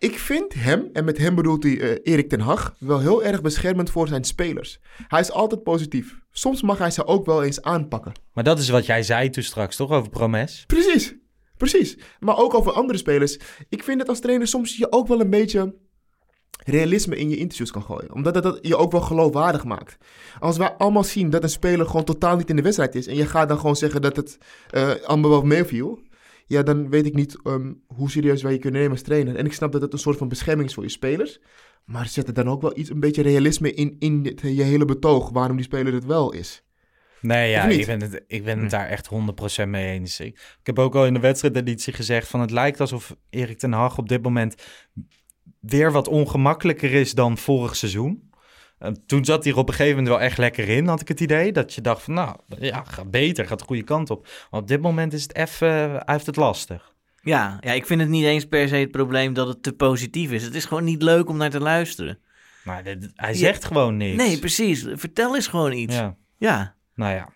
Ik 0.01 0.19
vind 0.19 0.55
hem, 0.55 0.89
en 0.93 1.05
met 1.05 1.19
hem 1.19 1.35
bedoelt 1.35 1.63
hij 1.63 1.81
eh, 1.81 2.13
Erik 2.13 2.29
ten 2.29 2.41
Hag, 2.41 2.75
wel 2.79 3.01
heel 3.01 3.25
erg 3.25 3.41
beschermend 3.41 3.91
voor 3.91 4.09
zijn 4.09 4.25
spelers. 4.25 4.81
Hij 5.09 5.21
is 5.21 5.31
altijd 5.31 5.63
positief. 5.63 6.19
Soms 6.31 6.63
mag 6.63 6.79
hij 6.79 6.91
ze 6.91 7.07
ook 7.07 7.27
wel 7.27 7.43
eens 7.43 7.63
aanpakken. 7.63 8.13
Maar 8.33 8.45
dat 8.45 8.59
is 8.59 8.69
wat 8.69 8.87
jij 8.87 9.03
zei 9.03 9.31
toen 9.31 9.43
straks, 9.43 9.77
toch? 9.77 9.91
Over 9.91 10.11
Promes? 10.11 10.65
Precies, 10.67 11.15
precies. 11.57 11.99
Maar 12.21 12.39
ook 12.39 12.55
over 12.55 12.73
andere 12.73 12.99
spelers. 12.99 13.39
Ik 13.69 13.83
vind 13.83 13.99
dat 13.99 14.09
als 14.09 14.21
trainer 14.21 14.47
soms 14.47 14.77
je 14.77 14.93
ook 14.93 15.07
wel 15.07 15.21
een 15.21 15.31
beetje 15.31 15.75
realisme 16.65 17.17
in 17.17 17.29
je 17.29 17.37
interviews 17.37 17.71
kan 17.71 17.83
gooien. 17.83 18.15
Omdat 18.15 18.35
dat, 18.35 18.43
dat 18.43 18.59
je 18.63 18.77
ook 18.77 18.93
wel 18.93 19.01
geloofwaardig 19.01 19.65
maakt. 19.65 19.97
Als 20.39 20.57
wij 20.57 20.71
allemaal 20.71 21.05
zien 21.05 21.31
dat 21.31 21.43
een 21.43 21.49
speler 21.49 21.87
gewoon 21.87 22.05
totaal 22.05 22.37
niet 22.37 22.51
in 22.51 22.57
de 22.57 22.63
wedstrijd 22.63 22.95
is... 22.95 23.07
en 23.07 23.17
je 23.17 23.27
gaat 23.27 23.49
dan 23.49 23.59
gewoon 23.59 23.77
zeggen 23.77 24.03
dat 24.03 24.17
het 24.17 24.39
eh, 24.71 24.91
allemaal 25.05 25.31
wel 25.31 25.43
meeviel... 25.43 26.09
ja, 26.51 26.63
dan 26.63 26.91
weet 26.91 27.07
ik 27.07 27.15
niet 27.15 27.37
ehm, 27.43 27.73
hoe 27.87 28.11
serieus 28.11 28.43
wij 28.43 28.53
je 28.53 28.59
kunnen 28.59 28.81
nemen 28.81 28.97
als 28.97 29.07
trainer. 29.07 29.37
En 29.37 29.45
ik 29.47 29.53
snap 29.53 29.73
dat 29.73 29.83
het 29.83 29.93
een 29.93 29.99
soort 29.99 30.19
van 30.19 30.29
bescherming 30.29 30.69
is 30.69 30.75
voor 30.75 30.83
je 30.83 30.89
spelers... 30.91 31.41
maar 31.85 32.07
zet 32.07 32.27
er 32.27 32.35
dan 32.35 32.49
ook 32.49 32.63
wel 32.63 32.79
iets, 32.79 32.91
een 32.91 33.01
beetje 33.01 33.23
realisme 33.23 33.73
in, 33.75 33.97
in 33.99 34.21
het- 34.25 34.41
je 34.41 34.63
hele 34.63 34.85
betoog... 34.85 35.31
waarom 35.31 35.57
die 35.57 35.65
speler 35.65 35.93
het 35.93 36.05
wel 36.05 36.33
is. 36.33 36.65
Nee, 37.21 37.51
ja, 37.51 37.69
ik 37.69 37.87
ben 37.87 38.01
het, 38.03 38.25
ik 38.27 38.45
ben 38.45 38.59
het 38.61 38.71
daar 38.71 38.87
echt 38.87 39.09
100% 39.65 39.69
mee 39.69 39.91
eens. 39.93 40.21
Ik, 40.21 40.27
ik 40.61 40.67
heb 40.67 40.79
ook 40.79 40.95
al 40.95 41.07
in 41.07 41.15
de 41.15 41.21
wedstrijdeditie 41.21 41.93
gezegd 41.93 42.29
van 42.29 42.41
het 42.41 42.51
lijkt 42.51 42.81
alsof 42.81 43.17
Erik 43.31 43.59
ten 43.59 43.73
Hag 43.73 43.99
op 43.99 44.09
dit 44.09 44.23
moment 44.23 44.55
weer 45.61 45.93
wat 45.93 46.09
ongemakkelijker 46.09 46.93
is 46.93 47.13
dan 47.15 47.39
vorig 47.39 47.77
seizoen. 47.77 48.30
Eh, 48.81 48.91
toen 49.07 49.25
zat 49.25 49.45
hij 49.45 49.53
er 49.53 49.59
op 49.59 49.69
een 49.69 49.75
gegeven 49.75 49.97
moment 49.97 50.15
wel 50.15 50.27
echt 50.27 50.39
lekker 50.39 50.69
in, 50.69 50.87
had 50.87 51.01
ik 51.01 51.09
het 51.09 51.21
idee. 51.21 51.53
Dat 51.53 51.75
je 51.75 51.81
dacht 51.81 52.03
van, 52.03 52.15
nou, 52.15 52.37
ja, 52.59 52.85
gaat 52.85 53.11
beter, 53.11 53.47
gaat 53.47 53.59
de 53.59 53.65
goede 53.65 53.83
kant 53.83 54.11
op. 54.11 54.29
Maar 54.51 54.61
op 54.61 54.69
dit 54.69 54.81
moment 54.81 55.13
is 55.13 55.23
het 55.23 55.35
even, 55.37 55.69
hij 55.91 56.03
heeft 56.07 56.27
het 56.27 56.37
lastig. 56.37 56.95
Ja, 57.23 57.57
ja, 57.61 57.73
ik 57.73 57.87
vind 57.87 58.01
het 58.01 58.09
niet 58.11 58.25
eens 58.25 58.45
per 58.47 58.69
se 58.69 58.77
het 58.77 58.91
probleem 58.91 59.33
dat 59.35 59.49
het 59.49 59.63
te 59.63 59.73
positief 59.73 60.31
is. 60.33 60.43
Het 60.45 60.55
is 60.55 60.65
gewoon 60.65 60.85
niet 60.85 61.03
leuk 61.03 61.29
om 61.29 61.37
naar 61.37 61.51
te 61.51 61.61
luisteren. 61.61 62.19
Maar 62.65 62.85
dit- 62.85 63.11
hij 63.15 63.33
Ja. 63.33 63.39
zegt 63.39 63.65
gewoon 63.65 63.97
niks. 63.97 64.17
Nee, 64.17 64.39
precies. 64.39 64.87
Vertel 64.93 65.35
eens 65.35 65.47
gewoon 65.47 65.73
iets. 65.73 65.95
Ja. 65.95 66.17
Ja, 66.39 66.75
nou 66.95 67.15
ja, 67.15 67.29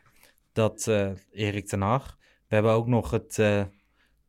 dat 0.53 0.87
eh 0.87 1.09
Erik 1.33 1.67
ten 1.67 1.81
Hag. 1.81 2.17
We 2.49 2.55
hebben 2.55 2.73
ook 2.73 2.87
nog 2.87 3.11
het 3.11 3.39
eh, 3.39 3.63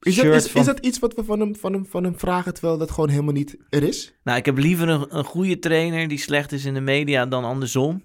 Is 0.06 0.16
dat, 0.16 0.26
is, 0.26 0.47
van... 0.47 0.62
is 0.62 0.68
dat 0.68 0.80
iets 0.80 0.99
wat 0.99 1.14
we 1.14 1.24
van 1.24 1.39
hem, 1.39 1.56
van, 1.56 1.74
hem, 1.74 1.86
van 1.86 2.03
hem 2.03 2.20
vragen, 2.20 2.53
terwijl 2.53 2.78
dat 2.78 2.91
gewoon 2.91 3.10
helemaal 3.10 3.34
niet 3.34 3.58
er 3.70 3.84
is? 3.84 4.14
Nou, 4.24 4.38
ik 4.38 4.45
heb 4.45 4.58
liever 4.58 4.89
een, 4.89 5.18
een 5.18 5.24
goede 5.24 5.60
trainer 5.60 6.08
die 6.08 6.18
slecht 6.18 6.51
is 6.51 6.66
in 6.66 6.74
de 6.74 6.82
media 6.82 7.26
dan 7.26 7.43
andersom. 7.43 8.01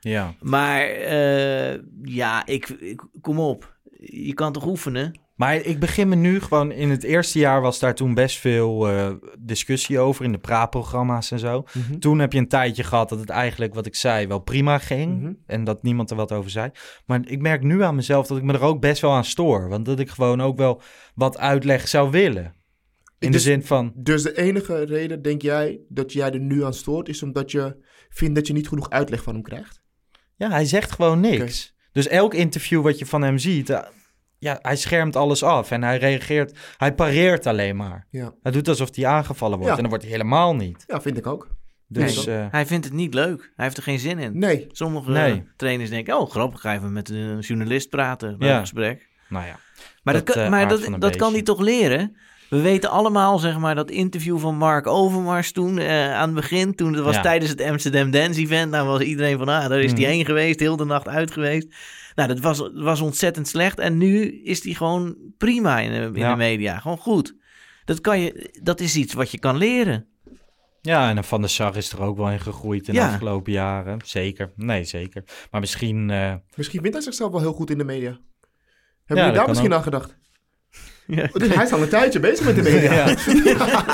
Ja, 0.00 0.34
Maar 0.40 0.80
eh, 0.80 1.78
ja, 2.02 2.46
ik, 2.46 2.68
ik, 2.68 3.06
kom 3.20 3.38
op. 3.38 3.76
Je 4.00 4.34
kan 4.34 4.52
toch 4.52 4.66
oefenen? 4.66 5.20
Maar 5.38 5.54
ik 5.54 5.78
begin 5.78 6.08
me 6.08 6.14
nu 6.14 6.40
gewoon... 6.40 6.72
In 6.72 6.90
het 6.90 7.02
eerste 7.02 7.38
jaar 7.38 7.60
was 7.60 7.78
daar 7.78 7.94
toen 7.94 8.14
best 8.14 8.38
veel 8.38 8.88
eh, 8.88 9.10
discussie 9.38 9.98
over 9.98 10.24
in 10.24 10.32
de 10.32 10.38
praatprogramma's 10.38 11.30
en 11.30 11.38
zo. 11.38 11.64
Mhm. 11.72 11.98
Toen 11.98 12.18
heb 12.18 12.32
je 12.32 12.38
een 12.38 12.48
tijdje 12.48 12.84
gehad 12.84 13.08
dat 13.08 13.18
het 13.18 13.30
eigenlijk, 13.30 13.74
wat 13.74 13.86
ik 13.86 13.94
zei, 13.94 14.26
wel 14.26 14.38
prima 14.38 14.78
ging. 14.78 15.20
Mhm. 15.20 15.32
En 15.46 15.64
dat 15.64 15.82
niemand 15.82 16.10
er 16.10 16.16
wat 16.16 16.32
over 16.32 16.50
zei. 16.50 16.70
Maar 17.06 17.20
ik 17.24 17.40
merk 17.40 17.62
nu 17.62 17.82
aan 17.82 17.94
mezelf 17.94 18.26
dat 18.26 18.38
ik 18.38 18.42
me 18.42 18.52
er 18.52 18.60
ook 18.60 18.80
best 18.80 19.00
wel 19.00 19.12
aan 19.12 19.24
stoor. 19.24 19.68
Want 19.68 19.84
dat 19.86 19.98
ik 19.98 20.10
gewoon 20.10 20.40
ook 20.40 20.56
wel 20.56 20.80
wat 21.14 21.38
uitleg 21.38 21.88
zou 21.88 22.10
willen. 22.10 22.54
In 23.18 23.26
de 23.30 23.36
Dus- 23.36 23.42
zin 23.42 23.64
van... 23.64 23.92
Dus 23.94 24.22
de 24.22 24.38
enige 24.38 24.84
reden, 24.84 25.22
denk 25.22 25.42
jij, 25.42 25.80
dat 25.88 26.12
jij 26.12 26.30
er 26.30 26.40
nu 26.40 26.64
aan 26.64 26.74
stoort, 26.74 27.08
is 27.08 27.22
omdat 27.22 27.50
je 27.50 27.76
vindt 28.08 28.34
dat 28.34 28.46
je 28.46 28.52
niet 28.52 28.68
genoeg 28.68 28.90
uitleg 28.90 29.22
van 29.22 29.34
hem 29.34 29.42
krijgt? 29.42 29.82
Ja, 30.36 30.50
hij 30.50 30.64
zegt 30.64 30.92
gewoon 30.92 31.20
niks. 31.20 31.76
Dus 31.92 32.08
elk 32.08 32.34
interview 32.34 32.82
wat 32.82 32.98
je 32.98 33.06
van 33.06 33.22
hem 33.22 33.38
ziet, 33.38 33.70
eh, 33.70 33.80
ja, 34.38 34.58
hij 34.62 34.76
schermt 34.76 35.16
alles 35.16 35.42
af 35.42 35.70
en 35.70 35.82
hij 35.82 35.98
reageert, 35.98 36.58
hij 36.76 36.94
pareert 36.94 37.46
alleen 37.46 37.76
maar. 37.76 38.06
Ja, 38.10 38.32
Hij 38.42 38.52
doet 38.52 38.68
alsof 38.68 38.96
hij 38.96 39.06
aangevallen 39.06 39.58
wordt 39.58 39.70
Ja. 39.70 39.74
en 39.76 39.80
dan 39.80 39.88
wordt 39.90 40.04
hij 40.04 40.12
helemaal 40.12 40.54
niet. 40.56 40.84
ja 40.86 41.00
vind 41.00 41.16
ik 41.18 41.26
ook. 41.26 41.48
Dus 41.90 42.26
Nee. 42.26 42.36
eh, 42.36 42.46
Hij 42.50 42.66
vindt 42.66 42.84
het 42.84 42.94
niet 42.94 43.14
leuk. 43.14 43.52
Hij 43.56 43.64
heeft 43.64 43.76
er 43.76 43.82
geen 43.82 43.98
zin 43.98 44.18
in. 44.18 44.38
Nee, 44.38 44.66
Sommige 44.70 45.10
Nee. 45.10 45.44
trainers 45.56 45.90
denken, 45.90 46.18
oh 46.20 46.30
grappig, 46.30 46.60
ga 46.60 46.74
even 46.74 46.92
met 46.92 47.08
een 47.08 47.38
journalist 47.38 47.88
praten 47.88 48.38
bij 48.38 48.48
Ja. 48.48 48.54
een 48.54 48.60
gesprek. 48.60 49.08
nou 49.28 49.46
ja, 49.46 49.58
Maar 50.02 50.14
dat, 50.14 50.26
Dat, 50.26 50.34
kan, 50.34 50.44
eh, 50.44 50.50
maar 50.50 50.68
dat, 50.68 50.88
dat 50.98 51.16
kan 51.16 51.32
hij 51.32 51.42
toch 51.42 51.60
leren? 51.60 52.16
We 52.50 52.60
weten 52.60 52.90
allemaal, 52.90 53.38
zeg 53.38 53.58
maar, 53.58 53.74
dat 53.74 53.90
interview 53.90 54.38
van 54.38 54.56
Mark 54.56 54.86
Overmars 54.86 55.52
toen 55.52 55.78
eh, 55.78 56.14
aan 56.14 56.26
het 56.26 56.34
begin. 56.34 56.74
Toen 56.74 56.92
dat 56.92 57.04
was 57.04 57.14
Ja. 57.14 57.20
tijdens 57.22 57.50
het 57.50 57.62
Amsterdam 57.62 58.10
Dance 58.10 58.40
Event. 58.40 58.70
Nou 58.70 58.86
was 58.88 59.00
iedereen 59.00 59.38
van, 59.38 59.48
ah, 59.48 59.68
daar 59.68 59.80
is 59.80 59.90
hij 59.92 60.00
Mhm. 60.00 60.10
heen 60.10 60.24
geweest, 60.24 60.60
heel 60.60 60.76
de 60.76 60.84
nacht 60.84 61.08
uit 61.08 61.30
geweest. 61.30 61.66
Nou, 62.18 62.30
dat 62.30 62.40
was, 62.40 62.70
was 62.74 63.00
ontzettend 63.00 63.48
slecht. 63.48 63.78
En 63.78 63.96
nu 63.98 64.42
is 64.42 64.64
hij 64.64 64.72
gewoon 64.74 65.16
prima 65.36 65.78
in, 65.78 65.90
de, 65.90 65.96
in 65.96 66.14
Ja. 66.14 66.30
de 66.30 66.36
media. 66.36 66.78
Gewoon 66.78 66.98
goed. 66.98 67.34
Dat, 67.84 68.00
kan 68.00 68.20
je, 68.20 68.58
dat 68.62 68.80
is 68.80 68.96
iets 68.96 69.14
wat 69.14 69.30
je 69.30 69.38
kan 69.38 69.56
leren. 69.56 70.06
ja, 70.82 71.10
en 71.10 71.24
Van 71.24 71.40
der 71.40 71.50
Sar 71.50 71.76
is 71.76 71.92
er 71.92 72.02
ook 72.02 72.16
wel 72.16 72.30
in 72.30 72.40
gegroeid 72.40 72.88
in 72.88 72.94
de 72.94 73.02
afgelopen 73.02 73.52
jaren. 73.52 73.98
Zeker, 74.04 74.52
nee 74.56 74.84
zeker. 74.84 75.24
Maar 75.50 75.60
misschien, 75.60 76.10
eh, 76.10 76.34
misschien 76.56 76.80
vindt 76.80 76.94
hij 76.94 77.04
zichzelf 77.04 77.30
wel 77.32 77.40
heel 77.40 77.52
goed 77.52 77.70
in 77.70 77.78
de 77.78 77.84
media. 77.84 78.18
Hebben 79.04 79.24
jullie 79.24 79.38
daar 79.40 79.48
misschien 79.48 79.70
ook. 79.70 79.76
aan 79.76 79.82
gedacht? 79.82 80.16
Ja. 81.06 81.28
Dus 81.32 81.48
hij 81.54 81.64
is 81.64 81.72
al 81.72 81.82
een 81.82 81.88
tijdje 81.88 82.20
bezig 82.20 82.46
met 82.46 82.54
de 82.56 82.62
media. 82.72 82.92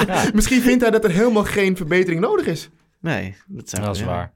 Ja. 0.06 0.30
Misschien 0.34 0.60
vindt 0.62 0.82
hij 0.82 0.90
dat 0.90 1.04
er 1.04 1.10
helemaal 1.10 1.44
geen 1.44 1.76
verbetering 1.76 2.20
nodig 2.20 2.46
is. 2.46 2.68
Nee, 3.00 3.36
dat, 3.46 3.68
zou 3.68 3.82
dat 3.84 3.96
is 3.96 4.02
waar. 4.02 4.34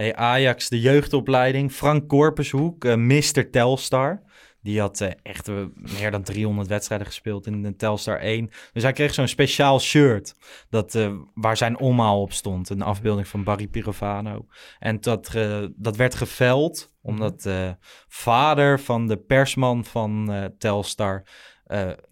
Hey, 0.00 0.14
Ajax, 0.14 0.68
de 0.68 0.80
jeugdopleiding. 0.80 1.72
Frank 1.72 2.08
Korpershoek, 2.08 2.84
eh 2.84 2.94
Mr. 2.94 3.50
Telstar. 3.50 4.22
Die 4.62 4.80
had 4.80 5.00
eh, 5.00 5.10
echt 5.22 5.48
eh, 5.48 5.54
meer 5.74 6.10
dan 6.10 6.22
300 6.22 6.68
wedstrijden 6.68 7.06
gespeeld 7.06 7.46
in 7.46 7.62
de 7.62 7.76
Telstar 7.76 8.18
1. 8.18 8.50
Dus 8.72 8.82
hij 8.82 8.92
kreeg 8.92 9.14
zo'n 9.14 9.28
speciaal 9.28 9.80
shirt 9.80 10.34
dat, 10.70 10.98
waar 11.34 11.56
zijn 11.56 11.78
omhaal 11.78 12.20
op 12.20 12.32
stond. 12.32 12.70
Een 12.70 12.82
afbeelding 12.82 13.28
van 13.28 13.44
Barry 13.44 13.66
Pirovano. 13.66 14.46
En 14.78 15.00
dat, 15.00 15.30
dat 15.76 15.96
werd 15.96 16.14
geveld 16.14 16.94
omdat 17.02 17.42
de 17.42 17.76
vader 18.08 18.80
van 18.80 19.06
de 19.06 19.16
persman 19.16 19.84
van 19.84 20.50
Telstar 20.58 21.24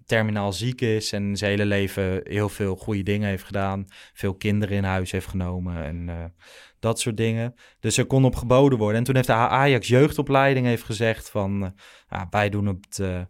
terminaal 0.07 0.53
ziek 0.53 0.80
is. 0.80 1.12
En 1.12 1.36
zijn 1.36 1.51
hele 1.51 1.66
leven 1.66 2.20
heel 2.24 2.49
veel 2.49 2.76
goede 2.76 3.03
dingen 3.03 3.28
heeft 3.28 3.45
gedaan. 3.45 3.86
Veel 4.12 4.34
kinderen 4.34 4.76
in 4.76 4.84
huis 4.84 5.11
heeft 5.11 5.26
genomen 5.26 5.84
en 5.84 6.32
dat 6.81 7.01
soort 7.01 7.16
dingen. 7.16 7.55
Dus 7.81 7.97
er 7.97 8.07
kon 8.07 8.24
op 8.24 8.37
geboden 8.37 8.79
worden. 8.79 8.99
En 8.99 9.05
toen 9.05 9.14
heeft 9.14 9.26
de 9.26 9.33
Ajax 9.33 9.89
jeugdopleiding 9.89 10.66
heeft 10.66 10.85
gezegd 10.85 11.31
van... 11.31 11.64
eh, 11.64 11.70
ja, 12.09 12.26
wij 12.31 12.49
doen 12.49 12.66
het... 12.66 12.99
eh, 12.99 13.20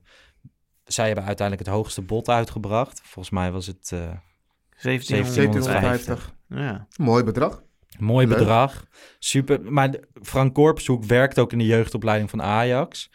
zij 0.85 1.07
hebben 1.07 1.25
uiteindelijk 1.25 1.69
het 1.69 1.77
hoogste 1.77 2.03
bod 2.03 2.29
uitgebracht. 2.29 3.01
Volgens 3.05 3.31
mij 3.35 3.51
was 3.53 3.67
het 3.67 3.93
eh 3.93 4.01
1750. 4.83 6.35
Ja. 6.49 6.87
Mooi 6.97 7.25
bedrag. 7.25 7.63
mooi 7.99 8.27
Leuk. 8.27 8.39
bedrag. 8.39 8.85
Super. 9.19 9.73
Maar 9.73 9.95
Frank 10.23 10.55
Korpshoek 10.55 11.05
werkt 11.05 11.39
ook 11.39 11.53
in 11.53 11.59
de 11.59 11.67
jeugdopleiding 11.67 12.31
van 12.31 12.43
Ajax. 12.43 13.11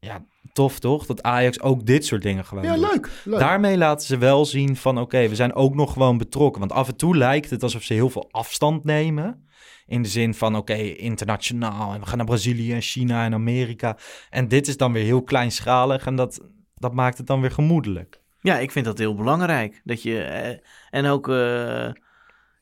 Ja, 0.00 0.24
tof 0.54 0.78
toch? 0.78 1.06
Dat 1.06 1.22
Ajax 1.22 1.60
ook 1.60 1.86
dit 1.86 2.04
soort 2.06 2.22
dingen 2.22 2.44
gewoon 2.44 2.64
Ja, 2.64 2.74
doet. 2.74 2.90
leuk. 2.92 3.10
leuk. 3.24 3.38
Daarmee 3.38 3.76
laten 3.76 4.06
ze 4.06 4.18
wel 4.18 4.44
zien 4.44 4.76
van 4.76 4.98
oké, 4.98 5.28
we 5.28 5.34
zijn 5.34 5.54
ook 5.54 5.74
nog 5.74 5.92
gewoon 5.92 6.18
betrokken. 6.18 6.60
Want 6.60 6.72
af 6.72 6.88
en 6.88 6.96
toe 6.96 7.16
lijkt 7.16 7.50
het 7.50 7.62
alsof 7.62 7.82
ze 7.82 7.94
heel 7.94 8.10
veel 8.10 8.28
afstand 8.30 8.84
nemen. 8.84 9.48
In 9.86 10.02
de 10.02 10.08
zin 10.08 10.34
van 10.34 10.56
oké, 10.56 10.74
internationaal. 10.82 11.94
En 11.94 12.00
we 12.00 12.06
gaan 12.06 12.16
naar 12.16 12.26
Brazilië 12.26 12.72
en 12.72 12.80
China 12.80 13.24
en 13.24 13.34
Amerika. 13.34 13.96
En 14.30 14.48
dit 14.48 14.68
is 14.68 14.76
dan 14.76 14.92
weer 14.92 15.04
heel 15.04 15.22
kleinschalig. 15.22 16.06
En 16.06 16.16
dat, 16.16 16.40
dat 16.74 16.92
maakt 16.94 17.18
het 17.18 17.26
dan 17.26 17.40
weer 17.40 17.50
gemoedelijk. 17.50 18.20
Ja, 18.40 18.58
ik 18.58 18.70
vind 18.70 18.84
dat 18.84 18.98
heel 18.98 19.14
belangrijk. 19.14 19.80
Dat 19.84 20.02
je, 20.02 20.20
eh, 20.20 20.58
en 20.90 21.06
ook 21.06 21.28
eh, 21.28 21.88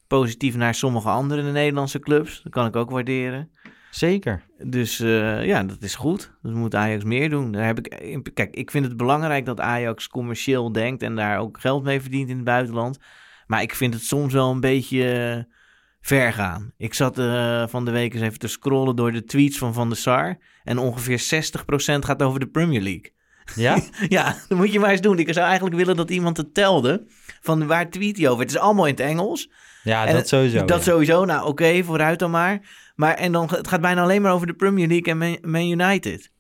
positief 0.07 0.57
naar 0.57 0.75
sommige 0.75 1.09
andere 1.09 1.53
Nederlandse 1.53 1.99
clubs. 1.99 2.41
Dat 2.43 2.53
kan 2.53 2.67
ik 2.67 2.77
ook 2.77 2.91
waarderen. 2.91 3.51
Zeker. 3.95 4.43
Dus 4.59 5.01
eh, 5.01 5.45
ja, 5.45 5.63
dat 5.63 5.83
is 5.83 5.95
goed. 5.95 6.33
Dat 6.43 6.53
moet 6.53 6.75
Ajax 6.75 7.05
meer 7.05 7.31
doen. 7.31 7.53
Daar 7.53 7.67
heb 7.67 7.79
ik, 7.79 8.31
kijk, 8.35 8.55
ik 8.55 8.71
vind 8.71 8.85
het 8.85 8.97
belangrijk 8.97 9.45
dat 9.45 9.61
Ajax 9.61 10.09
commercieel 10.09 10.73
denkt 10.73 11.03
en 11.03 11.17
daar 11.17 11.39
ook 11.39 11.61
geld 11.61 11.83
mee 11.83 12.01
verdient 12.01 12.29
in 12.29 12.37
het 12.37 12.45
buitenland. 12.45 12.99
Maar 13.47 13.63
ik 13.63 13.75
vind 13.75 13.95
het 13.95 14.03
soms 14.03 14.33
wel 14.33 14.51
een 14.51 14.61
beetje 14.61 15.13
eh, 15.13 15.55
ver 16.01 16.33
gaan. 16.33 16.73
Ik 16.77 16.95
zat 16.95 17.19
eh, 17.19 17.67
van 17.69 17.85
de 17.85 17.91
week 17.91 18.15
eens 18.15 18.23
even 18.23 18.39
te 18.39 18.49
scrollen 18.49 18.97
door 18.97 19.13
de 19.13 19.25
tweets 19.25 19.59
van 19.59 19.75
Van 19.75 19.89
der 19.89 19.99
Sar. 19.99 20.39
En 20.65 20.79
ongeveer 20.79 21.21
60% 21.21 21.99
gaat 21.99 22.23
over 22.23 22.41
de 22.41 22.49
Premier 22.49 22.83
League. 22.83 23.13
Ja? 23.55 23.79
Ja, 24.09 24.37
dat 24.49 24.59
moet 24.59 24.73
je 24.73 24.81
maar 24.81 24.91
eens 24.91 25.01
doen. 25.01 25.19
Ik 25.19 25.33
zou 25.33 25.47
eigenlijk 25.47 25.77
willen 25.77 25.97
dat 25.97 26.11
iemand 26.11 26.37
het 26.37 26.55
telde. 26.55 27.07
Van 27.41 27.67
waar 27.67 27.91
tweet 27.91 28.17
hij 28.17 28.29
over? 28.29 28.43
Het 28.43 28.51
is 28.51 28.59
allemaal 28.59 28.87
in 28.87 28.95
het 28.95 29.01
Engels. 29.01 29.51
Ja, 29.83 30.07
En 30.07 30.15
dat 30.15 30.29
sowieso. 30.29 30.65
Dat 30.65 30.85
ja. 30.85 30.93
sowieso. 30.93 31.25
Nou, 31.25 31.47
oké, 31.47 31.83
vooruit 31.85 32.19
dan 32.19 32.31
maar. 32.31 32.61
Maar 32.95 33.15
en 33.15 33.33
dan, 33.33 33.49
het 33.51 33.69
gaat 33.69 33.81
bijna 33.81 34.03
alleen 34.03 34.23
maar 34.23 34.33
over 34.33 34.47
de 34.47 34.55
Premier 34.55 34.89
League 34.89 35.13
en 35.13 35.19
Man, 35.19 35.39
Man 35.43 35.71
United. 35.71 36.31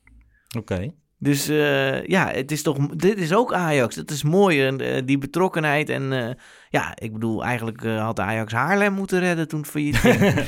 Oké. 0.58 0.92
Dus 1.18 1.48
eh, 1.48 2.04
ja, 2.04 2.30
het 2.30 2.50
is 2.50 2.62
toch, 2.62 2.86
dit 2.88 3.18
is 3.18 3.34
ook 3.34 3.52
Ajax. 3.52 3.94
Dat 3.94 4.10
is 4.10 4.22
mooi, 4.22 4.66
en, 4.66 4.80
eh, 4.80 5.02
die 5.04 5.18
betrokkenheid. 5.18 5.88
En 5.88 6.12
eh, 6.12 6.34
ja, 6.70 6.92
ik 6.98 7.12
bedoel, 7.12 7.44
eigenlijk 7.44 7.84
eh, 7.84 8.04
had 8.04 8.20
Ajax 8.20 8.52
Haarlem 8.52 8.92
moeten 8.92 9.20
redden 9.20 9.48
toen 9.48 9.60
het 9.60 9.68
failliet 9.68 9.96
ging. 9.96 10.20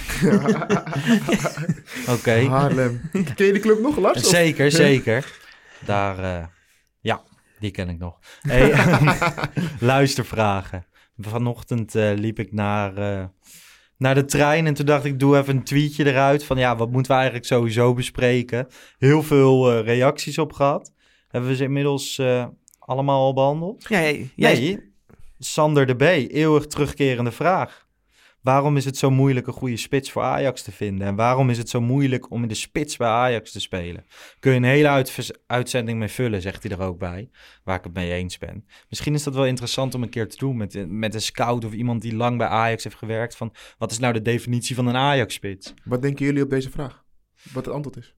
Oké. 2.18 2.46
Haarlem. 2.48 3.00
Ken 3.12 3.46
je 3.46 3.52
die 3.52 3.60
club 3.60 3.80
nog, 3.80 3.96
Lars? 3.96 4.28
Zeker, 4.28 4.70
zeker. 4.70 5.42
Daar, 5.84 6.18
eh, 6.18 6.44
ja, 7.00 7.22
die 7.58 7.70
ken 7.70 7.88
ik 7.88 7.98
nog. 7.98 8.18
Hey, 8.40 8.74
luistervragen. 9.80 10.86
Vanochtend 11.18 11.94
eh, 11.94 12.12
liep 12.14 12.38
ik 12.38 12.52
naar, 12.52 12.96
eh, 12.96 13.24
naar 13.98 14.14
de 14.14 14.24
trein 14.24 14.66
en 14.66 14.74
toen 14.74 14.86
dacht 14.86 15.04
ik, 15.04 15.18
doe 15.18 15.36
even 15.38 15.56
een 15.56 15.64
tweetje 15.64 16.06
eruit 16.06 16.44
van 16.44 16.56
ja, 16.58 16.76
wat 16.76 16.90
moeten 16.90 17.10
we 17.10 17.16
eigenlijk 17.16 17.46
sowieso 17.46 17.94
bespreken? 17.94 18.66
Heel 18.98 19.22
veel 19.22 19.72
eh, 19.72 19.84
reacties 19.84 20.38
op 20.38 20.52
gehad. 20.52 20.92
Hebben 21.28 21.50
we 21.50 21.56
ze 21.56 21.62
inmiddels 21.64 22.18
eh, 22.18 22.46
allemaal 22.78 23.20
al 23.22 23.32
behandeld? 23.34 23.84
ja, 23.88 24.00
jij, 24.00 24.30
jij- 24.36 24.54
Nee, 24.60 24.92
Sander 25.38 25.86
de 25.86 25.94
B, 25.94 26.02
eeuwig 26.32 26.66
terugkerende 26.66 27.32
vraag. 27.32 27.83
Waarom 28.44 28.76
is 28.76 28.84
het 28.84 28.96
zo 28.96 29.10
moeilijk 29.10 29.46
een 29.46 29.52
goede 29.52 29.76
spits 29.76 30.10
voor 30.10 30.22
Ajax 30.22 30.62
te 30.62 30.72
vinden? 30.72 31.06
En 31.06 31.14
waarom 31.14 31.50
is 31.50 31.58
het 31.58 31.68
zo 31.68 31.80
moeilijk 31.80 32.30
om 32.30 32.42
in 32.42 32.48
de 32.48 32.54
spits 32.54 32.96
bij 32.96 33.08
Ajax 33.08 33.52
te 33.52 33.60
spelen? 33.60 34.04
Kun 34.38 34.50
je 34.50 34.56
een 34.56 34.64
hele 34.64 35.04
uitzending 35.46 35.98
mee 35.98 36.08
vullen, 36.08 36.42
zegt 36.42 36.62
hij 36.62 36.72
er 36.72 36.82
ook 36.82 36.98
bij. 36.98 37.30
Waar 37.62 37.78
ik 37.78 37.84
het 37.84 37.94
mee 37.94 38.12
eens 38.12 38.38
ben. 38.38 38.66
Misschien 38.88 39.14
is 39.14 39.22
dat 39.22 39.34
wel 39.34 39.46
interessant 39.46 39.94
om 39.94 40.02
een 40.02 40.08
keer 40.08 40.28
te 40.28 40.36
doen 40.36 40.56
met, 40.56 40.86
met 40.88 41.14
een 41.14 41.20
scout 41.20 41.64
of 41.64 41.72
iemand 41.72 42.02
die 42.02 42.16
lang 42.16 42.38
bij 42.38 42.46
Ajax 42.46 42.84
heeft 42.84 42.96
gewerkt. 42.96 43.36
Van 43.36 43.54
wat 43.78 43.90
is 43.90 43.98
nou 43.98 44.12
de 44.12 44.22
definitie 44.22 44.74
van 44.74 44.86
een 44.86 44.96
Ajax-spits? 44.96 45.74
Wat 45.84 46.02
denken 46.02 46.24
jullie 46.24 46.42
op 46.42 46.50
deze 46.50 46.70
vraag? 46.70 47.04
Wat 47.52 47.64
het 47.64 47.74
antwoord 47.74 47.96
is? 47.96 48.14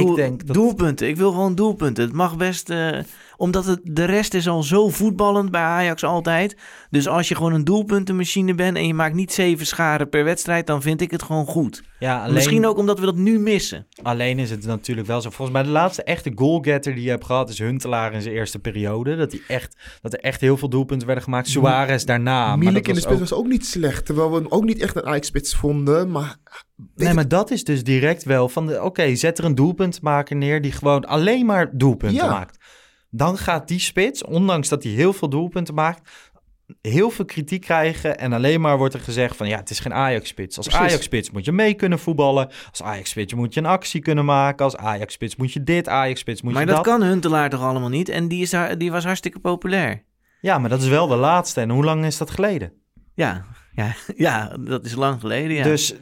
Doel- 0.00 0.10
ik 0.10 0.16
denk 0.16 0.46
dat... 0.46 0.56
Doelpunten. 0.56 1.08
Ik 1.08 1.16
wil 1.16 1.30
gewoon 1.30 1.54
doelpunten. 1.54 2.04
Het 2.04 2.12
mag 2.12 2.36
best... 2.36 2.70
eh, 2.70 2.98
omdat 3.36 3.64
het, 3.64 3.80
de 3.82 4.04
rest 4.04 4.34
is 4.34 4.48
al 4.48 4.62
zo 4.62 4.88
voetballend 4.88 5.50
bij 5.50 5.60
Ajax 5.60 6.04
altijd. 6.04 6.56
Dus 6.90 7.08
als 7.08 7.28
je 7.28 7.34
gewoon 7.34 7.52
een 7.52 7.64
doelpuntenmachine 7.64 8.54
bent... 8.54 8.76
en 8.76 8.86
je 8.86 8.94
maakt 8.94 9.14
niet 9.14 9.32
zeven 9.32 9.66
scharen 9.66 10.08
per 10.08 10.24
wedstrijd... 10.24 10.66
dan 10.66 10.82
vind 10.82 11.00
ik 11.00 11.10
het 11.10 11.22
gewoon 11.22 11.46
goed. 11.46 11.82
Ja, 11.98 12.22
alleen, 12.22 12.34
Misschien 12.34 12.66
ook 12.66 12.76
omdat 12.78 12.98
we 12.98 13.04
dat 13.06 13.16
nu 13.16 13.38
missen. 13.38 13.86
alleen 14.02 14.38
is 14.38 14.50
het 14.50 14.64
natuurlijk 14.66 15.06
wel 15.06 15.20
zo. 15.20 15.30
Volgens 15.30 15.56
mij 15.56 15.62
de 15.66 15.72
laatste 15.72 16.02
echte 16.02 16.32
goalgetter 16.34 16.94
die 16.94 17.04
je 17.04 17.10
hebt 17.10 17.24
gehad... 17.24 17.48
is 17.50 17.58
Huntelaar 17.58 18.12
in 18.12 18.22
zijn 18.22 18.34
eerste 18.34 18.58
periode. 18.58 19.16
Dat, 19.16 19.32
hij 19.32 19.40
echt, 19.48 19.76
dat 20.02 20.12
er 20.12 20.20
echt 20.20 20.40
heel 20.40 20.56
veel 20.56 20.68
doelpunten 20.68 21.06
werden 21.06 21.24
gemaakt. 21.24 21.48
Suarez 21.48 22.04
daarna. 22.04 22.46
maar 22.46 22.58
Milik 22.58 22.76
in 22.76 22.82
de 22.82 22.88
was 22.92 22.98
spits 23.02 23.14
ook- 23.14 23.28
was 23.28 23.32
ook 23.38 23.46
niet 23.46 23.66
slecht. 23.66 24.06
Terwijl 24.06 24.30
we 24.30 24.36
hem 24.36 24.46
ook 24.48 24.64
niet 24.64 24.80
echt 24.82 24.96
een 24.96 25.04
Ajax-spits 25.06 25.54
vonden. 25.54 26.10
Maar 26.10 26.36
Nee, 26.96 27.14
maar 27.14 27.28
dat 27.28 27.50
is 27.50 27.64
dus 27.64 27.84
direct 27.84 28.24
wel 28.24 28.48
van 28.48 28.66
de... 28.66 28.82
Oké, 28.82 29.14
zet 29.14 29.38
er 29.38 29.44
een 29.44 29.54
doelpuntmaker 29.82 30.36
neer 30.36 30.60
die 30.60 30.72
gewoon 30.72 31.04
alleen 31.04 31.46
maar 31.46 31.70
doelpunten 31.72 32.24
Ja. 32.24 32.30
maakt. 32.30 32.58
Dan 33.10 33.38
gaat 33.38 33.68
die 33.68 33.78
spits, 33.78 34.24
ondanks 34.24 34.68
dat 34.68 34.82
hij 34.82 34.92
heel 34.92 35.12
veel 35.12 35.28
doelpunten 35.28 35.74
maakt... 35.74 36.10
heel 36.80 37.10
veel 37.10 37.24
kritiek 37.24 37.60
krijgen 37.60 38.18
en 38.18 38.32
alleen 38.32 38.60
maar 38.60 38.78
wordt 38.78 38.94
er 38.94 39.00
gezegd 39.00 39.36
van... 39.36 39.48
ja, 39.48 39.56
het 39.56 39.70
is 39.70 39.78
geen 39.78 39.94
Ajax-spits. 39.94 40.56
Als. 40.56 40.70
Ajax-spits 40.70 41.30
moet 41.30 41.44
je 41.44 41.52
mee 41.52 41.74
kunnen 41.74 41.98
voetballen. 41.98 42.48
Als 42.70 42.82
Ajax-spits 42.82 43.34
moet 43.34 43.54
je 43.54 43.60
een 43.60 43.66
actie 43.66 44.00
kunnen 44.00 44.24
maken. 44.24 44.64
Als 44.64 44.76
Ajax-spits 44.76 45.36
moet 45.36 45.52
je 45.52 45.62
dit, 45.62 45.88
Ajax-spits 45.88 46.42
moet 46.42 46.52
Maar 46.52 46.60
je 46.60 46.66
dat 46.66 46.76
dat. 46.76 46.86
kan 46.86 47.02
Huntelaar 47.02 47.50
toch 47.50 47.62
allemaal 47.62 47.88
niet? 47.88 48.08
En 48.08 48.28
die, 48.28 48.42
is, 48.42 48.54
die 48.78 48.90
was 48.90 49.04
hartstikke 49.04 49.38
populair. 49.38 50.04
Ja, 50.40 50.58
maar 50.58 50.70
dat 50.70 50.82
is 50.82 50.88
wel 50.88 51.06
de 51.06 51.16
laatste. 51.16 51.60
En 51.60 51.70
hoe 51.70 51.84
lang 51.84 52.04
is 52.04 52.18
dat 52.18 52.30
geleden? 52.30 52.72
Ja, 53.14 53.44
ja, 53.72 53.94
ja 54.26 54.56
dat 54.60 54.84
is 54.84 54.94
lang 54.94 55.20
geleden, 55.20 55.56
ja. 55.56 55.62
Dus, 55.62 55.94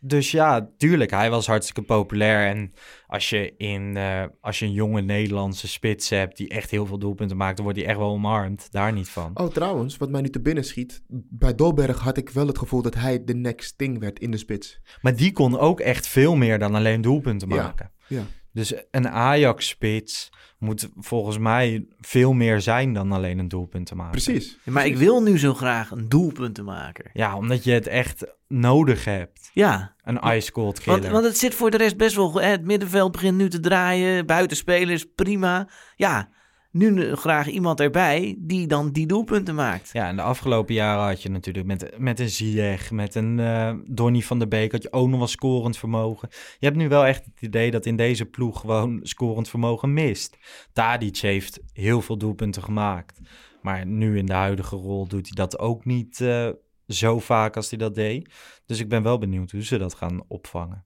dus 0.00 0.30
ja, 0.30 0.70
tuurlijk, 0.76 1.10
hij 1.10 1.30
was 1.30 1.46
hartstikke 1.46 1.82
populair. 1.82 2.46
En 2.48 2.72
als 3.06 3.30
je, 3.30 3.54
in, 3.56 3.96
eh, 3.96 4.24
als 4.40 4.58
je 4.58 4.64
een 4.66 4.72
jonge 4.72 5.00
Nederlandse 5.00 5.68
spits 5.68 6.08
hebt 6.10 6.36
die 6.36 6.48
echt 6.48 6.70
heel 6.70 6.86
veel 6.86 6.98
doelpunten 6.98 7.36
maakt, 7.36 7.54
dan 7.56 7.64
wordt 7.64 7.80
hij 7.80 7.88
echt 7.88 7.98
wel 7.98 8.10
omarmd. 8.10 8.72
Daar 8.72 8.92
niet 8.92 9.08
van. 9.08 9.30
Oh, 9.34 9.48
trouwens, 9.52 9.96
wat 9.96 10.10
mij 10.10 10.20
nu 10.20 10.28
te 10.30 10.40
binnen 10.40 10.64
schiet. 10.64 11.02
Bij 11.08 11.54
Dolberg 11.54 11.98
had 11.98 12.16
ik 12.16 12.30
wel 12.30 12.46
het 12.46 12.58
gevoel 12.58 12.82
dat 12.82 12.94
hij 12.94 13.24
de 13.24 13.34
next 13.34 13.78
thing 13.78 13.98
werd 13.98 14.18
in 14.18 14.30
de 14.30 14.36
spits. 14.36 14.80
Maar 15.02 15.16
die 15.16 15.32
kon 15.32 15.58
ook 15.58 15.80
echt 15.80 16.06
veel 16.06 16.36
meer 16.36 16.58
dan 16.58 16.74
alleen 16.74 17.00
doelpunten 17.00 17.48
Ja, 17.48 17.54
maken. 17.54 17.90
ja. 18.08 18.22
Dus 18.52 18.74
een 18.90 19.08
Ajax-spits 19.08 20.28
moet 20.60 20.88
volgens 20.98 21.38
mij 21.38 21.86
veel 22.00 22.32
meer 22.32 22.60
zijn 22.60 22.92
dan 22.92 23.12
alleen 23.12 23.38
een 23.38 23.48
doelpunten 23.48 23.96
maken. 23.96 24.22
Precies. 24.22 24.58
maar 24.64 24.86
ik 24.86 24.96
wil 24.96 25.22
nu 25.22 25.38
zo 25.38 25.54
graag 25.54 25.90
een 25.90 26.08
doelpuntenmaker. 26.08 27.10
Ja, 27.12 27.36
omdat 27.36 27.64
je 27.64 27.72
het 27.72 27.86
echt 27.86 28.24
nodig 28.48 29.04
hebt. 29.04 29.50
Ja, 29.54 29.94
Een 30.04 30.36
ice 30.36 30.52
cold 30.52 30.84
want, 30.84 30.98
killer. 30.98 31.12
want 31.14 31.24
het 31.24 31.38
zit 31.38 31.54
voor 31.54 31.70
de 31.70 31.76
rest 31.76 31.96
best 31.96 32.16
wel... 32.16 32.28
goed. 32.30 32.40
Hè, 32.40 32.46
Het 32.46 32.64
middenveld 32.64 33.12
begint 33.12 33.36
nu 33.36 33.48
te 33.48 33.60
draaien, 33.60 34.26
buitenspelers, 34.26 35.04
prima. 35.14 35.68
Ja, 35.96 36.28
nu 36.70 37.14
graag 37.14 37.48
iemand 37.48 37.80
erbij 37.80 38.36
die 38.38 38.66
dan 38.66 38.90
die 38.90 39.06
doelpunten 39.06 39.54
maakt. 39.54 39.90
Ja, 39.92 40.08
en 40.08 40.16
de 40.16 40.22
afgelopen 40.22 40.74
jaren 40.74 41.04
had 41.04 41.22
je 41.22 41.30
natuurlijk 41.30 41.66
met, 41.66 41.98
met 41.98 42.20
een 42.20 42.30
Ziyech, 42.30 42.90
met 42.90 43.14
een 43.14 43.38
eh 43.38 43.72
Donny 43.84 44.20
van 44.20 44.38
der 44.38 44.48
Beek, 44.48 44.72
had 44.72 44.82
je 44.82 44.92
ook 44.92 45.08
nog 45.08 45.18
wel 45.18 45.28
scorend 45.28 45.78
vermogen. 45.78 46.28
Je 46.58 46.66
hebt 46.66 46.78
nu 46.78 46.88
wel 46.88 47.06
echt 47.06 47.24
het 47.24 47.40
idee 47.40 47.70
dat 47.70 47.86
in 47.86 47.96
deze 47.96 48.26
ploeg 48.26 48.60
gewoon 48.60 49.00
scorend 49.02 49.48
vermogen 49.48 49.92
mist. 49.92 50.38
Tadic 50.72 51.16
heeft 51.16 51.60
heel 51.72 52.02
veel 52.02 52.16
doelpunten 52.16 52.62
gemaakt. 52.62 53.20
Maar 53.62 53.86
nu 53.86 54.18
in 54.18 54.26
de 54.26 54.32
huidige 54.32 54.76
rol 54.76 55.06
doet 55.06 55.26
hij 55.26 55.34
dat 55.34 55.58
ook 55.58 55.84
niet 55.84 56.20
eh, 56.20 56.48
zo 56.86 57.18
vaak 57.18 57.56
als 57.56 57.70
hij 57.70 57.78
dat 57.78 57.94
deed. 57.94 58.30
Dus 58.66 58.80
ik 58.80 58.88
ben 58.88 59.02
wel 59.02 59.18
benieuwd 59.18 59.50
hoe 59.50 59.64
ze 59.64 59.78
dat 59.78 59.94
gaan 59.94 60.22
opvangen. 60.28 60.84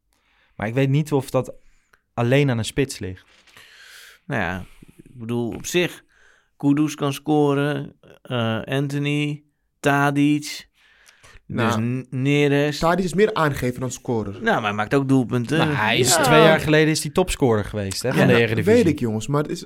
Maar 0.56 0.66
ik 0.66 0.74
weet 0.74 0.88
niet 0.88 1.12
of 1.12 1.30
dat 1.30 1.54
alleen 2.14 2.50
aan 2.50 2.58
een 2.58 2.64
spits 2.64 2.98
ligt. 2.98 3.24
Nou 4.26 4.40
ja, 4.40 4.64
ik 5.14 5.20
bedoel, 5.20 5.48
op 5.48 5.66
zich... 5.66 6.02
Kudus 6.56 6.94
kan 6.94 7.12
scoren, 7.12 7.96
eh, 8.22 8.62
Anthony, 8.62 9.44
Tadic, 9.80 10.68
Nou, 11.46 11.68
dus 11.68 12.06
N- 12.10 12.22
Neres. 12.22 12.78
Tadic 12.78 13.04
is 13.04 13.14
meer 13.14 13.34
aangeven 13.34 13.80
dan 13.80 13.90
scorer. 13.90 14.32
Nou, 14.32 14.42
maar 14.44 14.62
hij 14.62 14.72
maakt 14.72 14.94
ook 14.94 15.08
doelpunten. 15.08 15.58
Nou, 15.58 15.70
hij 15.72 15.98
is 15.98 16.14
Ja. 16.14 16.22
twee 16.22 16.40
jaar 16.42 16.60
geleden 16.60 16.88
is 16.90 17.02
hij 17.02 17.12
topscorer 17.12 17.64
geweest 17.64 18.02
hè, 18.02 18.08
van 18.10 18.18
Ja, 18.18 18.26
de 18.26 18.32
nou, 18.32 18.44
Eredivisie. 18.44 18.82
weet 18.82 18.92
ik 18.92 18.98
jongens, 18.98 19.26
maar 19.26 19.42
het 19.42 19.50
is, 19.50 19.64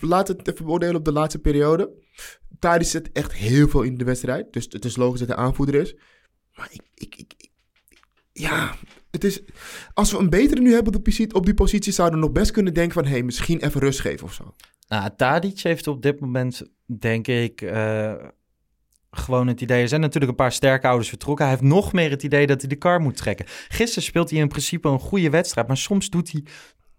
laten 0.00 0.34
we 0.36 0.40
het 0.42 0.52
even 0.52 0.64
beoordelen 0.64 0.96
op 0.96 1.04
de 1.04 1.12
laatste 1.12 1.38
periode. 1.38 1.90
Tadic 2.58 2.86
zit 2.88 3.12
echt 3.12 3.32
heel 3.32 3.68
veel 3.68 3.82
in 3.82 3.96
de 3.96 4.04
wedstrijd, 4.04 4.52
dus 4.52 4.66
het 4.68 4.84
is 4.84 4.96
logisch 4.96 5.18
dat 5.20 5.28
hij 5.28 5.36
aanvoerder 5.36 5.74
is. 5.74 5.96
Maar 6.54 6.68
ik, 6.72 6.80
ik, 6.94 7.14
ik, 7.16 7.32
ik- 7.36 7.50
ja, 8.32 8.74
het 9.10 9.24
is, 9.24 9.42
als 9.94 10.12
we 10.12 10.18
een 10.18 10.30
betere 10.30 10.60
nu 10.60 10.68
hebben 10.72 10.86
op 10.86 10.92
die, 10.92 11.02
positie, 11.02 11.34
op 11.34 11.44
die 11.44 11.54
positie, 11.54 11.92
zouden 11.92 12.18
we 12.20 12.24
nog 12.24 12.34
best 12.34 12.50
kunnen 12.50 12.74
denken 12.74 12.92
van, 12.94 13.04
hé, 13.04 13.10
hey, 13.10 13.22
misschien 13.22 13.58
even 13.64 13.80
rust 13.80 14.00
geven 14.00 14.26
of 14.26 14.32
zo. 14.32 14.54
Nou, 14.88 15.10
Tadic 15.16 15.60
heeft 15.60 15.86
op 15.86 16.02
dit 16.02 16.20
moment, 16.20 16.62
denk 16.86 17.26
ik, 17.26 17.60
eh, 17.60 18.14
gewoon 19.10 19.46
het 19.46 19.60
idee... 19.60 19.82
Er 19.82 19.88
zijn 19.88 20.00
natuurlijk 20.00 20.30
een 20.30 20.36
paar 20.36 20.52
sterke 20.52 20.86
ouders 20.86 21.08
vertrokken. 21.08 21.44
Hij 21.46 21.54
heeft 21.54 21.68
nog 21.68 21.92
meer 21.92 22.10
het 22.10 22.22
idee 22.22 22.46
dat 22.46 22.60
hij 22.60 22.68
de 22.68 22.76
kar 22.76 23.00
moet 23.00 23.16
trekken. 23.16 23.46
Gisteren 23.68 24.02
speelt 24.02 24.30
hij 24.30 24.38
in 24.38 24.48
principe 24.48 24.88
een 24.88 24.98
goede 25.00 25.30
wedstrijd... 25.30 25.66
maar 25.66 25.76
soms 25.76 26.10
doet 26.10 26.32
hij 26.32 26.44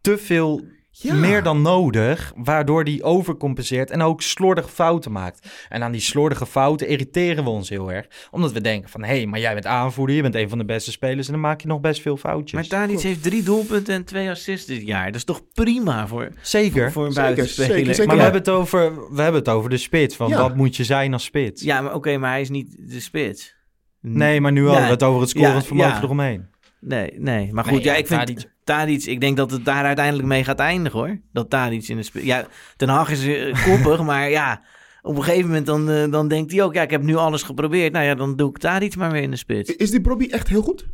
te 0.02 0.18
veel 0.18 0.64
Ja. 0.92 1.14
meer 1.14 1.44
dan 1.44 1.62
nodig... 1.62 2.34
waardoor 2.36 2.84
hij 2.84 3.00
overcompenseert 3.04 3.92
en 3.92 4.02
ook 4.02 4.22
slordige 4.22 4.70
fouten 4.70 5.12
maakt. 5.12 5.48
En 5.70 5.84
aan 5.84 5.92
die 5.92 6.02
slordige 6.02 6.46
fouten 6.46 6.88
irriteren 6.88 7.44
we 7.44 7.50
ons 7.50 7.70
heel 7.70 7.92
erg. 7.92 8.08
Omdat 8.32 8.52
we 8.52 8.62
denken 8.62 8.90
van... 8.90 9.04
hé, 9.04 9.16
hey, 9.16 9.26
maar 9.26 9.40
jij 9.40 9.54
bent 9.54 9.66
aanvoerder, 9.66 10.16
je 10.16 10.22
bent 10.22 10.36
een 10.36 10.50
van 10.50 10.58
de 10.58 10.66
beste 10.66 10.92
spelers... 10.92 11.26
en 11.28 11.34
dan 11.34 11.42
maak 11.42 11.62
je 11.62 11.68
nog 11.68 11.80
best 11.80 12.02
veel 12.02 12.18
foutjes. 12.18 12.52
Maar 12.52 12.68
Tadic 12.80 13.00
heeft 13.00 13.24
drie 13.24 13.44
doelpunten 13.44 13.94
en 13.94 14.04
twee 14.06 14.30
assists 14.30 14.66
dit 14.66 14.82
jaar. 14.88 15.06
Dat 15.06 15.16
is 15.16 15.24
toch 15.24 15.42
prima 15.54 16.08
voor, 16.08 16.30
Zeker. 16.42 16.82
voor, 16.84 16.92
voor 16.92 17.06
een 17.06 17.14
buitenspeler. 17.14 17.72
zeker, 17.72 17.86
zeker. 17.96 18.06
Maar 18.08 18.16
we 18.16 18.22
Ja. 18.24 18.30
hebben, 18.32 18.42
het 18.54 18.62
over, 18.62 19.14
we 19.16 19.22
hebben 19.22 19.40
het 19.42 19.50
over 19.50 19.70
de 19.70 19.78
spits. 19.78 20.16
Van 20.16 20.30
Ja. 20.30 20.38
wat 20.38 20.56
moet 20.56 20.76
je 20.76 20.84
zijn 20.84 21.14
als 21.14 21.24
spits? 21.24 21.62
Ja, 21.64 21.82
maar 21.82 21.94
oké, 21.94 22.18
maar 22.18 22.30
hij 22.32 22.42
is 22.42 22.50
niet 22.50 22.76
de 22.90 23.00
spits. 23.00 23.56
Nee, 24.02 24.42
maar 24.42 24.52
nu 24.52 24.66
hadden 24.66 24.84
we 24.86 24.90
het 24.92 25.04
over 25.04 25.22
het 25.22 25.30
scorend 25.30 25.54
Ja, 25.54 25.62
vermogen 25.62 25.92
ja. 25.94 26.02
eromheen. 26.04 26.48
Nee, 26.82 27.12
nee. 27.18 27.54
Maar 27.54 27.66
Nee, 27.66 27.74
goed, 27.74 27.84
ja, 27.84 27.92
ja, 27.92 27.98
ik 27.98 28.08
vind 28.08 28.20
Tadic- 28.20 28.50
Tadic... 28.70 29.06
Ik 29.06 29.20
denk 29.22 29.38
dat 29.38 29.52
het 29.52 29.66
daar 29.66 29.86
uiteindelijk 29.86 30.28
mee 30.28 30.44
gaat 30.44 30.60
eindigen, 30.60 31.00
hoor. 31.00 31.20
Dat 31.32 31.50
Tadic 31.50 31.88
in 31.88 31.98
de 31.98 32.04
spits... 32.04 32.26
Ja, 32.26 32.48
Ten 32.78 32.90
Hag 32.90 33.10
is 33.10 33.26
eh, 33.28 33.64
koppig, 33.64 34.04
maar 34.10 34.30
ja... 34.30 34.64
Op 35.02 35.16
een 35.16 35.24
gegeven 35.24 35.48
moment 35.48 35.66
dan, 35.66 35.90
eh, 35.90 36.12
dan 36.12 36.28
denkt 36.28 36.52
hij 36.52 36.64
ook... 36.64 36.74
Ja, 36.74 36.82
ik 36.82 36.90
heb 36.90 37.02
nu 37.02 37.16
alles 37.16 37.44
geprobeerd. 37.44 37.94
Nou 37.94 38.06
ja, 38.06 38.16
dan 38.16 38.36
doe 38.36 38.50
ik 38.50 38.58
Tadic 38.58 38.96
maar 38.96 39.12
weer 39.12 39.22
in 39.22 39.32
de 39.32 39.38
spits. 39.38 39.76
Is 39.76 39.92
die 39.92 40.02
Bobby 40.02 40.28
echt 40.30 40.48
heel 40.48 40.62
goed? 40.62 40.88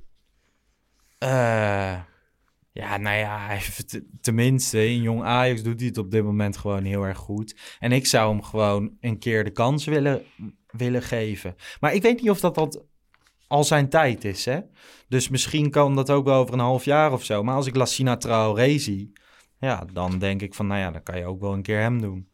Eh, 1.18 2.00
ja, 2.72 2.98
nou 2.98 3.18
ja, 3.18 3.46
hij 3.46 3.56
heeft 3.56 3.78
het- 3.78 4.04
tenminste 4.22 4.88
in 4.90 5.02
jong 5.02 5.24
Ajax 5.24 5.64
doet 5.64 5.80
hij 5.80 5.88
het 5.88 5.98
op 5.98 6.12
dit 6.12 6.24
moment 6.24 6.58
gewoon 6.58 6.84
heel 6.84 7.04
erg 7.04 7.18
goed. 7.18 7.56
En 7.80 7.92
ik 7.92 8.06
zou 8.06 8.30
hem 8.32 8.44
gewoon 8.44 8.92
een 9.00 9.20
keer 9.20 9.44
de 9.44 9.52
kans 9.52 9.86
willen, 9.86 10.22
willen 10.68 11.02
geven. 11.02 11.56
Maar 11.80 11.94
ik 11.94 12.02
weet 12.02 12.22
niet 12.22 12.30
of 12.30 12.40
dat, 12.40 12.56
dat 12.56 12.84
al 13.48 13.64
zijn 13.64 13.90
tijd 13.90 14.26
is, 14.26 14.46
hè. 14.46 14.60
Dus 15.08 15.30
misschien 15.30 15.70
kan 15.70 15.96
dat 15.96 16.10
ook 16.10 16.26
wel 16.26 16.40
over 16.40 16.54
een 16.54 16.60
half 16.60 16.86
jaar 16.86 17.12
of 17.14 17.24
zo. 17.24 17.44
Maar 17.44 17.56
als 17.56 17.68
ik 17.68 17.76
Lassina 17.76 18.18
Traoré 18.18 18.78
zie, 18.78 19.14
ja, 19.60 19.86
dan 19.94 20.20
denk 20.20 20.42
ik 20.42 20.54
van, 20.54 20.68
nou 20.68 20.80
ja, 20.80 20.92
dan 20.92 21.04
kan 21.04 21.18
je 21.18 21.26
ook 21.26 21.40
wel 21.40 21.54
een 21.54 21.62
keer 21.62 21.80
hem 21.80 22.02
doen. 22.02 22.30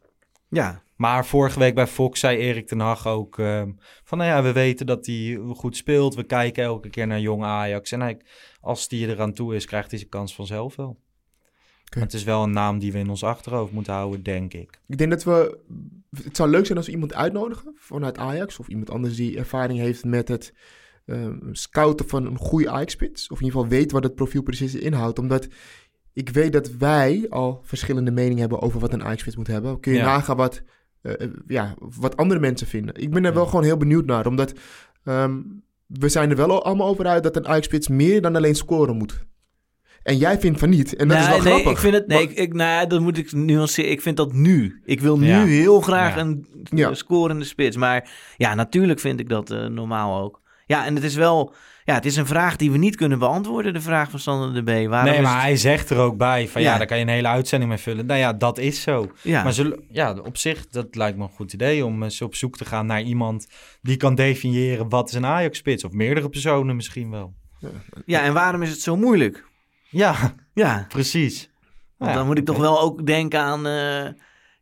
Ja, 0.48 0.82
Maar 0.96 1.26
vorige 1.26 1.58
week 1.58 1.74
bij 1.74 1.86
Fox 1.86 2.20
zei 2.20 2.38
Erik 2.38 2.66
ten 2.66 2.80
Hag 2.80 3.06
ook 3.06 3.38
ehm, 3.38 3.70
van, 4.04 4.18
nou 4.18 4.30
ja, 4.30 4.42
we 4.42 4.52
weten 4.52 4.86
dat 4.86 5.06
hij 5.06 5.38
goed 5.54 5.76
speelt. 5.76 6.14
We 6.14 6.24
kijken 6.24 6.64
elke 6.64 6.90
keer 6.90 7.06
naar 7.06 7.20
jong 7.20 7.44
Ajax. 7.44 7.92
En 7.92 8.00
hij, 8.00 8.20
als 8.60 8.88
die 8.88 9.08
eraan 9.08 9.32
toe 9.32 9.54
is, 9.54 9.66
krijgt 9.66 9.90
hij 9.90 9.98
zijn 9.98 10.10
kans 10.10 10.34
vanzelf 10.34 10.76
wel. 10.76 10.98
Het 12.00 12.12
is 12.12 12.24
wel 12.24 12.42
een 12.42 12.50
naam 12.50 12.78
die 12.78 12.92
we 12.92 12.98
in 12.98 13.10
ons 13.10 13.24
achterhoofd 13.24 13.72
moeten 13.72 13.92
houden, 13.92 14.22
denk 14.22 14.54
ik. 14.54 14.80
Ik 14.88 14.98
denk 14.98 15.10
dat 15.10 15.24
we. 15.24 15.58
Het 16.24 16.36
zou 16.36 16.50
leuk 16.50 16.66
zijn 16.66 16.78
als 16.78 16.86
we 16.86 16.92
iemand 16.92 17.14
uitnodigen 17.14 17.74
vanuit 17.78 18.18
Ajax. 18.18 18.58
Of 18.58 18.68
iemand 18.68 18.90
anders 18.90 19.16
die 19.16 19.38
ervaring 19.38 19.78
heeft 19.78 20.04
met 20.04 20.28
het 20.28 20.54
ehm, 21.06 21.36
scouten 21.52 22.08
van 22.08 22.26
een 22.26 22.38
goede 22.38 22.70
Ajax-spits. 22.70 23.28
Of 23.30 23.38
in 23.40 23.44
ieder 23.44 23.60
geval 23.60 23.76
weet 23.78 23.92
wat 23.92 24.02
het 24.04 24.14
profiel 24.14 24.42
precies 24.42 24.74
inhoudt. 24.74 25.18
Omdat 25.18 25.46
ik 26.12 26.28
weet 26.28 26.52
dat 26.52 26.70
wij 26.70 27.26
al 27.28 27.60
verschillende 27.64 28.10
meningen 28.10 28.38
hebben 28.40 28.60
over 28.62 28.80
wat 28.80 28.92
een 28.92 29.04
Ajax-spits 29.04 29.36
moet 29.36 29.46
hebben. 29.46 29.80
Kun 29.80 29.92
je 29.92 29.98
Ja. 29.98 30.04
nagaan 30.04 30.36
wat, 30.36 30.62
eh, 31.02 31.12
eh, 31.20 31.30
ja, 31.46 31.74
wat 31.78 32.16
andere 32.16 32.40
mensen 32.40 32.66
vinden. 32.66 32.94
Ik 32.94 33.10
ben 33.10 33.24
er 33.24 33.34
wel 33.34 33.46
gewoon 33.46 33.64
heel 33.64 33.76
benieuwd 33.76 34.06
naar. 34.06 34.26
Omdat 34.26 34.52
ehm, 35.04 35.40
we 35.86 36.08
zijn 36.08 36.30
er 36.30 36.36
wel 36.36 36.64
allemaal 36.64 36.88
over 36.88 37.06
uit 37.06 37.22
dat 37.22 37.36
een 37.36 37.48
Ajax-spits 37.48 37.88
meer 37.88 38.20
dan 38.22 38.36
alleen 38.36 38.54
scoren 38.54 38.96
moet. 38.96 39.24
En 40.02 40.16
jij 40.16 40.40
vindt 40.40 40.58
van 40.58 40.68
niet. 40.70 40.96
En 40.96 41.08
dat 41.08 41.18
is 41.18 41.22
nee, 41.26 41.32
wel 41.34 41.42
nee, 41.42 41.52
grappig. 41.52 41.72
ik 41.72 41.78
vind 41.78 41.94
het... 41.94 42.06
Nee, 42.06 42.22
Maar- 42.24 42.32
ik, 42.32 42.38
ik, 42.38 42.52
nou, 42.54 42.86
dat 42.88 43.00
moet 43.00 43.18
ik 43.18 43.32
nuanceren. 43.32 43.90
Ik 43.90 44.00
vind 44.02 44.16
dat 44.16 44.32
nu. 44.32 44.80
Ik 44.84 45.00
wil 45.00 45.18
nu 45.18 45.26
Ja. 45.26 45.44
heel 45.44 45.80
graag 45.80 46.14
Ja. 46.14 46.20
een 46.20 46.46
Ja. 46.64 46.94
scorende 46.94 47.44
spits. 47.44 47.76
Maar 47.76 48.10
ja, 48.36 48.54
natuurlijk 48.54 49.00
vind 49.00 49.20
ik 49.20 49.28
dat 49.28 49.50
eh, 49.50 49.66
normaal 49.66 50.22
ook. 50.22 50.41
Ja, 50.72 50.84
en 50.86 50.94
het 50.94 51.04
is 51.04 51.14
wel... 51.14 51.54
Ja, 51.84 51.94
het 51.94 52.04
is 52.06 52.16
een 52.16 52.26
vraag 52.26 52.56
die 52.56 52.70
we 52.70 52.78
niet 52.78 52.96
kunnen 52.96 53.18
beantwoorden. 53.18 53.72
De 53.72 53.80
vraag 53.80 54.10
van 54.10 54.18
Sander 54.18 54.64
de 54.64 54.72
B. 54.84 54.88
Waarom 54.88 55.10
nee, 55.12 55.20
maar 55.22 55.32
het- 55.34 55.42
hij 55.42 55.56
zegt 55.56 55.90
er 55.90 55.98
ook 55.98 56.16
bij 56.16 56.48
van 56.48 56.62
ja. 56.62 56.72
Ja. 56.72 56.78
daar 56.78 56.86
kan 56.86 56.96
je 56.96 57.02
een 57.02 57.08
hele 57.08 57.28
uitzending 57.28 57.70
mee 57.70 57.80
vullen. 57.80 58.06
Nou 58.06 58.18
ja, 58.20 58.32
dat 58.32 58.58
is 58.58 58.82
zo. 58.82 59.12
Ja. 59.22 59.42
Maar 59.42 59.52
zullen, 59.52 59.84
ja, 59.90 60.12
op 60.24 60.36
zich, 60.36 60.66
dat 60.68 60.94
lijkt 60.94 61.16
me 61.18 61.22
een 61.22 61.28
goed 61.30 61.52
idee 61.52 61.84
om 61.84 62.02
eens 62.02 62.22
op 62.22 62.34
zoek 62.34 62.56
te 62.56 62.64
gaan 62.64 62.86
naar 62.86 63.02
iemand 63.02 63.46
die 63.80 63.96
kan 63.96 64.14
definiëren 64.14 64.88
wat 64.88 65.08
is 65.08 65.14
een 65.14 65.26
Ajax-spits. 65.26 65.84
Of 65.84 65.92
meerdere 65.92 66.28
personen 66.28 66.76
misschien 66.76 67.10
wel. 67.10 67.34
ja, 68.06 68.22
en 68.22 68.32
waarom 68.32 68.62
is 68.62 68.70
het 68.70 68.80
zo 68.80 68.96
moeilijk? 68.96 69.44
Ja, 69.88 70.14
Ja, 70.54 70.84
precies. 70.88 71.50
Want 71.98 72.10
Ja, 72.10 72.16
dan 72.16 72.26
moet 72.26 72.38
ik 72.38 72.44
toch 72.44 72.58
wel 72.58 72.80
ook 72.80 73.06
denken 73.06 73.40
aan... 73.40 73.66
eh, 73.66 74.08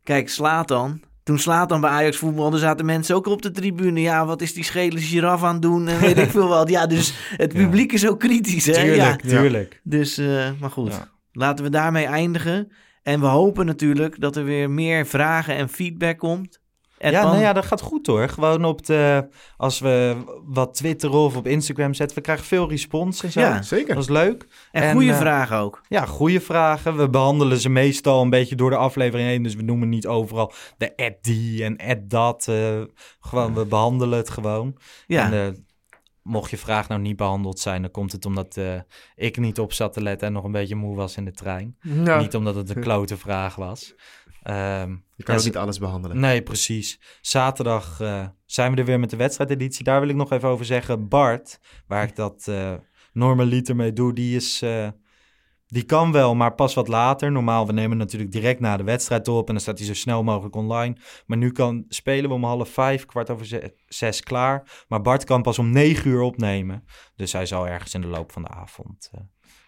kijk, 0.03 0.29
Slatan. 0.29 1.01
Toen 1.23 1.39
Slatan 1.39 1.81
bij 1.81 1.89
Ajax 1.89 2.17
voetbalde, 2.17 2.57
zaten 2.57 2.85
mensen 2.85 3.15
ook 3.15 3.25
op 3.27 3.41
de 3.41 3.51
tribune. 3.51 4.01
Ja, 4.01 4.25
wat 4.25 4.41
is 4.41 4.53
die 4.53 4.63
schele 4.63 4.99
giraf 4.99 5.43
aan 5.43 5.53
het 5.53 5.61
doen? 5.61 5.87
En 5.87 5.99
weet 5.99 6.17
ik 6.25 6.29
veel 6.29 6.47
wat. 6.47 6.69
Ja, 6.69 6.87
dus 6.87 7.13
het 7.37 7.53
Ja. 7.53 7.59
publiek 7.63 7.91
is 7.91 8.07
ook 8.07 8.19
kritisch, 8.19 8.65
hè? 8.65 8.81
Ja. 8.81 9.15
Tuurlijk, 9.15 9.21
tuurlijk. 9.21 9.79
Dus, 9.83 10.17
eh, 10.17 10.49
maar 10.59 10.69
goed. 10.69 10.93
Ja. 10.93 11.09
Laten 11.31 11.63
we 11.65 11.71
daarmee 11.71 12.05
eindigen. 12.05 12.71
En 13.03 13.19
we 13.19 13.25
hopen 13.25 13.65
natuurlijk 13.65 14.19
dat 14.19 14.35
er 14.35 14.43
weer 14.43 14.69
meer 14.69 15.05
vragen 15.07 15.55
en 15.55 15.69
feedback 15.69 16.17
komt. 16.17 16.59
En 17.01 17.11
ja, 17.11 17.21
dan- 17.21 17.31
nou 17.31 17.41
ja, 17.43 17.53
dat 17.53 17.65
gaat 17.65 17.81
goed 17.81 18.07
hoor. 18.07 18.29
Gewoon 18.29 18.65
op 18.65 18.85
de, 18.85 19.27
als 19.57 19.79
we 19.79 20.15
wat 20.45 20.73
twitteren 20.73 21.19
of 21.19 21.35
op 21.35 21.47
Instagram 21.47 21.93
zetten, 21.93 22.17
we 22.17 22.23
krijgen 22.23 22.45
veel 22.45 22.69
respons 22.69 23.23
en 23.23 23.31
zo. 23.31 23.39
Ja, 23.39 23.61
Zeker. 23.61 23.93
Dat 23.95 24.03
is 24.03 24.09
leuk. 24.09 24.47
en 24.71 24.83
en, 24.83 24.91
goede 24.91 25.11
eh, 25.11 25.17
vragen 25.19 25.57
ook. 25.57 25.81
Ja, 25.87 26.05
goede 26.05 26.41
vragen. 26.41 26.97
We 26.97 27.09
behandelen 27.09 27.57
ze 27.57 27.69
meestal 27.69 28.21
een 28.21 28.29
beetje 28.29 28.55
door 28.55 28.69
de 28.69 28.75
aflevering 28.75 29.29
heen. 29.29 29.43
Dus 29.43 29.55
we 29.55 29.61
noemen 29.63 29.89
niet 29.89 30.07
overal 30.07 30.53
de 30.77 30.95
ad 30.97 31.13
die 31.21 31.63
en 31.63 31.77
ad 31.77 32.09
dat. 32.09 32.47
eh, 32.47 32.81
gewoon, 33.19 33.53
we 33.53 33.65
behandelen 33.65 34.17
het 34.17 34.29
gewoon. 34.29 34.77
Ja, 35.07 35.31
En, 35.31 35.33
eh, 35.47 35.59
mocht 36.21 36.49
je 36.49 36.57
vraag 36.57 36.87
nou 36.87 37.01
niet 37.01 37.15
behandeld 37.15 37.59
zijn, 37.59 37.81
dan 37.81 37.91
komt 37.91 38.11
het 38.11 38.25
omdat 38.25 38.57
ik 39.15 39.37
niet 39.37 39.59
op 39.59 39.73
zat 39.73 39.93
te 39.93 40.01
letten 40.01 40.27
en 40.27 40.33
nog 40.33 40.43
een 40.43 40.51
beetje 40.51 40.75
moe 40.75 40.95
was 40.95 41.17
in 41.17 41.25
de 41.25 41.31
trein. 41.31 41.77
Ja. 41.81 42.19
Niet 42.19 42.35
omdat 42.35 42.55
het 42.55 42.75
een 42.75 42.81
klote 42.89 43.17
vraag 43.17 43.55
was. 43.55 43.93
Ehm, 44.41 44.95
Je 45.15 45.23
kan 45.23 45.35
ook 45.35 45.43
niet 45.43 45.57
alles 45.57 45.79
behandelen. 45.79 46.19
Nee, 46.19 46.41
precies. 46.41 46.99
Zaterdag 47.21 47.99
eh, 47.99 48.27
zijn 48.45 48.71
we 48.73 48.77
er 48.77 48.85
weer 48.85 48.99
met 48.99 49.09
de 49.09 49.15
wedstrijdeditie. 49.15 49.83
Daar 49.83 49.99
wil 49.99 50.09
ik 50.09 50.15
nog 50.15 50.31
even 50.31 50.49
over 50.49 50.65
zeggen. 50.65 51.07
Bart, 51.07 51.59
waar 51.87 52.03
ik 52.03 52.15
dat 52.15 52.47
eh 52.47 52.73
normaliter 53.13 53.75
mee 53.75 53.93
doe, 53.93 54.13
die 54.13 54.35
is... 54.35 54.61
eh, 54.61 54.87
die 55.67 55.83
kan 55.83 56.11
wel, 56.11 56.35
maar 56.35 56.55
pas 56.55 56.73
wat 56.73 56.87
later. 56.87 57.31
Normaal, 57.31 57.67
we 57.67 57.73
nemen 57.73 57.97
natuurlijk 57.97 58.31
direct 58.31 58.59
na 58.59 58.77
de 58.77 58.83
wedstrijd 58.83 59.27
op 59.27 59.47
en 59.47 59.53
dan 59.53 59.61
staat 59.61 59.77
hij 59.77 59.87
zo 59.87 59.93
snel 59.93 60.23
mogelijk 60.23 60.55
online. 60.55 60.95
Maar 61.25 61.37
nu 61.37 61.51
kan, 61.51 61.85
spelen 61.87 62.29
we 62.29 62.35
om 62.35 62.43
half 62.43 62.69
vijf, 62.69 63.05
kwart 63.05 63.29
over 63.29 63.45
ze- 63.45 63.75
zes 63.87 64.21
klaar. 64.21 64.83
Maar 64.87 65.01
Bart 65.01 65.23
kan 65.23 65.41
pas 65.41 65.59
om 65.59 65.69
negen 65.69 66.09
uur 66.11 66.21
opnemen. 66.21 66.83
Dus 67.15 67.33
hij 67.33 67.45
zal 67.45 67.67
ergens 67.67 67.93
in 67.93 68.01
de 68.01 68.07
loop 68.07 68.31
van 68.31 68.41
de 68.43 68.49
avond 68.49 69.11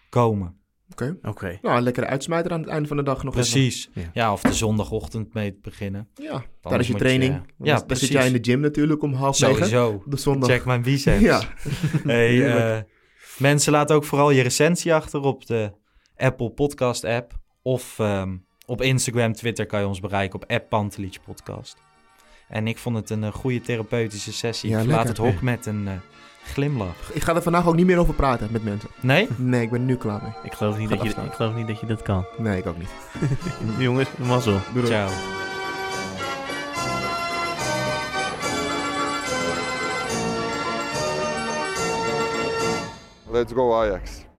komen. 0.08 0.63
Oké. 0.94 1.16
oké. 1.22 1.58
Nou, 1.62 1.76
een 1.76 1.82
lekkere 1.82 2.06
uitsmijter 2.06 2.52
aan 2.52 2.60
het 2.60 2.68
einde 2.68 2.88
van 2.88 2.96
de 2.96 3.02
dag 3.02 3.22
nog 3.22 3.36
even. 3.36 3.50
Precies. 3.50 3.90
Ja. 3.94 4.02
Ja. 4.12 4.32
of 4.32 4.40
de 4.42 4.52
zondagochtend 4.52 5.34
mee 5.34 5.52
te 5.52 5.58
beginnen. 5.62 6.08
Ja, 6.14 6.30
daar 6.30 6.42
Anders 6.62 6.82
is 6.88 6.92
je 6.94 6.98
training. 7.00 7.32
ja, 7.58 7.74
Dan- 7.76 7.86
dan 7.86 7.96
zit 7.96 8.08
jij 8.08 8.26
in 8.26 8.32
de 8.32 8.38
gym 8.50 8.60
natuurlijk 8.60 9.02
om 9.02 9.12
half 9.12 9.40
negen. 9.40 9.54
Sowieso. 9.56 10.02
De 10.06 10.16
zondag. 10.16 10.48
Check 10.50 10.64
mijn 10.64 10.82
biceps. 10.82 11.20
Ja. 11.20 11.42
Hey, 12.04 12.54
eh, 12.76 12.82
mensen, 13.38 13.72
laat 13.72 13.92
ook 13.92 14.04
vooral 14.04 14.30
je 14.30 14.42
recensie 14.42 14.94
achter 14.94 15.20
op 15.20 15.46
de 15.46 15.72
Apple 16.16 16.50
Podcast 16.50 17.04
app. 17.04 17.32
Of 17.62 17.98
ehm, 17.98 18.36
op 18.66 18.82
Instagram, 18.82 19.32
Twitter 19.32 19.66
kan 19.66 19.80
je 19.80 19.86
ons 19.86 20.00
bereiken 20.00 20.42
op 20.42 20.68
Pantelich 20.68 21.22
Podcast. 21.24 21.76
En 22.48 22.66
ik 22.66 22.78
vond 22.78 22.96
het 22.96 23.10
een 23.10 23.24
eh, 23.24 23.32
goede 23.32 23.60
therapeutische 23.60 24.32
sessie. 24.32 24.70
Ja, 24.70 24.76
ik 24.78 24.82
verlaat 24.84 25.04
lekker. 25.06 25.24
het 25.24 25.32
hok 25.34 25.42
met 25.42 25.66
een 25.66 25.88
eh, 25.88 25.92
glimlach. 26.44 27.10
Ik 27.12 27.22
ga 27.22 27.34
er 27.34 27.42
vandaag 27.42 27.66
ook 27.66 27.74
niet 27.74 27.86
meer 27.86 27.98
over 27.98 28.14
praten 28.14 28.48
met 28.50 28.64
mensen. 28.64 28.88
Nee? 29.00 29.28
Nee, 29.36 29.62
ik 29.62 29.70
ben 29.70 29.84
nu 29.84 29.96
klaar 29.96 30.22
mee. 30.22 30.32
Ik 30.42 30.52
geloof, 30.52 30.78
niet 30.78 30.88
dat 30.88 30.98
je, 30.98 31.04
afstaan. 31.04 31.24
ik 31.26 31.32
geloof 31.32 31.54
niet 31.54 31.66
dat 31.66 31.80
je 31.80 31.86
dat 31.86 32.02
kan. 32.02 32.24
Nee, 32.38 32.58
ik 32.58 32.66
ook 32.66 32.78
niet. 32.78 32.90
Jongens, 33.78 34.08
mazzel. 34.16 34.58
Doei 34.72 34.86
doei. 34.86 34.86
Ciao. 34.86 35.08
Let's 43.30 43.52
go 43.52 43.74
Ajax. 43.74 44.24